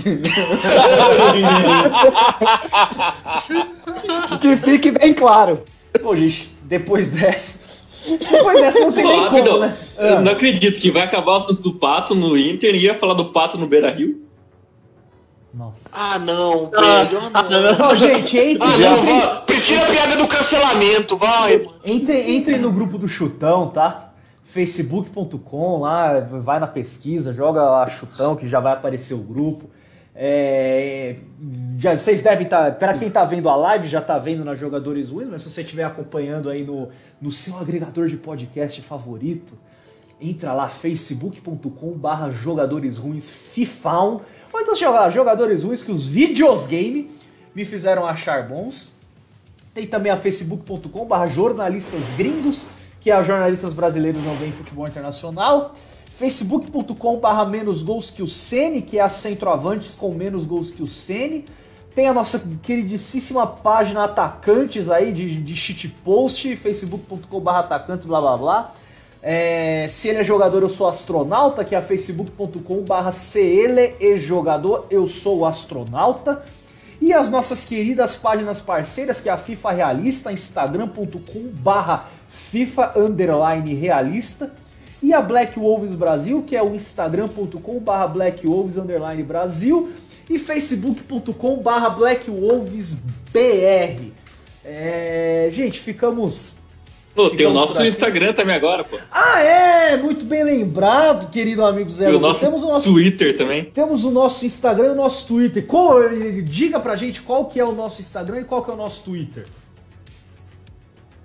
que 4.40 4.56
fique 4.56 4.90
bem 4.92 5.12
claro. 5.12 5.62
Pô, 6.02 6.14
gente, 6.16 6.54
depois 6.62 7.08
dessa. 7.10 7.68
Depois 8.06 8.58
dessa 8.60 8.80
não 8.80 8.92
tem 8.92 9.04
nem 9.06 9.28
como, 9.28 9.58
né? 9.58 9.76
eu 9.98 10.20
não 10.22 10.32
acredito 10.32 10.80
que 10.80 10.90
vai 10.90 11.02
acabar 11.02 11.32
o 11.32 11.36
assunto 11.36 11.60
do 11.62 11.74
Pato 11.74 12.14
no 12.14 12.36
Inter 12.38 12.74
e 12.74 12.84
ia 12.84 12.94
falar 12.94 13.14
do 13.14 13.26
Pato 13.32 13.58
no 13.58 13.66
Beira 13.66 13.90
Rio. 13.90 14.22
Nossa. 15.52 15.88
Ah, 15.92 16.18
não, 16.18 16.70
Ah, 16.74 17.02
velho. 17.02 17.20
ah, 17.34 17.42
não. 17.42 17.96
Gente, 17.96 18.38
entre, 18.38 18.62
Ah, 18.62 18.76
não, 18.78 18.98
entre. 18.98 19.40
Prefiro 19.46 19.82
a 19.82 19.86
piada 19.86 20.16
do 20.16 20.26
cancelamento, 20.28 21.16
vai. 21.16 21.66
entre, 21.84 22.30
entre 22.36 22.56
no 22.58 22.70
grupo 22.70 22.96
do 22.98 23.08
Chutão, 23.08 23.68
tá? 23.68 24.04
facebook.com 24.44 25.80
lá, 25.80 26.20
vai 26.20 26.58
na 26.58 26.66
pesquisa, 26.66 27.34
joga 27.34 27.62
lá 27.62 27.86
Chutão, 27.86 28.34
que 28.34 28.48
já 28.48 28.60
vai 28.60 28.72
aparecer 28.72 29.12
o 29.14 29.18
grupo. 29.18 29.68
É, 30.20 31.14
já, 31.78 31.96
vocês 31.96 32.22
devem 32.22 32.42
estar. 32.42 32.74
para 32.74 32.98
quem 32.98 33.08
tá 33.08 33.24
vendo 33.24 33.48
a 33.48 33.54
live, 33.54 33.86
já 33.86 34.00
tá 34.00 34.18
vendo 34.18 34.44
na 34.44 34.52
Jogadores 34.52 35.10
Ruins, 35.10 35.28
mas 35.28 35.44
se 35.44 35.50
você 35.50 35.60
estiver 35.60 35.84
acompanhando 35.84 36.50
aí 36.50 36.64
no, 36.64 36.88
no 37.22 37.30
seu 37.30 37.56
agregador 37.56 38.08
de 38.08 38.16
podcast 38.16 38.82
favorito, 38.82 39.56
entra 40.20 40.52
lá, 40.52 40.68
facebook.com/barra 40.68 42.30
jogadores 42.30 42.96
ruins 42.96 43.32
Fifão. 43.32 44.22
Ou 44.52 44.60
então 44.60 44.74
chega 44.74 44.90
lá, 44.90 45.08
jogadores 45.08 45.62
ruins 45.62 45.84
que 45.84 45.92
os 45.92 46.04
vídeos 46.04 46.66
game 46.66 47.12
me 47.54 47.64
fizeram 47.64 48.04
achar 48.04 48.48
bons. 48.48 48.94
Tem 49.72 49.86
também 49.86 50.10
a 50.10 50.16
facebook.com/barra 50.16 51.28
jornalistas 51.28 52.10
gringos, 52.10 52.70
que 53.00 53.12
é 53.12 53.14
a 53.14 53.22
jornalistas 53.22 53.72
brasileiros 53.72 54.24
não 54.24 54.36
veem 54.36 54.50
futebol 54.50 54.88
internacional. 54.88 55.74
facebook.com/barra 56.18 57.44
menos 57.44 57.80
gols 57.84 58.10
que 58.10 58.24
o 58.24 58.26
Sene, 58.26 58.82
que 58.82 58.98
é 58.98 59.02
a 59.02 59.08
centroavantes 59.08 59.94
com 59.94 60.12
menos 60.12 60.44
gols 60.44 60.72
que 60.72 60.82
o 60.82 60.86
Sene. 60.86 61.44
Tem 61.94 62.08
a 62.08 62.12
nossa 62.12 62.40
queridíssima 62.60 63.46
página 63.46 64.04
Atacantes 64.04 64.90
aí 64.90 65.12
de, 65.12 65.40
de 65.40 65.56
shitpost, 65.56 66.56
facebook.com/barra 66.56 67.60
atacantes, 67.60 68.04
blá 68.04 68.20
blá 68.20 68.36
blá. 68.36 68.74
É, 69.22 69.86
se 69.88 70.08
ele 70.08 70.18
é 70.18 70.24
jogador, 70.24 70.62
eu 70.62 70.68
sou 70.68 70.88
astronauta, 70.88 71.64
que 71.64 71.76
é 71.76 71.80
facebook.com/barra 71.80 73.12
se 73.12 73.40
ele 73.40 73.94
é 74.00 74.18
jogador, 74.18 74.86
eu 74.90 75.06
sou 75.06 75.46
astronauta. 75.46 76.42
E 77.00 77.12
as 77.12 77.30
nossas 77.30 77.64
queridas 77.64 78.16
páginas 78.16 78.60
parceiras, 78.60 79.20
que 79.20 79.28
é 79.28 79.32
a 79.32 79.38
FIFA 79.38 79.70
Realista, 79.70 80.32
instagram.com/barra 80.32 82.08
FIFA 82.50 82.94
underline 82.96 83.72
realista. 83.74 84.52
E 85.02 85.12
a 85.12 85.20
Black 85.20 85.58
Wolves 85.58 85.92
Brasil, 85.92 86.42
que 86.46 86.56
é 86.56 86.62
o 86.62 86.74
instagram.com/barra 86.74 88.06
Black 88.08 88.46
Wolves 88.46 88.76
underline 88.76 89.22
Brasil 89.22 89.90
e 90.28 90.38
facebook.com/barra 90.38 91.90
Black 91.90 92.30
Wolves 92.30 92.94
BR. 93.32 94.12
É, 94.64 95.48
gente, 95.52 95.78
ficamos 95.80 96.58
Pô, 97.18 97.30
tem 97.30 97.46
o 97.46 97.52
nosso. 97.52 97.82
Instagram 97.82 98.32
também 98.32 98.54
agora, 98.54 98.84
pô. 98.84 98.96
Ah, 99.10 99.40
é! 99.40 99.96
Muito 99.96 100.24
bem 100.24 100.44
lembrado, 100.44 101.28
querido 101.30 101.64
amigo 101.64 101.90
Zé 101.90 102.12
E 102.12 102.14
o 102.14 102.20
nosso, 102.20 102.38
Temos 102.38 102.62
o 102.62 102.68
nosso, 102.68 102.92
Twitter 102.92 103.36
também. 103.36 103.64
temos 103.64 104.04
o 104.04 104.10
nosso 104.12 104.46
Instagram 104.46 104.86
e 104.86 104.90
o 104.90 104.94
nosso 104.94 105.26
Twitter. 105.26 105.66
Qual, 105.66 105.98
diga 106.44 106.78
pra 106.78 106.94
gente 106.94 107.20
qual 107.22 107.46
que 107.46 107.58
é 107.58 107.64
o 107.64 107.72
nosso 107.72 108.00
Instagram 108.00 108.42
e 108.42 108.44
qual 108.44 108.62
que 108.62 108.70
é 108.70 108.74
o 108.74 108.76
nosso 108.76 109.02
Twitter. 109.02 109.46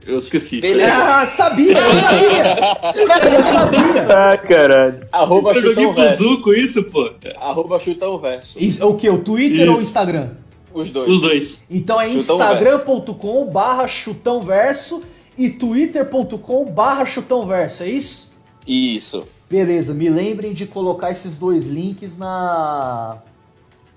Eu 0.06 0.18
esqueci. 0.18 0.60
Beleza. 0.60 0.93
Ah, 0.93 1.26
sabia, 1.26 1.78
eu 1.78 1.93
sabia! 2.01 3.36
Eu 3.38 3.43
sabia! 3.43 3.84
Ah, 4.16 4.38
caralho. 4.38 5.08
Arroba 5.12 5.51
Eu 5.51 5.62
joguei 5.62 5.86
chutão 5.86 5.93
pro 5.93 6.04
verso. 6.04 6.24
Zuco 6.24 6.54
isso, 6.54 6.84
pô. 6.84 7.10
Arroba 7.39 7.80
chutão 7.80 8.18
verso. 8.20 8.58
Isso, 8.58 8.88
o 8.88 8.95
que? 8.97 9.10
O 9.10 9.24
Twitter 9.24 9.68
ou 9.70 9.76
o 9.76 9.78
Isso. 9.78 9.84
Instagram? 9.84 10.32
Os 10.74 10.89
dois. 10.89 11.10
Os 11.12 11.22
dois. 11.22 11.66
Então 11.70 11.99
é 12.01 12.08
Chutão 12.10 12.36
instagram.com 12.36 13.45
barra 13.45 13.88
chutãoverso 13.88 15.04
e 15.38 15.49
twitter.com 15.49 16.66
barra 16.66 17.06
chutãoverso, 17.06 17.84
é 17.84 17.89
isso? 17.89 18.34
Isso. 18.68 19.24
Beleza, 19.49 19.93
me 19.93 20.10
lembrem 20.10 20.54
de 20.54 20.66
colocar 20.66 21.12
esses 21.12 21.38
dois 21.38 21.68
links 21.68 22.18
na, 22.18 23.18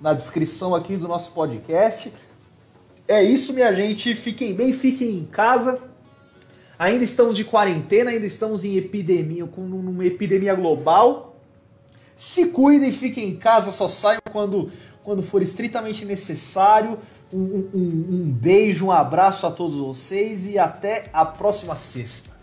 na 0.00 0.12
descrição 0.12 0.74
aqui 0.74 0.96
do 0.96 1.08
nosso 1.08 1.32
podcast. 1.32 2.12
É 3.08 3.22
isso, 3.22 3.52
minha 3.54 3.72
gente. 3.72 4.14
Fiquem 4.14 4.54
bem, 4.54 4.72
fiquem 4.72 5.10
em 5.18 5.24
casa. 5.24 5.80
Ainda 6.78 7.04
estamos 7.04 7.36
de 7.36 7.44
quarentena, 7.44 8.10
ainda 8.10 8.26
estamos 8.26 8.64
em 8.64 8.76
epidemia, 8.76 9.46
com 9.46 9.62
numa 9.62 10.04
epidemia 10.04 10.54
global. 10.54 11.36
Se 12.14 12.48
cuidem, 12.48 12.92
fiquem 12.92 13.28
em 13.30 13.36
casa, 13.36 13.70
só 13.70 13.88
saiam 13.88 14.20
quando, 14.30 14.70
quando 15.02 15.22
for 15.22 15.42
estritamente 15.42 16.04
necessário. 16.04 16.98
Um- 17.32 17.68
um- 17.74 18.06
um 18.12 18.30
beijo, 18.30 18.86
um 18.86 18.92
abraço 18.92 19.46
a 19.46 19.50
todos 19.50 19.76
vocês 19.76 20.46
e 20.46 20.58
até 20.58 21.08
a 21.12 21.24
próxima 21.24 21.76
sexta. 21.76 22.35